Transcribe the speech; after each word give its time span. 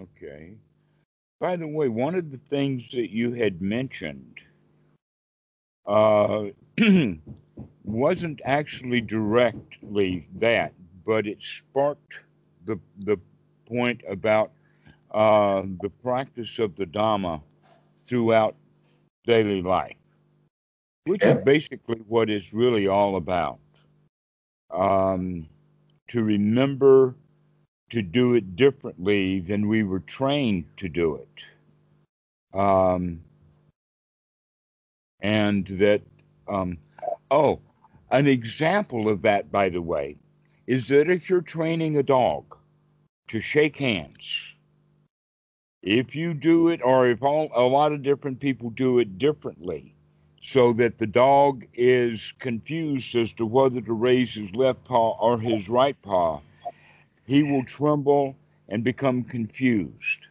Okay. 0.00 0.54
By 1.40 1.56
the 1.56 1.66
way, 1.66 1.88
one 1.88 2.14
of 2.14 2.30
the 2.30 2.38
things 2.38 2.90
that 2.90 3.10
you 3.10 3.32
had 3.32 3.62
mentioned 3.62 4.40
uh, 5.86 6.46
wasn't 7.84 8.40
actually 8.44 9.00
directly 9.00 10.26
that, 10.36 10.72
but 11.04 11.26
it 11.26 11.42
sparked 11.42 12.24
the 12.66 12.78
the 13.00 13.18
point 13.66 14.02
about 14.08 14.52
uh, 15.12 15.62
the 15.80 15.90
practice 16.02 16.58
of 16.58 16.76
the 16.76 16.86
Dhamma 16.86 17.42
throughout 18.06 18.54
daily 19.24 19.62
life, 19.62 19.96
which 21.04 21.24
is 21.24 21.36
basically 21.44 22.00
what 22.06 22.28
it's 22.30 22.52
really 22.52 22.86
all 22.86 23.16
about. 23.16 23.58
Um, 24.70 25.48
to 26.08 26.22
remember 26.22 27.14
to 27.90 28.02
do 28.02 28.34
it 28.34 28.56
differently 28.56 29.40
than 29.40 29.68
we 29.68 29.82
were 29.82 30.00
trained 30.00 30.64
to 30.76 30.88
do 30.88 31.16
it. 31.16 32.58
Um, 32.58 33.20
and 35.20 35.66
that, 35.66 36.02
um, 36.48 36.78
oh, 37.30 37.60
an 38.10 38.26
example 38.26 39.08
of 39.08 39.22
that, 39.22 39.52
by 39.52 39.68
the 39.68 39.82
way, 39.82 40.16
is 40.66 40.88
that 40.88 41.10
if 41.10 41.28
you're 41.28 41.42
training 41.42 41.96
a 41.96 42.02
dog 42.02 42.56
to 43.28 43.40
shake 43.40 43.76
hands, 43.76 44.54
if 45.82 46.14
you 46.14 46.34
do 46.34 46.68
it, 46.68 46.80
or 46.82 47.08
if 47.08 47.22
all, 47.22 47.50
a 47.54 47.62
lot 47.62 47.92
of 47.92 48.02
different 48.02 48.38
people 48.38 48.70
do 48.70 48.98
it 48.98 49.18
differently, 49.18 49.94
so 50.42 50.72
that 50.74 50.98
the 50.98 51.06
dog 51.06 51.66
is 51.74 52.32
confused 52.38 53.14
as 53.14 53.32
to 53.34 53.46
whether 53.46 53.80
to 53.80 53.92
raise 53.92 54.34
his 54.34 54.54
left 54.54 54.84
paw 54.84 55.16
or 55.20 55.38
his 55.38 55.68
right 55.68 56.00
paw, 56.02 56.40
he 57.30 57.44
will 57.44 57.64
tremble 57.64 58.36
and 58.68 58.82
become 58.82 59.22
confused. 59.22 60.26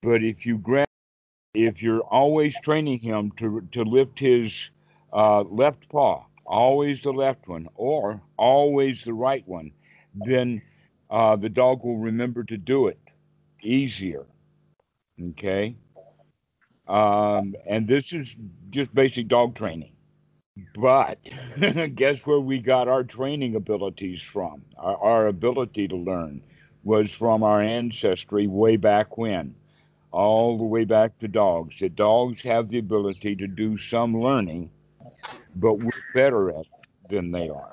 But 0.00 0.24
if 0.24 0.46
you 0.46 0.56
grab, 0.56 0.86
if 1.52 1.82
you're 1.82 2.00
always 2.00 2.58
training 2.62 3.00
him 3.00 3.30
to, 3.32 3.60
to 3.72 3.82
lift 3.82 4.18
his 4.18 4.70
uh, 5.12 5.42
left 5.42 5.86
paw, 5.90 6.24
always 6.46 7.02
the 7.02 7.12
left 7.12 7.46
one, 7.46 7.68
or 7.74 8.22
always 8.38 9.04
the 9.04 9.12
right 9.12 9.46
one, 9.46 9.70
then 10.14 10.62
uh, 11.10 11.36
the 11.36 11.50
dog 11.50 11.84
will 11.84 11.98
remember 11.98 12.42
to 12.44 12.56
do 12.56 12.86
it 12.86 12.98
easier. 13.62 14.24
Okay. 15.30 15.76
Um, 16.88 17.54
and 17.68 17.86
this 17.86 18.14
is 18.14 18.34
just 18.70 18.94
basic 18.94 19.28
dog 19.28 19.54
training. 19.54 19.95
But 20.74 21.18
guess 21.94 22.20
where 22.24 22.40
we 22.40 22.60
got 22.60 22.88
our 22.88 23.04
training 23.04 23.54
abilities 23.54 24.22
from? 24.22 24.64
Our, 24.78 24.96
our, 24.96 25.26
ability 25.26 25.88
to 25.88 25.96
learn 25.96 26.42
was 26.82 27.12
from 27.12 27.42
our 27.42 27.60
ancestry 27.60 28.46
way 28.46 28.76
back 28.76 29.18
when, 29.18 29.54
all 30.12 30.56
the 30.56 30.64
way 30.64 30.84
back 30.84 31.18
to 31.18 31.28
dogs. 31.28 31.78
The 31.78 31.88
dogs 31.88 32.42
have 32.42 32.68
the 32.68 32.78
ability 32.78 33.36
to 33.36 33.46
do 33.46 33.76
some 33.76 34.18
learning, 34.18 34.70
but 35.56 35.74
we're 35.74 35.90
better 36.14 36.50
at 36.50 36.60
it 36.60 36.66
than 37.10 37.32
they 37.32 37.48
are. 37.48 37.70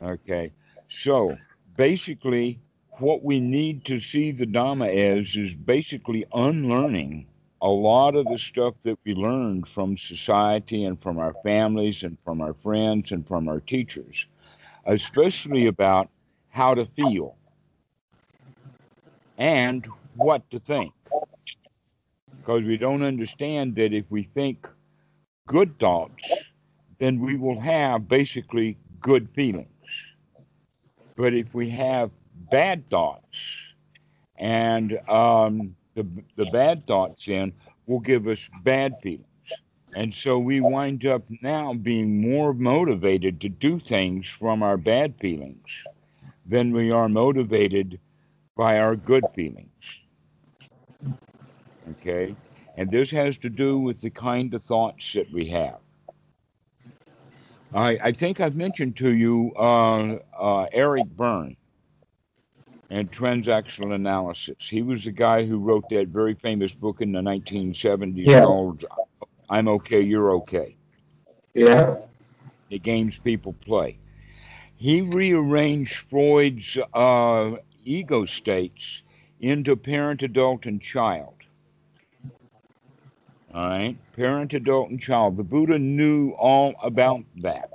Okay, 0.00 0.52
so 0.88 1.36
basically, 1.76 2.60
what 2.98 3.24
we 3.24 3.40
need 3.40 3.84
to 3.86 3.98
see 3.98 4.32
the 4.32 4.46
Dhamma 4.46 4.88
as 4.94 5.36
is 5.36 5.54
basically 5.54 6.24
unlearning 6.32 7.26
a 7.60 7.68
lot 7.68 8.14
of 8.14 8.26
the 8.26 8.38
stuff 8.38 8.74
that 8.82 8.98
we 9.04 9.14
learned 9.14 9.66
from 9.68 9.96
society 9.96 10.84
and 10.84 11.00
from 11.00 11.18
our 11.18 11.34
families 11.42 12.02
and 12.02 12.16
from 12.24 12.40
our 12.40 12.54
friends 12.54 13.12
and 13.12 13.26
from 13.26 13.48
our 13.48 13.60
teachers, 13.60 14.26
especially 14.86 15.66
about 15.66 16.08
how 16.50 16.74
to 16.74 16.86
feel 16.86 17.36
and 19.38 19.86
what 20.14 20.48
to 20.50 20.58
think. 20.58 20.92
Because 22.36 22.62
we 22.64 22.76
don't 22.76 23.02
understand 23.02 23.74
that 23.76 23.92
if 23.92 24.04
we 24.10 24.22
think 24.22 24.68
good 25.46 25.78
thoughts, 25.78 26.24
then 26.98 27.20
we 27.20 27.36
will 27.36 27.60
have 27.60 28.08
basically 28.08 28.78
good 29.00 29.28
feelings. 29.30 29.68
But 31.16 31.34
if 31.34 31.52
we 31.54 31.70
have 31.70 32.10
bad 32.50 32.88
thoughts 32.88 33.74
and 34.36 34.98
um, 35.08 35.74
the, 35.98 36.06
the 36.36 36.50
bad 36.52 36.86
thoughts 36.86 37.28
in 37.28 37.52
will 37.86 38.00
give 38.00 38.28
us 38.28 38.48
bad 38.62 38.94
feelings. 39.02 39.24
And 39.94 40.12
so 40.12 40.38
we 40.38 40.60
wind 40.60 41.06
up 41.06 41.22
now 41.42 41.74
being 41.74 42.20
more 42.20 42.54
motivated 42.54 43.40
to 43.40 43.48
do 43.48 43.78
things 43.78 44.28
from 44.28 44.62
our 44.62 44.76
bad 44.76 45.14
feelings 45.18 45.84
than 46.46 46.72
we 46.72 46.90
are 46.90 47.08
motivated 47.08 47.98
by 48.56 48.78
our 48.78 48.94
good 48.94 49.24
feelings. 49.34 49.68
Okay? 51.92 52.36
And 52.76 52.90
this 52.90 53.10
has 53.10 53.38
to 53.38 53.50
do 53.50 53.78
with 53.78 54.00
the 54.00 54.10
kind 54.10 54.54
of 54.54 54.62
thoughts 54.62 55.12
that 55.14 55.32
we 55.32 55.46
have. 55.46 55.78
I, 57.74 57.98
I 58.02 58.12
think 58.12 58.40
I've 58.40 58.56
mentioned 58.56 58.96
to 58.98 59.10
you 59.10 59.52
uh, 59.56 60.18
uh, 60.38 60.66
Eric 60.72 61.06
Berne 61.16 61.56
and 62.90 63.10
transactional 63.10 63.94
analysis. 63.94 64.56
He 64.60 64.82
was 64.82 65.04
the 65.04 65.12
guy 65.12 65.44
who 65.44 65.58
wrote 65.58 65.88
that 65.90 66.08
very 66.08 66.34
famous 66.34 66.74
book 66.74 67.00
in 67.00 67.12
the 67.12 67.20
1970s 67.20 68.26
yeah. 68.26 68.40
called 68.40 68.84
I'm 69.50 69.68
Okay, 69.68 70.00
You're 70.00 70.32
Okay. 70.32 70.76
Yeah. 71.54 71.96
The 72.70 72.78
games 72.78 73.18
people 73.18 73.54
play. 73.64 73.98
He 74.76 75.00
rearranged 75.00 75.96
Freud's 75.96 76.78
uh, 76.92 77.56
ego 77.84 78.26
states 78.26 79.02
into 79.40 79.74
parent, 79.74 80.22
adult, 80.22 80.66
and 80.66 80.80
child. 80.80 81.34
All 83.54 83.68
right, 83.68 83.96
parent, 84.14 84.52
adult, 84.52 84.90
and 84.90 85.00
child. 85.00 85.36
The 85.36 85.42
Buddha 85.42 85.78
knew 85.78 86.32
all 86.32 86.74
about 86.82 87.24
that, 87.38 87.70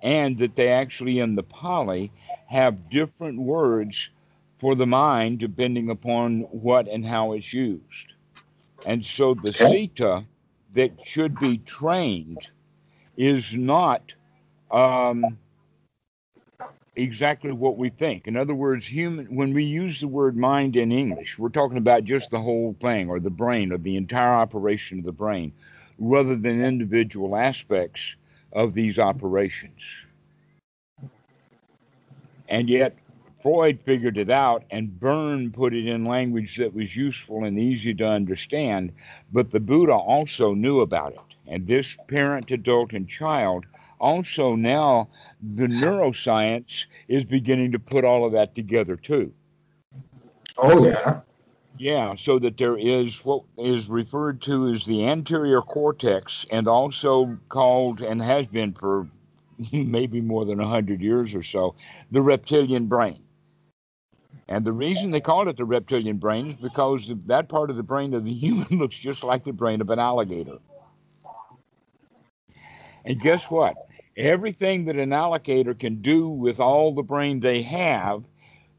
and 0.00 0.38
that 0.38 0.56
they 0.56 0.68
actually 0.68 1.18
in 1.18 1.34
the 1.34 1.42
Pali 1.42 2.10
have 2.48 2.88
different 2.88 3.38
words 3.38 4.10
for 4.58 4.74
the 4.74 4.86
mind, 4.86 5.38
depending 5.38 5.90
upon 5.90 6.40
what 6.42 6.88
and 6.88 7.04
how 7.04 7.32
it's 7.32 7.52
used. 7.52 8.14
And 8.86 9.04
so 9.04 9.34
the 9.34 9.52
citta 9.52 10.24
that 10.74 10.92
should 11.04 11.38
be 11.38 11.58
trained 11.58 12.50
is 13.16 13.54
not 13.54 14.14
um, 14.70 15.38
exactly 16.94 17.52
what 17.52 17.76
we 17.76 17.90
think. 17.90 18.26
In 18.26 18.36
other 18.36 18.54
words, 18.54 18.86
human 18.86 19.26
when 19.26 19.52
we 19.52 19.64
use 19.64 20.00
the 20.00 20.08
word 20.08 20.36
mind 20.36 20.76
in 20.76 20.92
English, 20.92 21.38
we're 21.38 21.48
talking 21.48 21.78
about 21.78 22.04
just 22.04 22.30
the 22.30 22.40
whole 22.40 22.76
thing 22.80 23.08
or 23.08 23.20
the 23.20 23.30
brain 23.30 23.72
or 23.72 23.78
the 23.78 23.96
entire 23.96 24.34
operation 24.34 24.98
of 24.98 25.04
the 25.04 25.12
brain, 25.12 25.52
rather 25.98 26.36
than 26.36 26.64
individual 26.64 27.36
aspects 27.36 28.16
of 28.52 28.74
these 28.74 28.98
operations. 28.98 29.82
And 32.48 32.68
yet 32.68 32.96
Freud 33.46 33.78
figured 33.84 34.18
it 34.18 34.28
out, 34.28 34.64
and 34.72 34.98
Berne 34.98 35.52
put 35.52 35.72
it 35.72 35.86
in 35.86 36.04
language 36.04 36.56
that 36.56 36.74
was 36.74 36.96
useful 36.96 37.44
and 37.44 37.56
easy 37.56 37.94
to 37.94 38.04
understand. 38.04 38.90
But 39.32 39.52
the 39.52 39.60
Buddha 39.60 39.92
also 39.92 40.52
knew 40.52 40.80
about 40.80 41.12
it. 41.12 41.20
And 41.46 41.64
this 41.64 41.96
parent, 42.08 42.50
adult, 42.50 42.92
and 42.92 43.08
child 43.08 43.64
also 44.00 44.56
now 44.56 45.08
the 45.54 45.68
neuroscience 45.68 46.86
is 47.06 47.24
beginning 47.24 47.70
to 47.70 47.78
put 47.78 48.04
all 48.04 48.26
of 48.26 48.32
that 48.32 48.52
together 48.56 48.96
too. 48.96 49.32
Oh, 50.58 50.84
yeah. 50.84 51.20
Yeah, 51.78 52.16
so 52.16 52.40
that 52.40 52.58
there 52.58 52.76
is 52.76 53.24
what 53.24 53.44
is 53.58 53.88
referred 53.88 54.42
to 54.42 54.72
as 54.72 54.84
the 54.86 55.06
anterior 55.06 55.62
cortex, 55.62 56.46
and 56.50 56.66
also 56.66 57.38
called 57.48 58.00
and 58.00 58.20
has 58.20 58.48
been 58.48 58.72
for 58.72 59.06
maybe 59.72 60.20
more 60.20 60.44
than 60.44 60.58
100 60.58 61.00
years 61.00 61.32
or 61.32 61.44
so, 61.44 61.76
the 62.10 62.20
reptilian 62.20 62.86
brain. 62.86 63.22
And 64.48 64.64
the 64.64 64.72
reason 64.72 65.10
they 65.10 65.20
call 65.20 65.48
it 65.48 65.56
the 65.56 65.64
reptilian 65.64 66.18
brain 66.18 66.48
is 66.48 66.54
because 66.54 67.12
that 67.26 67.48
part 67.48 67.70
of 67.70 67.76
the 67.76 67.82
brain 67.82 68.14
of 68.14 68.24
the 68.24 68.32
human 68.34 68.78
looks 68.78 68.98
just 68.98 69.24
like 69.24 69.44
the 69.44 69.52
brain 69.52 69.80
of 69.80 69.90
an 69.90 69.98
alligator. 69.98 70.58
And 73.04 73.20
guess 73.20 73.50
what? 73.50 73.76
Everything 74.16 74.84
that 74.86 74.96
an 74.96 75.12
alligator 75.12 75.74
can 75.74 76.00
do 76.00 76.28
with 76.28 76.58
all 76.58 76.94
the 76.94 77.02
brain 77.02 77.40
they 77.40 77.62
have, 77.62 78.24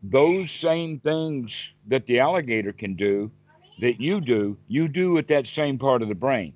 those 0.04 0.52
same 0.52 1.00
things 1.00 1.74
that 1.88 2.06
the 2.08 2.20
alligator 2.20 2.74
can 2.74 2.96
do, 2.96 3.32
that 3.80 4.02
you 4.02 4.20
do, 4.20 4.58
you 4.68 4.88
do 4.88 5.12
with 5.12 5.28
that 5.28 5.48
same 5.48 5.78
part 5.78 6.02
of 6.02 6.08
the 6.08 6.16
brain 6.16 6.54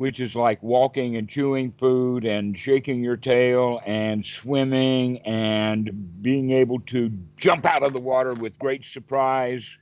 which 0.00 0.18
is 0.18 0.34
like 0.34 0.62
walking 0.62 1.16
and 1.16 1.28
chewing 1.28 1.70
food 1.72 2.24
and 2.24 2.56
shaking 2.56 3.04
your 3.04 3.18
tail 3.18 3.82
and 3.84 4.24
swimming 4.24 5.18
and 5.26 6.22
being 6.22 6.52
able 6.52 6.80
to 6.80 7.12
jump 7.36 7.66
out 7.66 7.82
of 7.82 7.92
the 7.92 8.00
water 8.00 8.32
with 8.32 8.58
great 8.58 8.82
surprise 8.82 9.76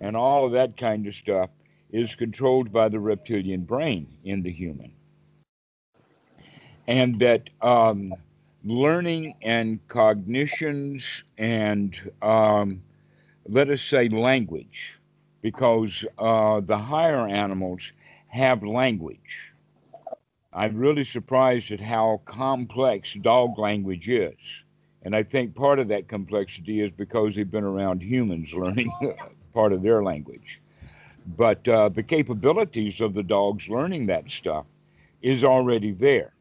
and 0.00 0.16
all 0.16 0.46
of 0.46 0.52
that 0.52 0.74
kind 0.78 1.06
of 1.06 1.14
stuff 1.14 1.50
is 1.90 2.14
controlled 2.14 2.72
by 2.72 2.88
the 2.88 2.98
reptilian 2.98 3.60
brain 3.60 4.08
in 4.24 4.40
the 4.40 4.50
human. 4.50 4.90
And 6.86 7.18
that 7.18 7.50
um, 7.60 8.14
learning 8.64 9.34
and 9.42 9.86
cognitions 9.88 11.24
and 11.36 12.10
um, 12.22 12.80
let 13.46 13.68
us 13.68 13.82
say 13.82 14.08
language, 14.08 14.98
because 15.42 16.06
uh, 16.16 16.60
the 16.60 16.78
higher 16.78 17.28
animals 17.28 17.92
have 18.36 18.62
language. 18.62 19.52
I'm 20.52 20.76
really 20.76 21.04
surprised 21.04 21.72
at 21.72 21.80
how 21.80 22.20
complex 22.24 23.14
dog 23.14 23.58
language 23.58 24.08
is. 24.08 24.36
And 25.02 25.14
I 25.14 25.22
think 25.22 25.54
part 25.54 25.78
of 25.78 25.88
that 25.88 26.08
complexity 26.08 26.80
is 26.80 26.90
because 26.90 27.34
they've 27.34 27.50
been 27.50 27.64
around 27.64 28.02
humans 28.02 28.52
learning 28.52 28.92
part 29.54 29.72
of 29.72 29.82
their 29.82 30.02
language. 30.02 30.60
But 31.36 31.66
uh, 31.68 31.88
the 31.88 32.02
capabilities 32.02 33.00
of 33.00 33.14
the 33.14 33.22
dogs 33.22 33.68
learning 33.68 34.06
that 34.06 34.30
stuff 34.30 34.66
is 35.22 35.44
already 35.44 35.92
there. 35.92 36.32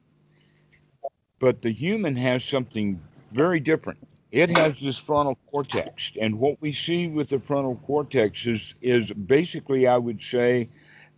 But 1.40 1.62
the 1.62 1.72
human 1.72 2.16
has 2.16 2.44
something 2.44 3.00
very 3.32 3.60
different. 3.60 4.00
It 4.32 4.56
has 4.58 4.80
this 4.80 4.98
frontal 4.98 5.38
cortex. 5.52 6.12
And 6.20 6.40
what 6.40 6.60
we 6.62 6.72
see 6.72 7.08
with 7.08 7.30
the 7.30 7.40
frontal 7.40 7.80
cortex 7.86 8.48
is, 8.48 8.76
is 8.82 9.12
basically, 9.12 9.88
I 9.88 9.98
would 9.98 10.22
say, 10.22 10.70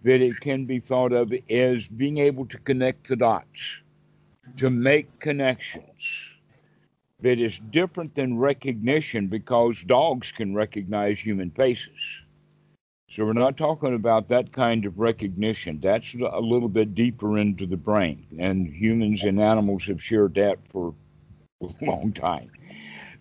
that 0.03 0.21
it 0.21 0.39
can 0.39 0.65
be 0.65 0.79
thought 0.79 1.11
of 1.11 1.33
as 1.49 1.87
being 1.87 2.17
able 2.19 2.45
to 2.47 2.57
connect 2.59 3.07
the 3.07 3.15
dots, 3.15 3.81
to 4.57 4.69
make 4.69 5.19
connections. 5.19 5.85
That 7.21 7.39
is 7.39 7.59
different 7.71 8.13
than 8.13 8.37
recognition 8.37 9.27
because 9.27 9.83
dogs 9.83 10.31
can 10.31 10.53
recognize 10.53 11.19
human 11.19 11.49
faces. 11.49 11.99
So 13.09 13.25
we're 13.25 13.33
not 13.33 13.57
talking 13.57 13.95
about 13.95 14.27
that 14.27 14.51
kind 14.51 14.85
of 14.85 14.99
recognition. 14.99 15.79
That's 15.81 16.13
a 16.13 16.39
little 16.39 16.69
bit 16.69 16.93
deeper 16.93 17.37
into 17.37 17.65
the 17.65 17.77
brain, 17.77 18.27
and 18.37 18.67
humans 18.67 19.23
and 19.23 19.41
animals 19.41 19.85
have 19.87 20.03
shared 20.03 20.35
that 20.35 20.59
for 20.67 20.93
a 21.63 21.67
long 21.81 22.11
time. 22.11 22.51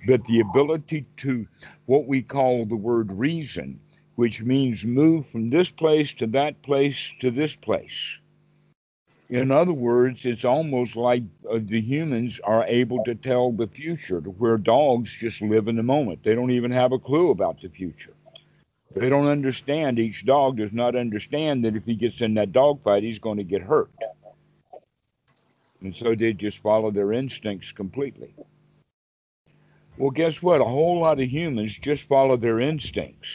But 0.06 0.24
the 0.24 0.40
ability 0.40 1.06
to 1.18 1.46
what 1.86 2.06
we 2.06 2.20
call 2.20 2.66
the 2.66 2.76
word 2.76 3.10
reason 3.12 3.80
which 4.16 4.42
means 4.42 4.84
move 4.84 5.26
from 5.26 5.50
this 5.50 5.70
place 5.70 6.12
to 6.14 6.26
that 6.26 6.60
place 6.62 7.14
to 7.20 7.30
this 7.30 7.54
place. 7.54 8.18
In 9.28 9.50
other 9.50 9.72
words, 9.72 10.24
it's 10.24 10.44
almost 10.44 10.96
like 10.96 11.22
uh, 11.50 11.58
the 11.60 11.80
humans 11.80 12.40
are 12.44 12.64
able 12.66 13.02
to 13.04 13.14
tell 13.14 13.52
the 13.52 13.66
future, 13.66 14.20
to 14.20 14.30
where 14.30 14.56
dogs 14.56 15.12
just 15.12 15.42
live 15.42 15.68
in 15.68 15.76
the 15.76 15.82
moment. 15.82 16.22
They 16.22 16.34
don't 16.34 16.52
even 16.52 16.70
have 16.70 16.92
a 16.92 16.98
clue 16.98 17.30
about 17.30 17.60
the 17.60 17.68
future. 17.68 18.14
They 18.94 19.10
don't 19.10 19.26
understand. 19.26 19.98
Each 19.98 20.24
dog 20.24 20.56
does 20.56 20.72
not 20.72 20.94
understand 20.94 21.64
that 21.64 21.76
if 21.76 21.84
he 21.84 21.96
gets 21.96 22.22
in 22.22 22.34
that 22.34 22.52
dog 22.52 22.82
fight, 22.82 23.02
he's 23.02 23.18
going 23.18 23.36
to 23.38 23.44
get 23.44 23.62
hurt. 23.62 23.90
And 25.82 25.94
so 25.94 26.14
they 26.14 26.32
just 26.32 26.58
follow 26.58 26.90
their 26.90 27.12
instincts 27.12 27.72
completely. 27.72 28.32
Well, 29.98 30.10
guess 30.10 30.40
what? 30.40 30.60
A 30.60 30.64
whole 30.64 31.00
lot 31.00 31.20
of 31.20 31.28
humans 31.28 31.76
just 31.76 32.04
follow 32.04 32.36
their 32.36 32.60
instincts 32.60 33.28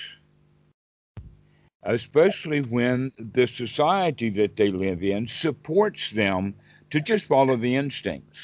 especially 1.83 2.61
when 2.61 3.11
the 3.17 3.47
society 3.47 4.29
that 4.29 4.55
they 4.55 4.71
live 4.71 5.03
in 5.03 5.27
supports 5.27 6.11
them 6.11 6.53
to 6.91 6.99
just 6.99 7.25
follow 7.25 7.57
the 7.57 7.75
instincts. 7.75 8.39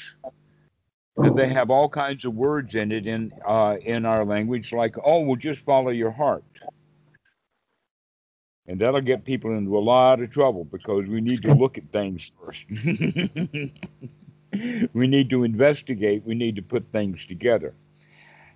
They 1.34 1.48
have 1.48 1.70
all 1.70 1.88
kinds 1.88 2.24
of 2.24 2.34
words 2.34 2.76
in 2.76 2.92
it 2.92 3.06
in 3.06 3.32
uh, 3.46 3.76
in 3.82 4.06
our 4.06 4.24
language, 4.24 4.72
like 4.72 4.94
"Oh, 5.04 5.20
well, 5.20 5.36
just 5.36 5.60
follow 5.60 5.90
your 5.90 6.12
heart," 6.12 6.44
and 8.68 8.80
that'll 8.80 9.00
get 9.00 9.24
people 9.24 9.56
into 9.56 9.76
a 9.76 9.80
lot 9.80 10.20
of 10.20 10.30
trouble 10.30 10.64
because 10.64 11.08
we 11.08 11.20
need 11.20 11.42
to 11.42 11.54
look 11.54 11.76
at 11.76 11.90
things 11.90 12.30
first. 12.40 12.66
we 14.92 15.08
need 15.08 15.28
to 15.30 15.42
investigate. 15.42 16.22
We 16.24 16.36
need 16.36 16.54
to 16.54 16.62
put 16.62 16.92
things 16.92 17.26
together. 17.26 17.74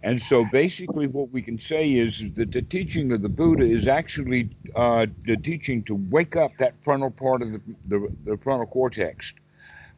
And 0.05 0.21
so 0.21 0.45
basically, 0.51 1.07
what 1.07 1.31
we 1.31 1.43
can 1.43 1.59
say 1.59 1.93
is 1.93 2.33
that 2.35 2.51
the 2.51 2.63
teaching 2.63 3.13
of 3.13 3.23
the 3.23 3.29
Buddha 3.29 3.65
is 3.65 3.87
actually 3.87 4.51
uh, 4.75 5.07
the 5.25 5.37
teaching 5.37 5.85
to 5.85 5.95
wake 6.11 6.35
up 6.35 6.51
that 6.59 6.75
frontal 6.83 7.11
part 7.11 7.43
of 7.43 7.53
the, 7.53 7.61
the, 7.87 8.09
the 8.25 8.37
frontal 8.39 8.67
cortex, 8.67 9.33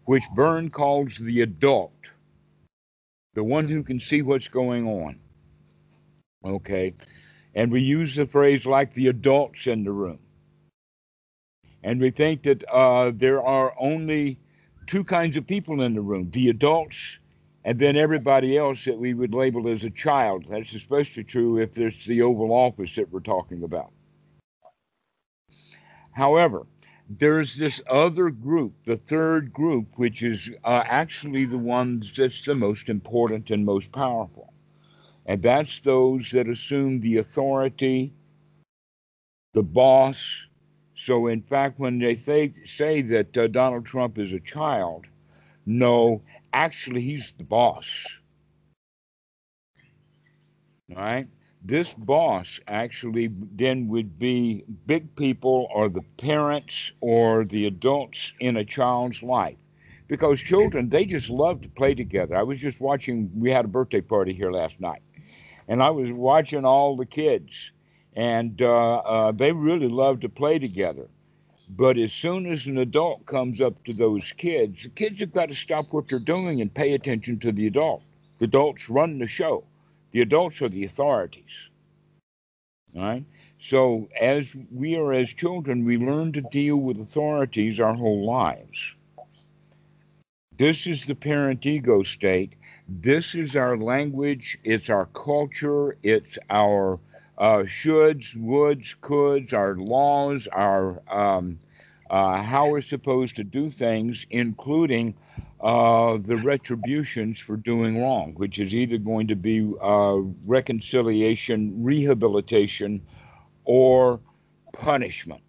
which 0.04 0.24
Berne 0.34 0.68
calls 0.68 1.16
the 1.16 1.40
adult, 1.40 2.12
the 3.32 3.44
one 3.44 3.66
who 3.66 3.82
can 3.82 3.98
see 3.98 4.20
what's 4.20 4.48
going 4.48 4.86
on. 4.86 5.18
Okay. 6.44 6.94
And 7.54 7.72
we 7.72 7.80
use 7.80 8.14
the 8.14 8.26
phrase 8.26 8.66
like 8.66 8.92
the 8.92 9.08
adults 9.08 9.66
in 9.66 9.84
the 9.84 9.92
room. 9.92 10.18
And 11.82 12.00
we 12.00 12.10
think 12.10 12.42
that 12.42 12.64
uh, 12.70 13.12
there 13.14 13.42
are 13.42 13.74
only 13.78 14.38
two 14.86 15.04
kinds 15.04 15.38
of 15.38 15.46
people 15.46 15.80
in 15.80 15.94
the 15.94 16.00
room 16.00 16.30
the 16.30 16.50
adults 16.50 17.18
and 17.64 17.78
then 17.78 17.96
everybody 17.96 18.58
else 18.58 18.84
that 18.84 18.98
we 18.98 19.14
would 19.14 19.34
label 19.34 19.68
as 19.68 19.84
a 19.84 19.90
child. 19.90 20.44
That's 20.48 20.74
especially 20.74 21.24
true 21.24 21.58
if 21.58 21.72
there's 21.72 22.04
the 22.04 22.22
Oval 22.22 22.52
Office 22.52 22.94
that 22.96 23.10
we're 23.10 23.20
talking 23.20 23.62
about. 23.62 23.90
However, 26.12 26.66
there's 27.08 27.56
this 27.56 27.82
other 27.88 28.30
group, 28.30 28.72
the 28.84 28.96
third 28.96 29.52
group, 29.52 29.86
which 29.96 30.22
is 30.22 30.50
uh, 30.64 30.84
actually 30.86 31.44
the 31.44 31.58
ones 31.58 32.12
that's 32.14 32.44
the 32.44 32.54
most 32.54 32.88
important 32.88 33.50
and 33.50 33.64
most 33.64 33.92
powerful. 33.92 34.52
And 35.26 35.42
that's 35.42 35.80
those 35.80 36.30
that 36.30 36.48
assume 36.48 37.00
the 37.00 37.16
authority, 37.16 38.12
the 39.54 39.62
boss. 39.62 40.46
So, 40.94 41.26
in 41.26 41.42
fact, 41.42 41.78
when 41.78 41.98
they 41.98 42.14
say 42.16 43.02
that 43.02 43.36
uh, 43.36 43.46
Donald 43.48 43.86
Trump 43.86 44.18
is 44.18 44.32
a 44.32 44.40
child, 44.40 45.06
no, 45.66 46.22
actually 46.54 47.02
he's 47.02 47.32
the 47.32 47.44
boss. 47.44 48.06
All 50.90 50.96
right? 50.96 51.26
This 51.62 51.94
boss 51.94 52.60
actually 52.68 53.30
then 53.32 53.88
would 53.88 54.18
be 54.18 54.64
big 54.86 55.14
people 55.16 55.68
or 55.74 55.88
the 55.88 56.02
parents 56.18 56.92
or 57.00 57.44
the 57.44 57.66
adults 57.66 58.32
in 58.40 58.56
a 58.56 58.64
child's 58.64 59.22
life. 59.22 59.56
Because 60.06 60.40
children, 60.40 60.90
they 60.90 61.06
just 61.06 61.30
love 61.30 61.62
to 61.62 61.68
play 61.70 61.94
together. 61.94 62.36
I 62.36 62.42
was 62.42 62.60
just 62.60 62.80
watching, 62.80 63.30
we 63.34 63.50
had 63.50 63.64
a 63.64 63.68
birthday 63.68 64.02
party 64.02 64.34
here 64.34 64.52
last 64.52 64.78
night, 64.78 65.00
and 65.66 65.82
I 65.82 65.88
was 65.90 66.12
watching 66.12 66.66
all 66.66 66.94
the 66.94 67.06
kids, 67.06 67.72
and 68.14 68.60
uh, 68.60 68.96
uh, 68.96 69.32
they 69.32 69.52
really 69.52 69.88
love 69.88 70.20
to 70.20 70.28
play 70.28 70.58
together. 70.58 71.08
But 71.70 71.98
as 71.98 72.12
soon 72.12 72.46
as 72.46 72.66
an 72.66 72.78
adult 72.78 73.26
comes 73.26 73.60
up 73.60 73.82
to 73.84 73.92
those 73.92 74.32
kids, 74.32 74.82
the 74.82 74.90
kids 74.90 75.20
have 75.20 75.32
got 75.32 75.48
to 75.48 75.54
stop 75.54 75.86
what 75.92 76.08
they're 76.08 76.18
doing 76.18 76.60
and 76.60 76.72
pay 76.72 76.92
attention 76.92 77.38
to 77.40 77.52
the 77.52 77.66
adult. 77.66 78.02
The 78.38 78.44
adults 78.44 78.90
run 78.90 79.18
the 79.18 79.26
show. 79.26 79.64
The 80.10 80.20
adults 80.20 80.60
are 80.62 80.68
the 80.68 80.84
authorities. 80.84 81.70
All 82.94 83.02
right? 83.02 83.24
So 83.58 84.08
as 84.20 84.54
we 84.70 84.96
are 84.96 85.12
as 85.12 85.30
children, 85.30 85.84
we 85.84 85.96
learn 85.96 86.32
to 86.32 86.42
deal 86.42 86.76
with 86.76 87.00
authorities 87.00 87.80
our 87.80 87.94
whole 87.94 88.26
lives. 88.26 88.94
This 90.56 90.86
is 90.86 91.06
the 91.06 91.14
parent 91.14 91.66
ego 91.66 92.02
state. 92.02 92.54
This 92.86 93.34
is 93.34 93.56
our 93.56 93.76
language, 93.76 94.58
it's 94.62 94.90
our 94.90 95.06
culture, 95.06 95.96
it's 96.02 96.38
our 96.50 97.00
uh, 97.38 97.58
shoulds, 97.58 98.36
woulds, 98.36 98.94
coulds, 99.00 99.52
our 99.52 99.76
laws, 99.76 100.46
our 100.48 101.02
um, 101.08 101.58
uh, 102.10 102.42
how 102.42 102.68
we're 102.68 102.80
supposed 102.80 103.34
to 103.36 103.44
do 103.44 103.70
things, 103.70 104.26
including 104.30 105.14
uh, 105.62 106.18
the 106.18 106.36
retributions 106.36 107.40
for 107.40 107.56
doing 107.56 108.00
wrong, 108.00 108.34
which 108.36 108.58
is 108.58 108.74
either 108.74 108.98
going 108.98 109.26
to 109.26 109.34
be 109.34 109.72
uh, 109.82 110.18
reconciliation, 110.46 111.82
rehabilitation, 111.82 113.00
or 113.64 114.20
punishment. 114.72 115.40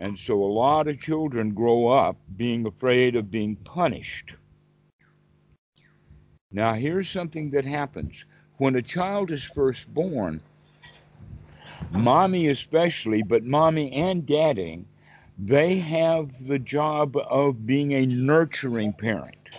And 0.00 0.18
so 0.18 0.42
a 0.42 0.52
lot 0.52 0.86
of 0.88 1.00
children 1.00 1.54
grow 1.54 1.88
up 1.88 2.16
being 2.36 2.66
afraid 2.66 3.16
of 3.16 3.30
being 3.30 3.56
punished. 3.56 4.36
Now, 6.52 6.74
here's 6.74 7.08
something 7.08 7.50
that 7.50 7.64
happens 7.64 8.24
when 8.58 8.76
a 8.76 8.82
child 8.82 9.30
is 9.30 9.44
first 9.44 9.92
born, 9.92 10.40
mommy 11.90 12.48
especially, 12.48 13.22
but 13.22 13.44
mommy 13.44 13.92
and 13.92 14.26
daddy, 14.26 14.84
they 15.38 15.78
have 15.78 16.46
the 16.46 16.58
job 16.58 17.16
of 17.16 17.66
being 17.66 17.92
a 17.92 18.06
nurturing 18.06 18.92
parent, 18.92 19.50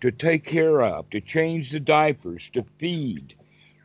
to 0.00 0.10
take 0.12 0.44
care 0.44 0.82
of, 0.82 1.10
to 1.10 1.20
change 1.20 1.70
the 1.70 1.80
diapers, 1.80 2.48
to 2.50 2.64
feed. 2.78 3.34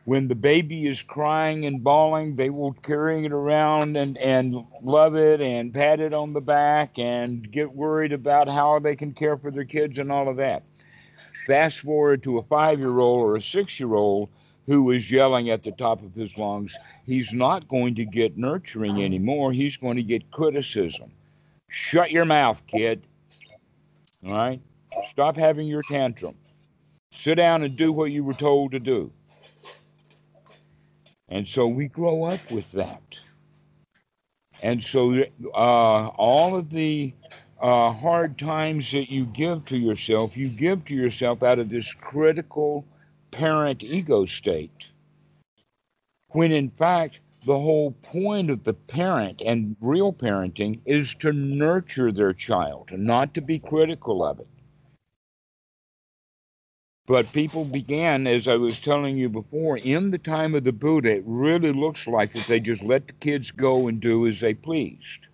When 0.04 0.28
the 0.28 0.34
baby 0.34 0.86
is 0.86 1.02
crying 1.02 1.64
and 1.64 1.82
bawling, 1.82 2.36
they 2.36 2.50
will 2.50 2.74
carry 2.74 3.24
it 3.24 3.32
around 3.32 3.96
and, 3.96 4.18
and 4.18 4.64
love 4.82 5.16
it 5.16 5.40
and 5.40 5.72
pat 5.72 5.98
it 5.98 6.12
on 6.12 6.34
the 6.34 6.42
back 6.42 6.98
and 6.98 7.50
get 7.50 7.74
worried 7.74 8.12
about 8.12 8.48
how 8.48 8.78
they 8.78 8.96
can 8.96 9.14
care 9.14 9.36
for 9.36 9.50
their 9.50 9.64
kids 9.64 9.98
and 9.98 10.12
all 10.12 10.28
of 10.28 10.36
that. 10.36 10.62
Fast 11.46 11.80
forward 11.80 12.22
to 12.22 12.38
a 12.38 12.42
five 12.42 12.78
year 12.78 12.98
old 12.98 13.20
or 13.20 13.36
a 13.36 13.42
six 13.42 13.78
year 13.78 13.94
old 13.94 14.28
who 14.66 14.90
is 14.90 15.10
yelling 15.10 15.50
at 15.50 15.62
the 15.62 15.72
top 15.72 16.02
of 16.02 16.14
his 16.14 16.36
lungs. 16.38 16.74
He's 17.04 17.32
not 17.32 17.68
going 17.68 17.94
to 17.96 18.04
get 18.04 18.38
nurturing 18.38 19.02
anymore. 19.02 19.52
He's 19.52 19.76
going 19.76 19.96
to 19.96 20.02
get 20.02 20.30
criticism. 20.30 21.10
Shut 21.68 22.10
your 22.10 22.24
mouth, 22.24 22.62
kid. 22.66 23.06
All 24.26 24.34
right? 24.34 24.60
Stop 25.08 25.36
having 25.36 25.66
your 25.66 25.82
tantrum. 25.82 26.34
Sit 27.12 27.34
down 27.34 27.62
and 27.62 27.76
do 27.76 27.92
what 27.92 28.06
you 28.06 28.24
were 28.24 28.34
told 28.34 28.72
to 28.72 28.80
do. 28.80 29.12
And 31.28 31.46
so 31.46 31.66
we 31.66 31.88
grow 31.88 32.24
up 32.24 32.50
with 32.50 32.70
that. 32.72 33.02
And 34.62 34.82
so 34.82 35.24
uh, 35.54 36.06
all 36.16 36.56
of 36.56 36.70
the 36.70 37.12
uh, 37.64 37.90
hard 37.90 38.36
times 38.36 38.92
that 38.92 39.10
you 39.10 39.24
give 39.24 39.64
to 39.64 39.78
yourself, 39.78 40.36
you 40.36 40.48
give 40.48 40.84
to 40.84 40.94
yourself 40.94 41.42
out 41.42 41.58
of 41.58 41.70
this 41.70 41.94
critical 41.94 42.84
parent 43.30 43.82
ego 43.82 44.26
state. 44.26 44.90
When 46.28 46.52
in 46.52 46.68
fact, 46.68 47.20
the 47.46 47.58
whole 47.58 47.92
point 48.02 48.50
of 48.50 48.64
the 48.64 48.74
parent 48.74 49.40
and 49.40 49.76
real 49.80 50.12
parenting 50.12 50.80
is 50.84 51.14
to 51.16 51.32
nurture 51.32 52.12
their 52.12 52.34
child, 52.34 52.92
not 52.92 53.32
to 53.32 53.40
be 53.40 53.58
critical 53.58 54.22
of 54.22 54.40
it. 54.40 54.48
But 57.06 57.32
people 57.32 57.64
began, 57.64 58.26
as 58.26 58.46
I 58.46 58.56
was 58.56 58.78
telling 58.78 59.16
you 59.16 59.30
before, 59.30 59.78
in 59.78 60.10
the 60.10 60.18
time 60.18 60.54
of 60.54 60.64
the 60.64 60.72
Buddha, 60.72 61.12
it 61.16 61.24
really 61.24 61.72
looks 61.72 62.06
like 62.06 62.34
that 62.34 62.46
they 62.46 62.60
just 62.60 62.82
let 62.82 63.06
the 63.06 63.14
kids 63.14 63.50
go 63.50 63.88
and 63.88 64.00
do 64.00 64.26
as 64.26 64.40
they 64.40 64.52
pleased. 64.52 65.28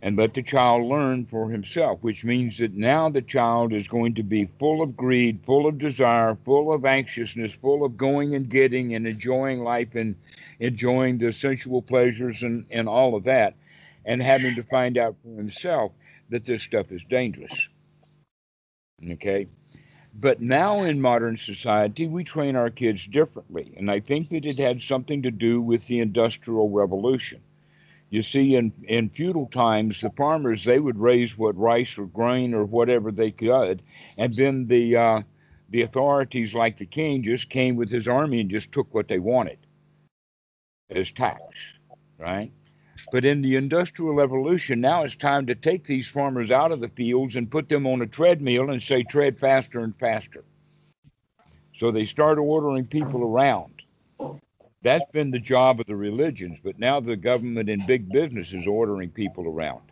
And 0.00 0.16
let 0.16 0.34
the 0.34 0.42
child 0.42 0.84
learn 0.84 1.26
for 1.26 1.50
himself, 1.50 1.98
which 2.02 2.24
means 2.24 2.58
that 2.58 2.74
now 2.74 3.08
the 3.08 3.22
child 3.22 3.72
is 3.72 3.88
going 3.88 4.14
to 4.14 4.22
be 4.22 4.48
full 4.58 4.80
of 4.80 4.96
greed, 4.96 5.40
full 5.44 5.66
of 5.66 5.78
desire, 5.78 6.36
full 6.44 6.72
of 6.72 6.84
anxiousness, 6.84 7.52
full 7.52 7.84
of 7.84 7.96
going 7.96 8.36
and 8.36 8.48
getting 8.48 8.94
and 8.94 9.08
enjoying 9.08 9.60
life 9.64 9.96
and 9.96 10.14
enjoying 10.60 11.18
the 11.18 11.32
sensual 11.32 11.82
pleasures 11.82 12.44
and, 12.44 12.64
and 12.70 12.88
all 12.88 13.16
of 13.16 13.24
that, 13.24 13.54
and 14.04 14.22
having 14.22 14.54
to 14.54 14.62
find 14.62 14.96
out 14.96 15.16
for 15.22 15.36
himself 15.36 15.90
that 16.30 16.44
this 16.44 16.62
stuff 16.62 16.92
is 16.92 17.02
dangerous. 17.10 17.68
Okay? 19.10 19.48
But 20.20 20.40
now 20.40 20.82
in 20.82 21.00
modern 21.00 21.36
society, 21.36 22.06
we 22.06 22.24
train 22.24 22.56
our 22.56 22.70
kids 22.70 23.06
differently. 23.06 23.72
And 23.76 23.90
I 23.90 24.00
think 24.00 24.30
that 24.30 24.44
it 24.44 24.58
had 24.58 24.82
something 24.82 25.22
to 25.22 25.30
do 25.30 25.60
with 25.60 25.86
the 25.86 26.00
Industrial 26.00 26.68
Revolution. 26.68 27.40
You 28.10 28.22
see, 28.22 28.56
in, 28.56 28.72
in 28.84 29.10
feudal 29.10 29.46
times, 29.46 30.00
the 30.00 30.10
farmers, 30.10 30.64
they 30.64 30.78
would 30.78 30.98
raise 30.98 31.36
what 31.36 31.56
rice 31.58 31.98
or 31.98 32.06
grain 32.06 32.54
or 32.54 32.64
whatever 32.64 33.12
they 33.12 33.30
could. 33.30 33.82
And 34.16 34.34
then 34.34 34.66
the, 34.66 34.96
uh, 34.96 35.22
the 35.68 35.82
authorities, 35.82 36.54
like 36.54 36.78
the 36.78 36.86
king, 36.86 37.22
just 37.22 37.50
came 37.50 37.76
with 37.76 37.90
his 37.90 38.08
army 38.08 38.40
and 38.40 38.50
just 38.50 38.72
took 38.72 38.92
what 38.94 39.08
they 39.08 39.18
wanted 39.18 39.58
as 40.90 41.12
tax, 41.12 41.42
right? 42.18 42.50
But 43.12 43.24
in 43.24 43.42
the 43.42 43.56
Industrial 43.56 44.14
Revolution, 44.14 44.80
now 44.80 45.02
it's 45.02 45.16
time 45.16 45.46
to 45.46 45.54
take 45.54 45.84
these 45.84 46.08
farmers 46.08 46.50
out 46.50 46.72
of 46.72 46.80
the 46.80 46.88
fields 46.88 47.36
and 47.36 47.50
put 47.50 47.68
them 47.68 47.86
on 47.86 48.02
a 48.02 48.06
treadmill 48.06 48.70
and 48.70 48.82
say, 48.82 49.02
tread 49.02 49.38
faster 49.38 49.80
and 49.80 49.96
faster. 49.98 50.44
So 51.76 51.90
they 51.90 52.06
start 52.06 52.38
ordering 52.38 52.86
people 52.86 53.22
around. 53.22 53.82
That's 54.82 55.10
been 55.12 55.30
the 55.30 55.38
job 55.38 55.80
of 55.80 55.86
the 55.86 55.96
religions, 55.96 56.58
but 56.62 56.78
now 56.78 57.00
the 57.00 57.16
government 57.16 57.68
and 57.68 57.86
big 57.86 58.10
business 58.10 58.52
is 58.52 58.66
ordering 58.66 59.10
people 59.10 59.46
around. 59.46 59.82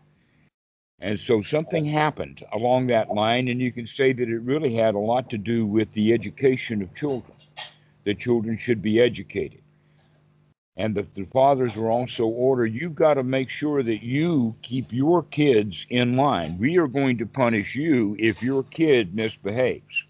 And 1.01 1.19
so 1.19 1.43
something 1.43 1.85
happened 1.85 2.45
along 2.53 2.87
that 2.87 3.11
line, 3.11 3.49
and 3.49 3.61
you 3.61 3.73
can 3.73 3.87
say 3.87 4.13
that 4.13 4.29
it 4.29 4.41
really 4.41 4.75
had 4.75 4.95
a 4.95 4.99
lot 4.99 5.29
to 5.31 5.39
do 5.39 5.67
with 5.67 5.93
the 5.93 6.13
education 6.13 6.81
of 6.83 6.95
children. 6.95 7.37
That 8.05 8.21
children 8.21 8.57
should 8.57 8.81
be 8.81 9.01
educated 9.01 9.61
and 10.77 10.95
the, 10.95 11.07
the 11.15 11.25
fathers 11.25 11.77
were 11.77 11.91
also 11.91 12.27
ordered 12.27 12.75
you've 12.75 12.95
got 12.95 13.15
to 13.15 13.23
make 13.23 13.49
sure 13.49 13.83
that 13.83 14.03
you 14.03 14.55
keep 14.63 14.93
your 14.93 15.23
kids 15.25 15.87
in 15.91 16.17
line. 16.17 16.59
We 16.59 16.77
are 16.79 16.87
going 16.87 17.19
to 17.19 17.27
punish 17.27 17.75
you 17.75 18.17
if 18.19 18.43
your 18.43 18.63
kid 18.65 19.15
misbehaves. 19.15 20.05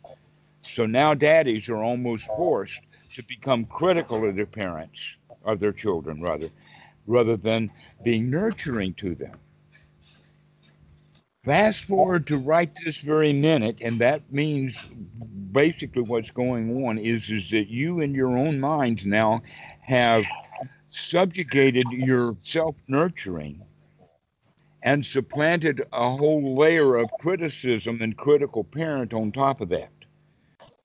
So 0.62 0.84
now 0.84 1.14
daddies 1.14 1.68
are 1.68 1.82
almost 1.82 2.26
forced 2.26 2.80
to 3.16 3.22
become 3.22 3.64
critical 3.64 4.28
of 4.28 4.36
their 4.36 4.44
parents, 4.46 5.16
of 5.46 5.58
their 5.58 5.72
children, 5.72 6.20
rather, 6.20 6.50
rather 7.06 7.34
than 7.36 7.70
being 8.04 8.28
nurturing 8.30 8.92
to 8.92 9.14
them. 9.14 9.32
Fast 11.42 11.84
forward 11.84 12.26
to 12.26 12.36
right 12.36 12.70
this 12.84 13.00
very 13.00 13.32
minute, 13.32 13.80
and 13.80 13.98
that 14.00 14.20
means 14.30 14.84
basically 15.52 16.02
what's 16.02 16.30
going 16.30 16.84
on 16.84 16.98
is, 16.98 17.30
is 17.30 17.50
that 17.50 17.68
you 17.68 18.00
in 18.00 18.14
your 18.14 18.36
own 18.36 18.60
minds 18.60 19.06
now 19.06 19.40
have 19.80 20.24
subjugated 20.90 21.86
your 21.90 22.36
self 22.40 22.74
nurturing 22.86 23.62
and 24.82 25.06
supplanted 25.06 25.82
a 25.94 26.16
whole 26.16 26.54
layer 26.54 26.96
of 26.96 27.08
criticism 27.18 28.02
and 28.02 28.18
critical 28.18 28.62
parent 28.62 29.14
on 29.14 29.32
top 29.32 29.62
of 29.62 29.70
that. 29.70 29.88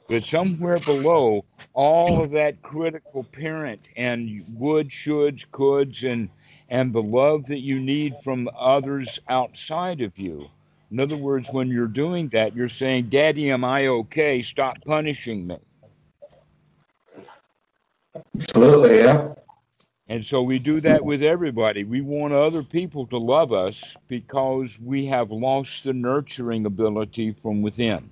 But 0.07 0.23
somewhere 0.23 0.79
below 0.79 1.45
all 1.73 2.21
of 2.23 2.31
that 2.31 2.61
critical 2.61 3.23
parent 3.23 3.79
and 3.95 4.43
would, 4.57 4.89
shoulds, 4.89 5.45
coulds, 5.51 6.03
and 6.03 6.29
and 6.69 6.93
the 6.93 7.01
love 7.03 7.45
that 7.47 7.59
you 7.59 7.79
need 7.79 8.15
from 8.23 8.49
others 8.57 9.19
outside 9.27 10.01
of 10.01 10.17
you. 10.17 10.49
In 10.89 10.99
other 10.99 11.17
words, 11.17 11.51
when 11.51 11.67
you're 11.67 11.87
doing 11.87 12.29
that, 12.29 12.55
you're 12.55 12.69
saying, 12.69 13.09
Daddy, 13.09 13.51
am 13.51 13.63
I 13.63 13.87
okay? 13.87 14.41
Stop 14.41 14.77
punishing 14.85 15.47
me. 15.47 15.57
Absolutely, 18.37 18.99
yeah. 18.99 19.33
And 20.07 20.25
so 20.25 20.41
we 20.41 20.59
do 20.59 20.81
that 20.81 21.03
with 21.03 21.23
everybody. 21.23 21.83
We 21.85 22.01
want 22.01 22.33
other 22.33 22.63
people 22.63 23.05
to 23.07 23.17
love 23.17 23.53
us 23.53 23.95
because 24.07 24.79
we 24.79 25.05
have 25.05 25.31
lost 25.31 25.85
the 25.85 25.93
nurturing 25.93 26.65
ability 26.65 27.33
from 27.41 27.61
within. 27.61 28.09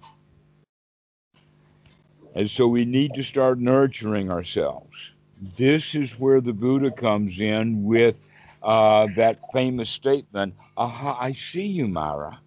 And 2.36 2.50
so 2.50 2.68
we 2.68 2.86
need 2.86 3.14
to 3.16 3.24
start 3.24 3.60
nurturing 3.60 4.32
ourselves. 4.32 5.12
This 5.58 5.96
is 5.96 6.20
where 6.20 6.42
the 6.42 6.54
Buddha 6.54 6.92
comes 6.92 7.40
in 7.40 7.84
with 7.84 8.16
uh, 8.62 9.08
that 9.16 9.40
famous 9.54 9.90
statement 9.90 10.54
Aha, 10.78 11.18
I 11.20 11.32
see 11.32 11.66
you, 11.66 11.88
Mara. 11.88 12.40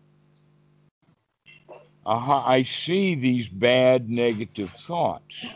Aha, 2.04 2.44
I 2.46 2.62
see 2.62 3.14
these 3.14 3.48
bad 3.48 4.10
negative 4.10 4.70
thoughts 4.70 5.46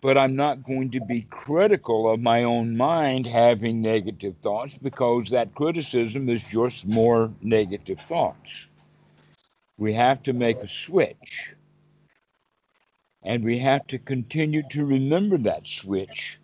but 0.00 0.18
I'm 0.18 0.36
not 0.36 0.64
going 0.64 0.90
to 0.90 1.00
be 1.00 1.22
critical 1.30 2.12
of 2.12 2.20
my 2.20 2.44
own 2.44 2.76
mind 2.76 3.26
having 3.26 3.80
negative 3.80 4.34
thoughts 4.42 4.76
because 4.80 5.30
that 5.30 5.54
criticism 5.54 6.28
is 6.28 6.42
just 6.42 6.86
more 6.86 7.32
negative 7.40 8.00
thoughts. 8.00 8.66
We 9.78 9.94
have 9.94 10.22
to 10.24 10.32
make 10.32 10.58
a 10.58 10.68
switch. 10.68 11.54
And 13.24 13.44
we 13.44 13.58
have 13.58 13.86
to 13.88 13.98
continue 13.98 14.62
to 14.70 14.84
remember 14.84 15.38
that 15.38 15.66
switch 15.66 16.40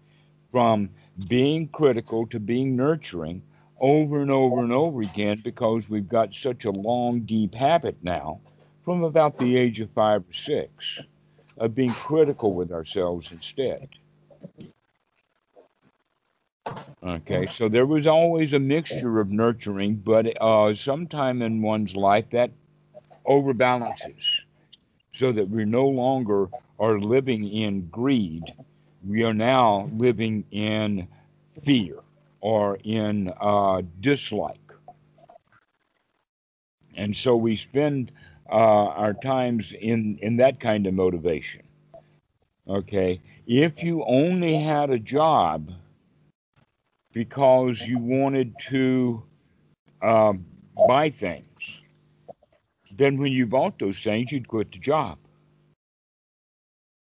from 0.50 0.90
being 1.28 1.68
critical 1.68 2.26
to 2.28 2.40
being 2.40 2.76
nurturing 2.76 3.42
over 3.80 4.20
and 4.20 4.30
over 4.30 4.60
and 4.60 4.72
over 4.72 5.00
again 5.00 5.40
because 5.42 5.88
we've 5.88 6.08
got 6.08 6.34
such 6.34 6.64
a 6.64 6.70
long, 6.70 7.20
deep 7.20 7.54
habit 7.54 7.96
now 8.02 8.40
from 8.84 9.02
about 9.02 9.38
the 9.38 9.56
age 9.56 9.80
of 9.80 9.90
five 9.90 10.22
or 10.28 10.32
six 10.32 11.00
of 11.58 11.74
being 11.74 11.90
critical 11.90 12.54
with 12.54 12.72
ourselves 12.72 13.32
instead. 13.32 13.88
Okay, 17.02 17.46
so 17.46 17.68
there 17.68 17.86
was 17.86 18.06
always 18.06 18.52
a 18.52 18.58
mixture 18.58 19.20
of 19.20 19.30
nurturing, 19.30 19.96
but 19.96 20.26
uh, 20.40 20.74
sometime 20.74 21.42
in 21.42 21.62
one's 21.62 21.96
life 21.96 22.28
that 22.30 22.50
overbalances 23.26 24.42
so 25.18 25.32
that 25.32 25.48
we 25.50 25.64
no 25.64 25.86
longer 25.88 26.48
are 26.78 27.00
living 27.00 27.48
in 27.48 27.88
greed. 27.88 28.54
We 29.04 29.24
are 29.24 29.34
now 29.34 29.90
living 29.94 30.44
in 30.52 31.08
fear 31.64 31.96
or 32.40 32.78
in 32.84 33.32
uh, 33.40 33.82
dislike. 34.00 34.72
And 36.96 37.16
so 37.16 37.36
we 37.36 37.56
spend 37.56 38.12
uh, 38.50 38.86
our 39.02 39.14
times 39.14 39.72
in 39.72 40.18
in 40.22 40.36
that 40.36 40.60
kind 40.60 40.86
of 40.86 40.94
motivation. 40.94 41.62
Okay, 42.68 43.20
if 43.46 43.82
you 43.82 44.04
only 44.04 44.56
had 44.56 44.90
a 44.90 44.98
job 44.98 45.72
because 47.12 47.86
you 47.86 47.98
wanted 47.98 48.58
to 48.58 49.22
um, 50.02 50.44
buy 50.86 51.10
things, 51.10 51.57
then 52.98 53.16
when 53.16 53.32
you 53.32 53.46
bought 53.46 53.78
those 53.78 54.00
things, 54.00 54.30
you'd 54.30 54.48
quit 54.48 54.72
the 54.72 54.78
job. 54.78 55.18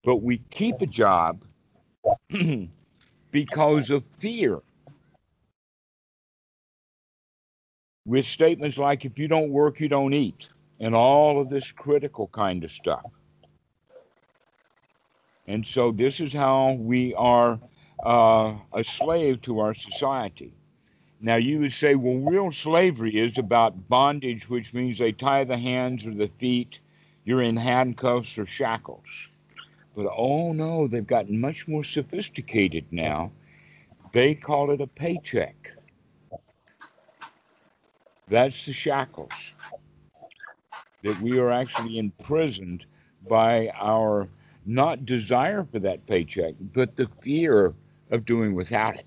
But 0.04 0.16
we 0.22 0.38
keep 0.50 0.80
a 0.80 0.86
job 0.86 1.44
because 3.30 3.90
of 3.90 4.04
fear. 4.18 4.60
With 8.06 8.24
statements 8.24 8.78
like, 8.78 9.04
if 9.04 9.18
you 9.18 9.28
don't 9.28 9.50
work, 9.50 9.80
you 9.80 9.88
don't 9.88 10.14
eat 10.14 10.48
and 10.80 10.94
all 10.94 11.40
of 11.40 11.48
this 11.48 11.72
critical 11.72 12.28
kind 12.28 12.64
of 12.64 12.70
stuff. 12.70 13.04
And 15.46 15.66
so 15.66 15.90
this 15.90 16.20
is 16.20 16.32
how 16.32 16.72
we 16.72 17.14
are 17.14 17.58
uh, 18.04 18.54
a 18.74 18.84
slave 18.84 19.40
to 19.42 19.60
our 19.60 19.74
society. 19.74 20.57
Now 21.20 21.36
you 21.36 21.60
would 21.60 21.72
say, 21.72 21.94
well, 21.96 22.30
real 22.30 22.52
slavery 22.52 23.18
is 23.18 23.38
about 23.38 23.88
bondage, 23.88 24.48
which 24.48 24.72
means 24.72 24.98
they 24.98 25.12
tie 25.12 25.44
the 25.44 25.58
hands 25.58 26.06
or 26.06 26.14
the 26.14 26.30
feet. 26.38 26.80
You're 27.24 27.42
in 27.42 27.56
handcuffs 27.56 28.38
or 28.38 28.46
shackles. 28.46 29.28
But 29.96 30.08
oh 30.16 30.52
no, 30.52 30.86
they've 30.86 31.06
gotten 31.06 31.40
much 31.40 31.66
more 31.68 31.84
sophisticated 31.84 32.86
now. 32.92 33.32
They 34.12 34.34
call 34.34 34.70
it 34.70 34.80
a 34.80 34.86
paycheck. 34.86 35.72
That's 38.28 38.66
the 38.66 38.72
shackles. 38.72 39.34
That 41.02 41.20
we 41.20 41.38
are 41.38 41.50
actually 41.50 41.98
imprisoned 41.98 42.86
by 43.28 43.70
our 43.74 44.28
not 44.66 45.06
desire 45.06 45.66
for 45.70 45.78
that 45.80 46.06
paycheck, 46.06 46.54
but 46.60 46.96
the 46.96 47.08
fear 47.22 47.74
of 48.10 48.24
doing 48.24 48.54
without 48.54 48.96
it. 48.96 49.06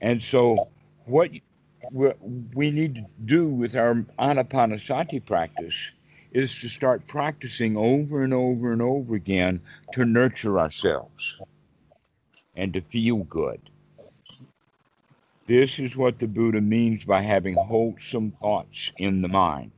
And 0.00 0.22
so, 0.22 0.68
what 1.06 1.30
we 1.92 2.70
need 2.70 2.94
to 2.96 3.06
do 3.24 3.48
with 3.48 3.76
our 3.76 3.94
anapanasati 4.18 5.24
practice 5.24 5.92
is 6.32 6.58
to 6.58 6.68
start 6.68 7.06
practicing 7.06 7.76
over 7.76 8.24
and 8.24 8.34
over 8.34 8.72
and 8.72 8.82
over 8.82 9.14
again 9.14 9.60
to 9.92 10.04
nurture 10.04 10.58
ourselves 10.58 11.38
and 12.56 12.72
to 12.72 12.80
feel 12.80 13.18
good. 13.24 13.60
This 15.46 15.78
is 15.78 15.96
what 15.96 16.18
the 16.18 16.26
Buddha 16.26 16.60
means 16.60 17.04
by 17.04 17.20
having 17.20 17.54
wholesome 17.54 18.32
thoughts 18.32 18.92
in 18.98 19.22
the 19.22 19.28
mind. 19.28 19.70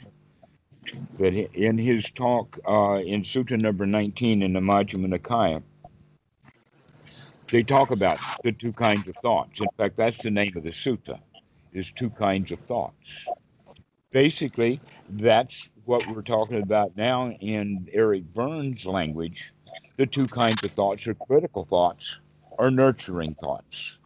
That 1.19 1.35
in 1.35 1.77
his 1.77 2.11
talk 2.13 2.59
uh, 2.67 3.01
in 3.05 3.23
Sutta 3.23 3.61
number 3.61 3.85
19 3.85 4.43
in 4.43 4.53
the 4.53 4.61
Majjhima 4.61 5.13
Nikaya, 5.13 5.63
they 7.49 7.63
talk 7.63 7.91
about 7.91 8.19
the 8.43 8.53
two 8.53 8.73
kinds 8.73 9.07
of 9.09 9.17
thoughts. 9.17 9.61
In 9.61 9.69
fact, 9.77 9.97
that's 9.97 10.23
the 10.23 10.31
name 10.31 10.57
of 10.57 10.65
the 10.65 10.71
sutta, 10.71 11.21
is 11.73 11.93
two 11.93 12.11
kinds 12.11 12.51
of 12.51 12.61
thoughts. 12.61 13.27
Basically, 14.11 14.81
that's 15.11 15.69
what 15.85 16.07
we're 16.09 16.23
talking 16.23 16.61
about 16.61 16.97
now 16.97 17.31
in 17.31 17.89
Eric 17.93 18.25
Berne's 18.35 18.87
language. 18.87 19.53
The 19.97 20.07
two 20.07 20.27
kinds 20.27 20.65
of 20.65 20.73
thoughts 20.73 21.07
are 21.07 21.15
critical 21.15 21.65
thoughts 21.65 22.21
or 22.59 22.71
nurturing 22.71 23.35
thoughts. 23.35 23.99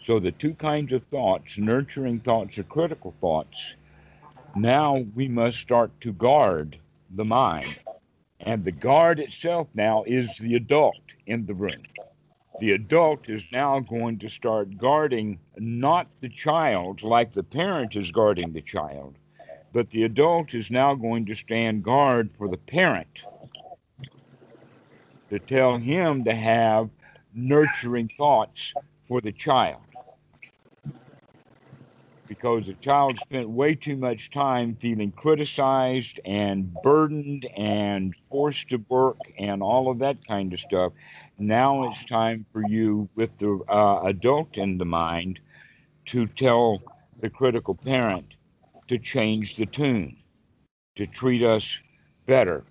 So 0.00 0.18
the 0.18 0.32
two 0.32 0.54
kinds 0.54 0.92
of 0.92 1.04
thoughts, 1.04 1.58
nurturing 1.58 2.20
thoughts 2.20 2.58
or 2.58 2.64
critical 2.64 3.14
thoughts, 3.20 3.74
now 4.56 5.04
we 5.14 5.28
must 5.28 5.58
start 5.58 5.90
to 6.00 6.12
guard 6.12 6.78
the 7.10 7.24
mind. 7.24 7.78
And 8.40 8.64
the 8.64 8.72
guard 8.72 9.20
itself 9.20 9.68
now 9.74 10.04
is 10.06 10.36
the 10.38 10.56
adult 10.56 11.00
in 11.26 11.46
the 11.46 11.54
room. 11.54 11.82
The 12.60 12.72
adult 12.72 13.28
is 13.28 13.44
now 13.52 13.80
going 13.80 14.18
to 14.18 14.28
start 14.28 14.76
guarding 14.76 15.38
not 15.56 16.08
the 16.20 16.28
child 16.28 17.02
like 17.02 17.32
the 17.32 17.42
parent 17.42 17.96
is 17.96 18.12
guarding 18.12 18.52
the 18.52 18.62
child, 18.62 19.16
but 19.72 19.90
the 19.90 20.04
adult 20.04 20.54
is 20.54 20.70
now 20.70 20.94
going 20.94 21.26
to 21.26 21.34
stand 21.34 21.82
guard 21.82 22.30
for 22.36 22.48
the 22.48 22.56
parent 22.56 23.24
to 25.30 25.38
tell 25.38 25.78
him 25.78 26.24
to 26.24 26.34
have 26.34 26.90
nurturing 27.34 28.10
thoughts 28.18 28.74
for 29.04 29.20
the 29.20 29.32
child 29.32 29.80
because 32.30 32.68
the 32.68 32.74
child 32.74 33.18
spent 33.18 33.50
way 33.50 33.74
too 33.74 33.96
much 33.96 34.30
time 34.30 34.76
feeling 34.76 35.10
criticized 35.10 36.20
and 36.24 36.72
burdened 36.80 37.44
and 37.56 38.14
forced 38.30 38.68
to 38.68 38.76
work 38.88 39.18
and 39.36 39.60
all 39.60 39.90
of 39.90 39.98
that 39.98 40.24
kind 40.28 40.52
of 40.52 40.60
stuff. 40.60 40.92
Now 41.40 41.88
it's 41.88 42.04
time 42.04 42.46
for 42.52 42.64
you, 42.64 43.08
with 43.16 43.36
the 43.38 43.58
uh, 43.68 44.02
adult 44.04 44.58
in 44.58 44.78
the 44.78 44.84
mind, 44.84 45.40
to 46.04 46.28
tell 46.28 46.80
the 47.18 47.28
critical 47.28 47.74
parent 47.74 48.34
to 48.86 48.96
change 48.96 49.56
the 49.56 49.66
tune, 49.66 50.16
to 50.94 51.08
treat 51.08 51.42
us 51.42 51.80
better 52.26 52.62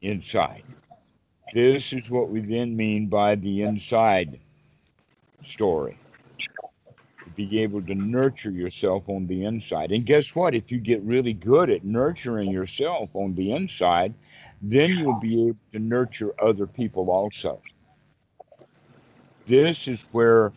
inside. 0.00 0.62
This 1.52 1.92
is 1.92 2.08
what 2.08 2.30
we 2.30 2.40
then 2.40 2.74
mean 2.74 3.08
by 3.08 3.34
the 3.34 3.60
inside 3.64 4.40
story 5.44 5.98
be 7.38 7.60
able 7.60 7.80
to 7.80 7.94
nurture 7.94 8.50
yourself 8.50 9.08
on 9.08 9.24
the 9.28 9.44
inside. 9.44 9.92
And 9.92 10.04
guess 10.04 10.34
what? 10.34 10.56
If 10.56 10.72
you 10.72 10.80
get 10.80 11.00
really 11.02 11.32
good 11.32 11.70
at 11.70 11.84
nurturing 11.84 12.50
yourself 12.50 13.10
on 13.14 13.32
the 13.36 13.52
inside, 13.52 14.12
then 14.60 14.90
you'll 14.90 15.20
be 15.20 15.46
able 15.46 15.58
to 15.70 15.78
nurture 15.78 16.34
other 16.42 16.66
people 16.66 17.12
also. 17.12 17.62
This 19.46 19.86
is 19.86 20.04
where 20.10 20.52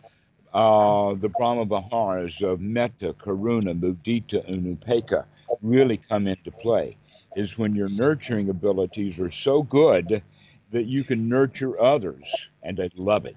uh, 0.52 1.14
the 1.14 1.28
Brahma 1.28 1.66
Viharas 1.66 2.42
of 2.42 2.60
metta, 2.60 3.14
karuna, 3.14 3.78
mudita, 3.78 4.44
and 4.48 4.76
upekkha 4.76 5.24
really 5.62 5.98
come 5.98 6.26
into 6.26 6.50
play. 6.50 6.96
Is 7.36 7.56
when 7.56 7.76
your 7.76 7.88
nurturing 7.88 8.50
abilities 8.50 9.20
are 9.20 9.30
so 9.30 9.62
good 9.62 10.20
that 10.72 10.86
you 10.86 11.04
can 11.04 11.28
nurture 11.28 11.80
others, 11.80 12.24
and 12.64 12.80
I 12.80 12.90
love 12.96 13.24
it. 13.24 13.36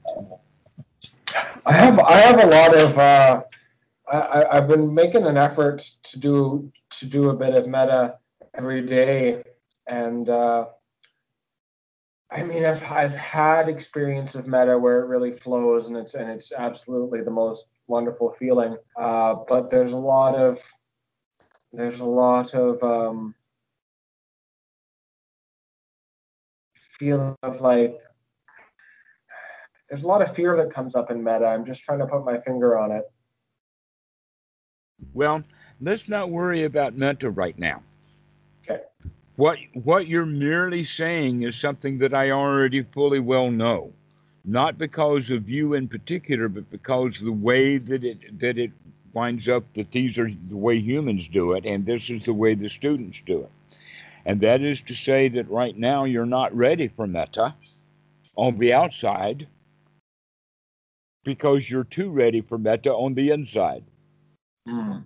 I 1.66 1.74
have 1.74 2.00
I 2.00 2.18
have 2.18 2.44
a 2.44 2.48
lot 2.48 2.78
of 2.78 2.98
uh, 2.98 3.44
I, 4.12 4.46
I've 4.58 4.68
been 4.68 4.94
making 4.94 5.26
an 5.26 5.38
effort 5.38 5.80
to 6.04 6.20
do 6.20 6.72
to 6.92 7.06
do 7.06 7.30
a 7.30 7.36
bit 7.36 7.56
of 7.56 7.68
metta 7.68 8.18
every 8.54 8.82
day, 8.82 9.44
and 9.88 10.30
uh, 10.30 10.66
I 12.32 12.44
mean 12.44 12.66
I've 12.66 12.84
I've 12.92 13.16
had 13.16 13.68
experience 13.68 14.36
of 14.36 14.48
metta 14.48 14.78
where 14.78 15.02
it 15.02 15.08
really 15.08 15.32
flows 15.32 15.88
and 15.88 15.98
it's 15.98 16.14
and 16.14 16.30
it's 16.30 16.52
absolutely 16.52 17.22
the 17.22 17.32
most 17.32 17.68
wonderful 17.88 18.32
feeling. 18.32 18.78
Uh, 18.98 19.36
but 19.48 19.70
there's 19.70 19.94
a 19.94 19.98
lot 19.98 20.36
of 20.36 20.62
there's 21.74 22.00
a 22.00 22.06
lot 22.06 22.54
of 22.54 22.82
um, 22.84 23.36
feeling 26.76 27.36
of 27.44 27.62
like 27.62 28.00
there's 29.90 30.04
a 30.04 30.08
lot 30.08 30.22
of 30.22 30.34
fear 30.34 30.56
that 30.58 30.72
comes 30.72 30.96
up 30.96 31.12
in 31.12 31.24
metta. 31.24 31.46
I'm 31.46 31.66
just 31.66 31.84
trying 31.84 32.00
to 32.00 32.08
put 32.08 32.26
my 32.26 32.40
finger 32.40 32.78
on 32.78 32.92
it. 32.92 33.04
Well, 35.14 35.44
let's 35.82 36.10
not 36.10 36.30
worry 36.30 36.64
about 36.64 36.96
metta 36.96 37.30
right 37.30 37.58
now. 37.60 37.84
Okay. 38.64 38.82
What 39.36 39.60
what 39.74 40.08
you're 40.08 40.26
merely 40.26 40.84
saying 40.84 41.44
is 41.44 41.56
something 41.56 41.98
that 42.00 42.14
I 42.14 42.32
already 42.32 42.84
fully 42.84 43.20
well 43.20 43.52
know. 43.52 43.92
Not 44.44 44.78
because 44.78 45.32
of 45.32 45.50
you 45.50 45.74
in 45.74 45.88
particular, 45.88 46.48
but 46.48 46.70
because 46.72 47.20
the 47.20 47.32
way 47.32 47.78
that 47.78 48.04
it 48.04 48.40
that 48.40 48.58
it 48.58 48.72
winds 49.14 49.48
up 49.48 49.64
that 49.74 49.92
these 49.92 50.18
are 50.18 50.30
the 50.50 50.58
way 50.58 50.78
humans 50.78 51.28
do 51.28 51.54
it, 51.54 51.66
and 51.66 51.86
this 51.86 52.10
is 52.10 52.26
the 52.26 52.34
way 52.34 52.54
the 52.54 52.70
students 52.70 53.22
do 53.26 53.42
it. 53.42 53.52
And 54.26 54.42
that 54.42 54.62
is 54.62 54.82
to 54.82 54.96
say 54.96 55.28
that 55.30 55.50
right 55.50 55.78
now 55.78 56.06
you're 56.06 56.26
not 56.26 56.56
ready 56.56 56.88
for 56.88 57.06
metta 57.06 57.54
on 58.36 58.58
the 58.58 58.74
outside 58.74 59.48
because 61.26 61.70
you're 61.70 61.84
too 61.84 62.10
ready 62.10 62.40
for 62.40 62.58
metta 62.58 62.94
on 62.94 63.14
the 63.16 63.32
inside. 63.32 63.84
Mm. 64.66 65.04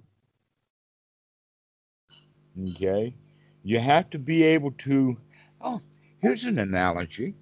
Okay. 2.72 3.16
You 3.64 3.80
have 3.80 4.10
to 4.12 4.20
be 4.20 4.44
able 4.44 4.72
to. 4.72 5.18
Oh, 5.62 5.82
here's 6.20 6.44
an 6.44 6.60
analogy. 6.60 7.34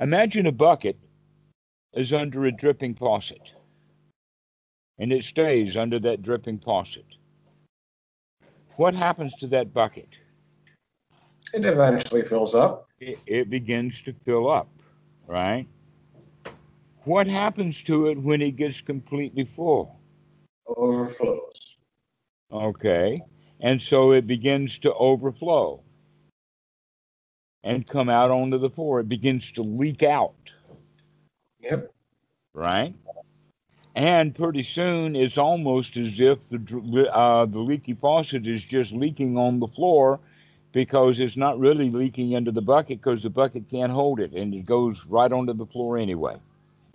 Imagine 0.00 0.46
a 0.46 0.52
bucket 0.52 0.98
is 1.92 2.12
under 2.12 2.46
a 2.46 2.52
dripping 2.52 2.94
faucet, 2.94 3.54
and 4.98 5.12
it 5.12 5.24
stays 5.24 5.76
under 5.76 5.98
that 5.98 6.22
dripping 6.22 6.58
faucet. 6.58 7.04
What 8.76 8.94
happens 8.94 9.34
to 9.36 9.46
that 9.48 9.74
bucket? 9.74 10.18
It 11.52 11.66
eventually 11.66 12.22
fills 12.22 12.54
up. 12.54 12.88
It, 12.98 13.18
it 13.26 13.50
begins 13.50 14.00
to 14.02 14.14
fill 14.24 14.50
up, 14.50 14.68
right? 15.26 15.66
What 17.04 17.26
happens 17.26 17.82
to 17.84 18.08
it 18.08 18.18
when 18.18 18.42
it 18.42 18.56
gets 18.56 18.80
completely 18.80 19.44
full? 19.44 19.98
Overflows. 20.66 21.78
Okay. 22.52 23.22
And 23.60 23.80
so 23.80 24.12
it 24.12 24.26
begins 24.26 24.78
to 24.80 24.94
overflow 24.94 25.82
and 27.64 27.86
come 27.86 28.08
out 28.08 28.30
onto 28.30 28.58
the 28.58 28.70
floor. 28.70 29.00
It 29.00 29.08
begins 29.08 29.52
to 29.52 29.62
leak 29.62 30.02
out. 30.02 30.34
Yep. 31.60 31.92
Right? 32.54 32.94
And 33.94 34.34
pretty 34.34 34.62
soon 34.62 35.16
it's 35.16 35.38
almost 35.38 35.96
as 35.96 36.20
if 36.20 36.48
the, 36.48 37.10
uh, 37.12 37.46
the 37.46 37.58
leaky 37.58 37.94
faucet 37.94 38.46
is 38.46 38.64
just 38.64 38.92
leaking 38.92 39.36
on 39.36 39.58
the 39.58 39.68
floor 39.68 40.20
because 40.72 41.18
it's 41.18 41.36
not 41.36 41.58
really 41.58 41.90
leaking 41.90 42.32
into 42.32 42.52
the 42.52 42.62
bucket 42.62 43.00
because 43.00 43.22
the 43.22 43.30
bucket 43.30 43.68
can't 43.68 43.90
hold 43.90 44.20
it 44.20 44.32
and 44.32 44.54
it 44.54 44.64
goes 44.64 45.04
right 45.06 45.32
onto 45.32 45.52
the 45.52 45.66
floor 45.66 45.98
anyway. 45.98 46.36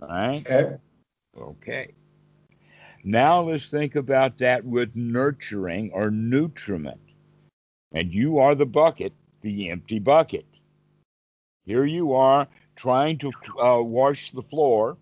All 0.08 0.16
right. 0.16 0.46
Okay. 0.46 0.76
Okay. 1.38 1.94
Now 3.04 3.40
let's 3.42 3.70
think 3.70 3.94
about 3.94 4.38
that 4.38 4.64
with 4.64 4.94
nurturing 4.94 5.90
or 5.92 6.10
nutriment. 6.10 7.00
And 7.92 8.12
you 8.12 8.38
are 8.38 8.54
the 8.54 8.66
bucket, 8.66 9.12
the 9.42 9.70
empty 9.70 9.98
bucket. 9.98 10.44
Here 11.64 11.84
you 11.84 12.14
are 12.14 12.46
trying 12.76 13.18
to 13.18 13.32
uh, 13.60 13.80
wash 13.80 14.30
the 14.30 14.42
floor, 14.42 14.96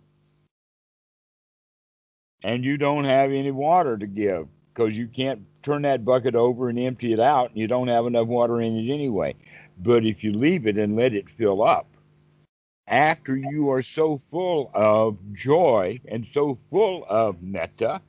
and 2.42 2.64
you 2.64 2.76
don't 2.76 3.04
have 3.04 3.32
any 3.32 3.50
water 3.50 3.96
to 3.96 4.06
give 4.06 4.48
because 4.68 4.96
you 4.96 5.06
can't 5.06 5.42
turn 5.62 5.82
that 5.82 6.04
bucket 6.04 6.34
over 6.34 6.68
and 6.68 6.78
empty 6.78 7.12
it 7.12 7.20
out, 7.20 7.50
and 7.50 7.58
you 7.58 7.66
don't 7.66 7.88
have 7.88 8.06
enough 8.06 8.26
water 8.26 8.60
in 8.60 8.76
it 8.76 8.92
anyway. 8.92 9.34
But 9.78 10.04
if 10.04 10.22
you 10.22 10.32
leave 10.32 10.66
it 10.66 10.78
and 10.78 10.96
let 10.96 11.14
it 11.14 11.30
fill 11.30 11.62
up, 11.62 11.86
after 12.94 13.36
you 13.36 13.70
are 13.70 13.82
so 13.82 14.18
full 14.30 14.70
of 14.72 15.18
joy 15.32 16.00
and 16.06 16.24
so 16.24 16.56
full 16.70 17.04
of 17.08 17.42
metta, 17.42 18.00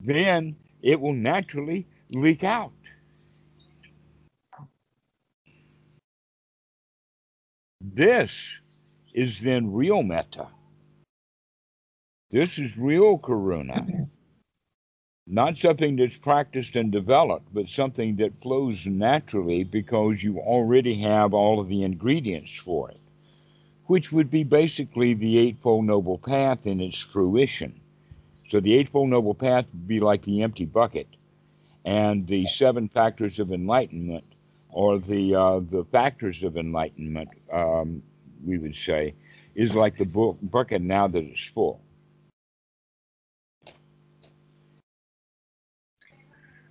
then 0.00 0.56
it 0.82 1.00
will 1.00 1.12
naturally 1.12 1.86
leak 2.10 2.42
out. 2.42 2.72
This 7.80 8.58
is 9.14 9.40
then 9.40 9.72
real 9.72 10.02
metta. 10.02 10.48
This 12.32 12.58
is 12.58 12.76
real 12.76 13.18
karuna. 13.18 14.08
Not 15.28 15.56
something 15.56 15.94
that's 15.94 16.16
practiced 16.16 16.74
and 16.74 16.90
developed, 16.90 17.54
but 17.54 17.68
something 17.68 18.16
that 18.16 18.42
flows 18.42 18.84
naturally 18.84 19.62
because 19.62 20.24
you 20.24 20.40
already 20.40 20.94
have 21.02 21.34
all 21.34 21.60
of 21.60 21.68
the 21.68 21.84
ingredients 21.84 22.56
for 22.56 22.90
it, 22.90 23.00
which 23.90 24.12
would 24.12 24.30
be 24.30 24.44
basically 24.44 25.14
the 25.14 25.36
Eightfold 25.36 25.84
Noble 25.84 26.16
Path 26.16 26.64
in 26.64 26.80
its 26.80 27.00
fruition. 27.00 27.74
So 28.48 28.60
the 28.60 28.74
Eightfold 28.74 29.08
Noble 29.08 29.34
Path 29.34 29.66
would 29.72 29.88
be 29.88 29.98
like 29.98 30.22
the 30.22 30.44
empty 30.44 30.64
bucket, 30.64 31.08
and 31.84 32.24
the 32.28 32.46
seven 32.46 32.86
factors 32.86 33.40
of 33.40 33.50
enlightenment, 33.50 34.22
or 34.68 35.00
the 35.00 35.34
uh, 35.34 35.58
the 35.58 35.84
factors 35.90 36.44
of 36.44 36.56
enlightenment, 36.56 37.30
um, 37.52 38.00
we 38.46 38.58
would 38.58 38.76
say, 38.76 39.12
is 39.56 39.74
like 39.74 39.96
the 39.96 40.04
bu- 40.04 40.34
bucket 40.34 40.82
now 40.82 41.08
that 41.08 41.24
it's 41.24 41.46
full. 41.46 41.80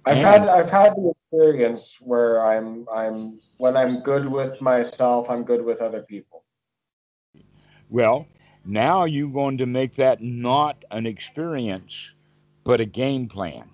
I've 0.06 0.20
had 0.20 0.48
I've 0.48 0.70
had 0.70 0.96
the 0.96 1.12
experience 1.12 1.98
where 2.00 2.42
I'm 2.46 2.88
I'm 2.90 3.42
when 3.58 3.76
I'm 3.76 4.00
good 4.04 4.26
with 4.26 4.62
myself, 4.62 5.30
I'm 5.30 5.44
good 5.44 5.66
with 5.66 5.82
other 5.82 6.02
people. 6.02 6.46
Well, 7.90 8.28
now 8.66 9.06
you're 9.06 9.30
going 9.30 9.58
to 9.58 9.66
make 9.66 9.96
that 9.96 10.22
not 10.22 10.84
an 10.92 11.06
experience, 11.06 12.12
but 12.64 12.80
a 12.80 12.86
game 12.86 13.28
plan. 13.28 13.70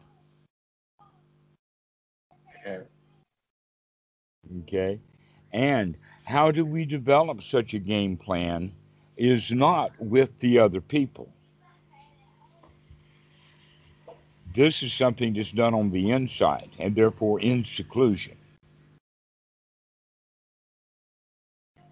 Okay. 2.60 2.84
Okay. 4.62 5.00
And 5.52 5.96
how 6.24 6.52
do 6.52 6.66
we 6.66 6.86
develop 6.86 7.44
such 7.44 7.74
a 7.74 7.80
game 7.80 8.18
plan 8.18 8.72
is 9.18 9.52
not 9.52 9.92
with 10.00 10.38
the 10.40 10.60
other 10.60 10.82
people. 10.82 11.30
This 14.54 14.84
is 14.84 14.94
something 14.94 15.34
that's 15.34 15.52
done 15.52 15.74
on 15.74 15.92
the 15.92 16.12
inside 16.12 16.70
and 16.80 16.96
therefore 16.96 17.40
in 17.42 17.66
seclusion. 17.66 18.36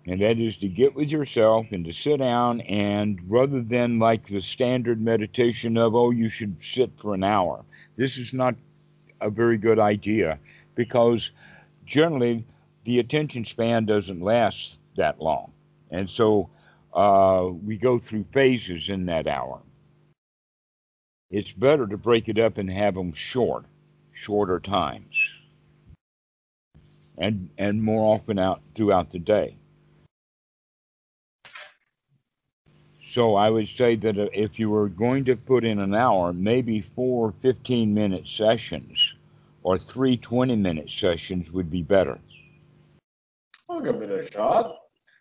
And 0.05 0.21
that 0.21 0.37
is 0.37 0.57
to 0.57 0.67
get 0.67 0.95
with 0.95 1.11
yourself 1.11 1.67
and 1.71 1.85
to 1.85 1.93
sit 1.93 2.17
down 2.17 2.61
and 2.61 3.21
rather 3.27 3.61
than 3.61 3.99
like 3.99 4.27
the 4.27 4.41
standard 4.41 5.01
meditation 5.01 5.77
of, 5.77 5.95
oh, 5.95 6.11
you 6.11 6.27
should 6.27 6.61
sit 6.61 6.91
for 6.97 7.13
an 7.13 7.23
hour, 7.23 7.63
this 7.95 8.17
is 8.17 8.33
not 8.33 8.55
a 9.21 9.29
very 9.29 9.57
good 9.57 9.79
idea 9.79 10.39
because 10.75 11.31
generally 11.85 12.45
the 12.83 12.99
attention 12.99 13.45
span 13.45 13.85
doesn't 13.85 14.21
last 14.21 14.81
that 14.97 15.21
long. 15.21 15.51
And 15.91 16.09
so 16.09 16.49
uh, 16.93 17.49
we 17.63 17.77
go 17.77 17.97
through 17.97 18.25
phases 18.33 18.89
in 18.89 19.05
that 19.05 19.27
hour. 19.27 19.61
It's 21.31 21.51
better 21.51 21.87
to 21.87 21.97
break 21.97 22.29
it 22.29 22.37
up 22.37 22.57
and 22.57 22.69
have 22.69 22.95
them 22.95 23.13
short, 23.13 23.65
shorter 24.11 24.59
times, 24.59 25.15
and 27.17 27.49
and 27.57 27.81
more 27.81 28.13
often 28.13 28.37
out 28.37 28.61
throughout 28.75 29.09
the 29.09 29.17
day. 29.17 29.57
So 33.13 33.35
I 33.35 33.47
would 33.47 33.67
say 33.67 33.95
that 33.97 34.17
uh, 34.17 34.25
if 34.33 34.57
you 34.57 34.71
were 34.71 34.89
going 34.89 35.23
to 35.25 35.35
put 35.35 35.63
in 35.63 35.77
an 35.77 35.93
hour, 35.93 36.33
maybe 36.33 36.81
four 36.95 37.31
15 37.43 37.93
minute 37.93 38.27
sessions 38.27 39.13
or 39.61 39.77
three 39.77 40.17
20 40.17 40.55
minute 40.55 40.89
sessions 40.89 41.51
would 41.51 41.69
be 41.69 41.83
better. 41.83 42.17
I'll 43.69 43.81
give 43.81 44.01
it 44.01 44.09
a 44.09 44.31
shot. 44.31 44.77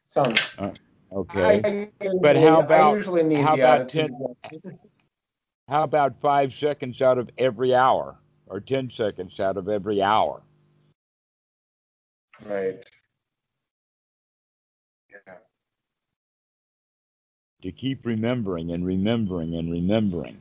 Sounds 0.08 0.56
Okay. 1.12 1.90
I, 2.00 2.08
But 2.22 2.36
how 2.36 2.60
I 2.60 2.64
about- 2.64 3.04
how 3.04 3.54
about 3.54 3.94
attitude. 3.94 4.14
How 5.68 5.82
about 5.82 6.18
five 6.18 6.54
seconds 6.54 7.02
out 7.02 7.18
of 7.18 7.28
every 7.36 7.74
hour 7.74 8.16
or 8.46 8.58
10 8.58 8.88
seconds 8.88 9.38
out 9.38 9.58
of 9.58 9.68
every 9.68 10.00
hour? 10.00 10.40
Right. 12.46 12.82
To 17.62 17.72
keep 17.72 18.04
remembering 18.04 18.72
and 18.72 18.84
remembering 18.84 19.54
and 19.54 19.70
remembering. 19.70 20.38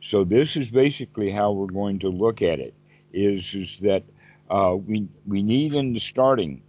So 0.00 0.24
this 0.24 0.56
is 0.56 0.70
basically 0.70 1.30
how 1.30 1.52
we're 1.52 1.66
going 1.66 1.98
to 2.00 2.08
look 2.08 2.42
at 2.42 2.58
it. 2.58 2.74
Is 3.12 3.54
is 3.54 3.78
that 3.80 4.02
uh, 4.50 4.76
we 4.86 5.06
we 5.26 5.42
need 5.42 5.74
in 5.74 5.92
the 5.92 6.00
starting 6.00 6.62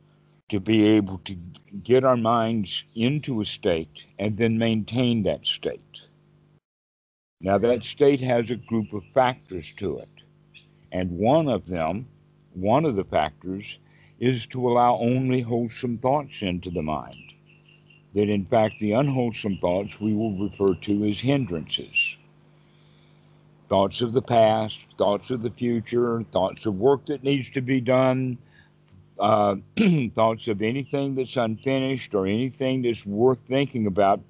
to 0.49 0.59
be 0.59 0.83
able 0.83 1.19
to 1.19 1.35
get 1.83 2.03
our 2.03 2.17
minds 2.17 2.83
into 2.95 3.41
a 3.41 3.45
state 3.45 4.05
and 4.19 4.37
then 4.37 4.57
maintain 4.57 5.23
that 5.23 5.47
state. 5.47 6.01
Now 7.39 7.57
that 7.57 7.83
state 7.83 8.21
has 8.21 8.51
a 8.51 8.57
group 8.57 8.93
of 8.93 9.03
factors 9.13 9.73
to 9.77 9.97
it, 9.97 10.09
and 10.91 11.17
one 11.17 11.47
of 11.47 11.65
them, 11.65 12.07
one 12.53 12.85
of 12.85 12.95
the 12.95 13.05
factors, 13.05 13.79
is 14.19 14.45
to 14.47 14.69
allow 14.69 14.97
only 14.97 15.41
wholesome 15.41 15.97
thoughts 15.97 16.41
into 16.41 16.69
the 16.69 16.81
mind 16.83 17.33
that 18.13 18.30
in 18.30 18.45
fact 18.45 18.80
the 18.80 18.91
unwholesome 18.91 19.58
thoughts 19.58 19.99
we 19.99 20.13
will 20.13 20.38
refer 20.38 20.76
to 20.76 21.04
as 21.06 21.19
hindrances. 21.19 22.17
Thoughts 23.69 24.02
of 24.02 24.13
the 24.13 24.21
past, 24.21 24.86
thoughts 24.97 25.32
of 25.32 25.41
the 25.41 25.49
future, 25.49 26.23
thoughts 26.32 26.65
of 26.65 26.76
work 26.76 27.06
that 27.08 27.23
needs 27.23 27.49
to 27.52 27.62
be 27.62 27.82
done, 27.82 28.38
uh, 29.19 29.56
thoughts 30.15 30.47
of 30.47 30.62
anything 30.62 31.15
that's 31.15 31.38
unfinished 31.38 32.13
or 32.13 32.28
anything 32.28 32.84
that's 32.84 33.06
worth 33.06 33.39
thinking 33.47 33.88
about 33.88 34.21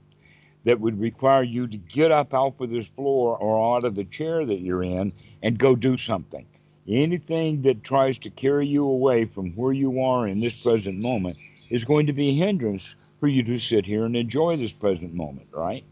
that 0.65 0.79
would 0.79 0.99
require 0.99 1.43
you 1.43 1.67
to 1.67 1.77
get 1.77 2.11
up 2.11 2.33
off 2.33 2.59
of 2.61 2.69
this 2.69 2.87
floor 2.87 3.37
or 3.37 3.75
out 3.75 3.83
of 3.83 3.95
the 3.95 4.05
chair 4.05 4.45
that 4.45 4.61
you're 4.61 4.83
in 4.83 5.11
and 5.41 5.57
go 5.57 5.75
do 5.75 5.97
something. 5.97 6.45
Anything 6.87 7.61
that 7.63 7.83
tries 7.83 8.17
to 8.19 8.29
carry 8.29 8.67
you 8.67 8.85
away 8.85 9.25
from 9.25 9.51
where 9.51 9.73
you 9.73 10.01
are 10.01 10.27
in 10.27 10.39
this 10.39 10.55
present 10.55 10.99
moment 10.99 11.37
is 11.69 11.83
going 11.83 12.07
to 12.07 12.13
be 12.13 12.29
a 12.29 12.45
hindrance 12.45 12.95
for 13.23 13.29
you 13.29 13.41
to 13.41 13.57
sit 13.57 13.85
here 13.85 14.03
and 14.03 14.17
enjoy 14.17 14.57
this 14.57 14.73
present 14.73 15.13
moment, 15.13 15.47
right? 15.53 15.85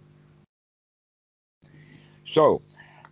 So 2.26 2.62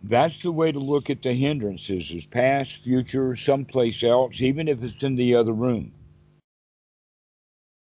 that's 0.02 0.40
the 0.40 0.52
way 0.52 0.70
to 0.72 0.78
look 0.78 1.08
at 1.08 1.22
the 1.22 1.32
hindrances 1.32 2.10
is 2.10 2.26
past, 2.26 2.82
future, 2.82 3.34
someplace 3.34 4.02
else, 4.02 4.42
even 4.42 4.68
if 4.68 4.82
it's 4.82 5.02
in 5.02 5.16
the 5.16 5.34
other 5.34 5.54
room. 5.54 5.94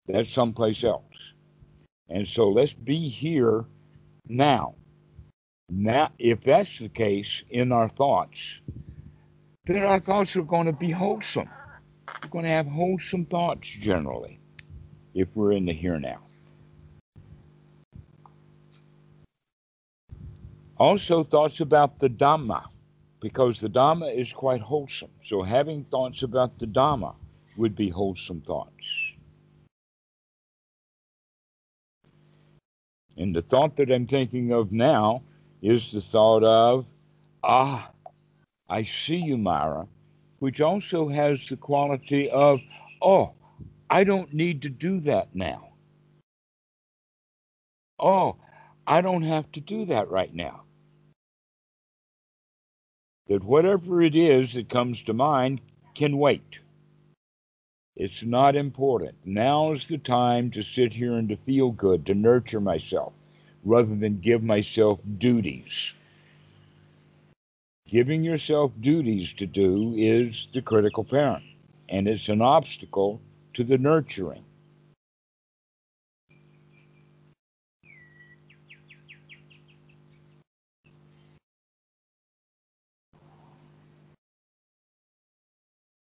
That's 0.07 0.29
someplace 0.29 0.85
else. 0.85 1.03
And 2.07 2.25
so 2.25 2.47
let's 2.47 2.71
be 2.71 3.09
here 3.09 3.65
now. 4.29 4.75
Now, 5.67 6.11
if 6.17 6.39
that's 6.39 6.79
the 6.79 6.87
case 6.87 7.43
in 7.49 7.73
our 7.73 7.89
thoughts, 7.89 8.61
then 9.65 9.83
our 9.83 9.99
thoughts 9.99 10.37
are 10.37 10.43
going 10.43 10.67
to 10.67 10.71
be 10.71 10.91
wholesome. 10.91 11.49
We're 12.23 12.29
going 12.29 12.45
to 12.45 12.51
have 12.51 12.67
wholesome 12.67 13.25
thoughts 13.25 13.67
generally 13.67 14.40
if 15.13 15.27
we're 15.35 15.51
in 15.53 15.65
the 15.65 15.73
here 15.73 15.99
now. 15.99 16.19
Also, 20.77 21.23
thoughts 21.23 21.59
about 21.59 21.99
the 21.99 22.09
Dhamma, 22.09 22.65
because 23.19 23.59
the 23.59 23.69
Dhamma 23.69 24.15
is 24.15 24.33
quite 24.33 24.61
wholesome. 24.61 25.11
So, 25.23 25.43
having 25.43 25.83
thoughts 25.83 26.23
about 26.23 26.57
the 26.57 26.65
Dhamma 26.65 27.13
would 27.57 27.75
be 27.75 27.89
wholesome 27.89 28.41
thoughts. 28.41 29.13
And 33.17 33.35
the 33.35 33.41
thought 33.41 33.75
that 33.75 33.91
I'm 33.91 34.07
thinking 34.07 34.51
of 34.51 34.71
now 34.71 35.21
is 35.61 35.91
the 35.91 36.01
thought 36.01 36.43
of, 36.43 36.85
ah, 37.43 37.91
I 38.67 38.83
see 38.83 39.17
you, 39.17 39.37
Mara, 39.37 39.87
which 40.39 40.61
also 40.61 41.07
has 41.09 41.45
the 41.47 41.57
quality 41.57 42.29
of, 42.31 42.59
oh, 43.01 43.33
I 43.91 44.03
don't 44.03 44.33
need 44.33 44.63
to 44.63 44.69
do 44.69 44.99
that 45.01 45.35
now. 45.35 45.73
Oh, 47.99 48.37
I 48.87 49.01
don't 49.01 49.23
have 49.23 49.51
to 49.51 49.61
do 49.61 49.85
that 49.85 50.09
right 50.09 50.33
now. 50.33 50.63
that 53.31 53.43
whatever 53.45 54.01
it 54.01 54.13
is 54.13 54.55
that 54.55 54.67
comes 54.67 55.03
to 55.03 55.13
mind 55.13 55.61
can 55.95 56.17
wait. 56.17 56.59
It's 57.95 58.23
not 58.23 58.57
important. 58.57 59.15
Now 59.23 59.71
is 59.71 59.87
the 59.87 59.99
time 59.99 60.51
to 60.51 60.61
sit 60.61 60.91
here 60.91 61.13
and 61.13 61.29
to 61.29 61.37
feel 61.37 61.71
good, 61.71 62.05
to 62.07 62.13
nurture 62.13 62.59
myself, 62.59 63.13
rather 63.63 63.95
than 63.95 64.19
give 64.19 64.43
myself 64.43 64.99
duties. 65.17 65.93
Giving 67.87 68.21
yourself 68.21 68.73
duties 68.81 69.31
to 69.33 69.45
do 69.45 69.93
is 69.95 70.49
the 70.51 70.61
critical 70.61 71.05
parent, 71.05 71.45
and 71.87 72.09
it's 72.09 72.27
an 72.27 72.41
obstacle 72.41 73.21
to 73.53 73.63
the 73.63 73.77
nurturing. 73.77 74.43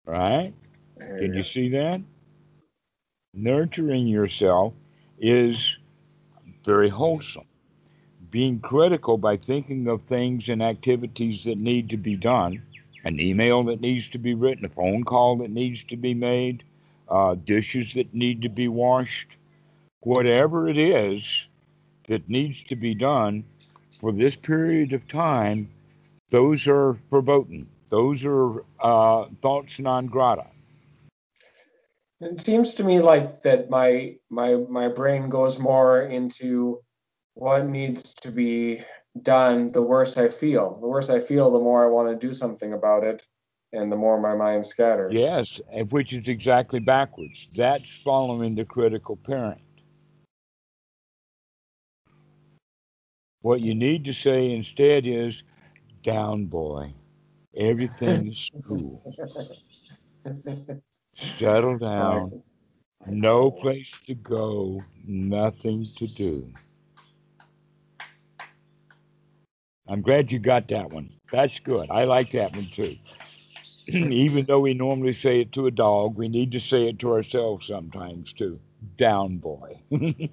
Right? 0.07 0.53
Can 0.99 1.35
you 1.35 1.43
see 1.43 1.69
that? 1.71 2.01
Nurturing 3.35 4.07
yourself 4.07 4.75
is 5.19 5.79
very 6.65 6.89
wholesome. 6.89 7.45
Being 8.31 8.61
critical 8.61 9.17
by 9.19 9.37
thinking 9.37 9.89
of 9.89 10.03
things 10.03 10.49
and 10.49 10.63
activities 10.63 11.45
that 11.45 11.59
need 11.59 11.91
to 11.91 11.97
be 11.97 12.17
done, 12.17 12.63
an 13.05 13.21
email 13.21 13.63
that 13.65 13.81
needs 13.81 14.09
to 14.11 14.19
be 14.19 14.35
written, 14.35 14.65
a 14.65 14.69
phone 14.69 15.05
call 15.05 15.37
that 15.39 15.51
needs 15.51 15.85
to 15.85 15.97
be 15.97 16.15
made, 16.15 16.65
uh, 17.09 17.35
dishes 17.45 17.95
that 17.95 18.13
need 18.15 18.43
to 18.43 18.49
be 18.49 18.69
washed, 18.69 19.37
whatever 20.01 20.69
it 20.69 20.79
is 20.79 21.47
that 22.09 22.29
needs 22.29 22.63
to 22.65 22.77
be 22.77 22.95
done 22.95 23.45
for 24.01 24.13
this 24.13 24.35
period 24.35 24.93
of 24.93 25.07
time, 25.09 25.69
those 26.31 26.67
are 26.67 26.97
verboten. 27.11 27.69
Those 27.91 28.25
are 28.25 28.65
uh, 28.81 29.27
thoughts 29.43 29.79
non 29.79 30.07
grata. 30.07 30.47
It 32.21 32.41
seems 32.41 32.75
to 32.77 32.85
me 32.85 33.01
like 33.01 33.43
that 33.43 33.69
my 33.69 34.17
my 34.31 34.55
my 34.55 34.89
brain 34.89 35.29
goes 35.29 35.59
more 35.59 36.03
into 36.03 36.81
what 37.35 37.67
needs 37.67 38.15
to 38.23 38.31
be 38.31 38.83
done 39.21 39.73
the 39.73 39.83
worse 39.83 40.17
I 40.17 40.29
feel. 40.29 40.79
The 40.81 40.87
worse 40.87 41.11
I 41.11 41.21
feel, 41.21 41.51
the 41.51 41.59
more 41.59 41.85
I 41.85 41.91
want 41.91 42.09
to 42.09 42.27
do 42.27 42.33
something 42.33 42.73
about 42.73 43.05
it, 43.05 43.27
and 43.73 43.91
the 43.91 43.97
more 43.97 44.21
my 44.21 44.35
mind 44.35 44.67
scatters. 44.67 45.13
Yes, 45.15 45.61
which 45.91 46.13
is 46.13 46.29
exactly 46.29 46.81
backwards. 46.81 47.49
That's 47.55 47.95
following 48.05 48.55
the 48.55 48.65
critical 48.65 49.17
parent. 49.17 49.61
What 53.41 53.61
you 53.61 53.75
need 53.75 54.05
to 54.05 54.15
say 54.15 54.53
instead 54.53 55.07
is, 55.07 55.43
down 56.03 56.47
boy, 56.47 56.93
everything's 57.57 58.51
cool. 58.69 59.03
Settle 61.15 61.79
down. 61.79 62.43
No 63.07 63.51
place 63.51 63.93
to 64.07 64.15
go, 64.15 64.83
nothing 65.07 65.89
to 65.97 66.07
do. 66.07 66.49
I'm 69.89 70.03
glad 70.03 70.31
you 70.31 70.39
got 70.39 70.69
that 70.69 70.91
one. 70.91 71.11
That's 71.33 71.59
good. 71.59 71.91
I 71.91 72.05
like 72.05 72.31
that 72.31 72.55
one 72.55 72.69
too. 72.71 72.97
Even 73.89 74.47
though 74.47 74.61
we 74.61 74.75
normally 74.75 75.13
say 75.13 75.41
it 75.41 75.53
to 75.53 75.67
a 75.67 75.71
dog, 75.71 76.17
we 76.17 76.29
need 76.29 76.53
to 76.53 76.61
say 76.61 76.89
it 76.89 76.99
to 77.01 77.13
ourselves 77.13 77.67
sometimes 77.67 78.33
too. 78.33 78.61
Down 78.97 79.39
boy. 79.39 79.81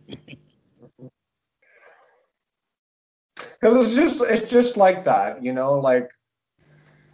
Because 3.61 3.87
it's 3.87 3.95
just 3.95 4.31
it's 4.31 4.49
just 4.49 4.77
like 4.77 5.03
that, 5.03 5.43
you 5.43 5.51
know, 5.51 5.79
like 5.79 6.09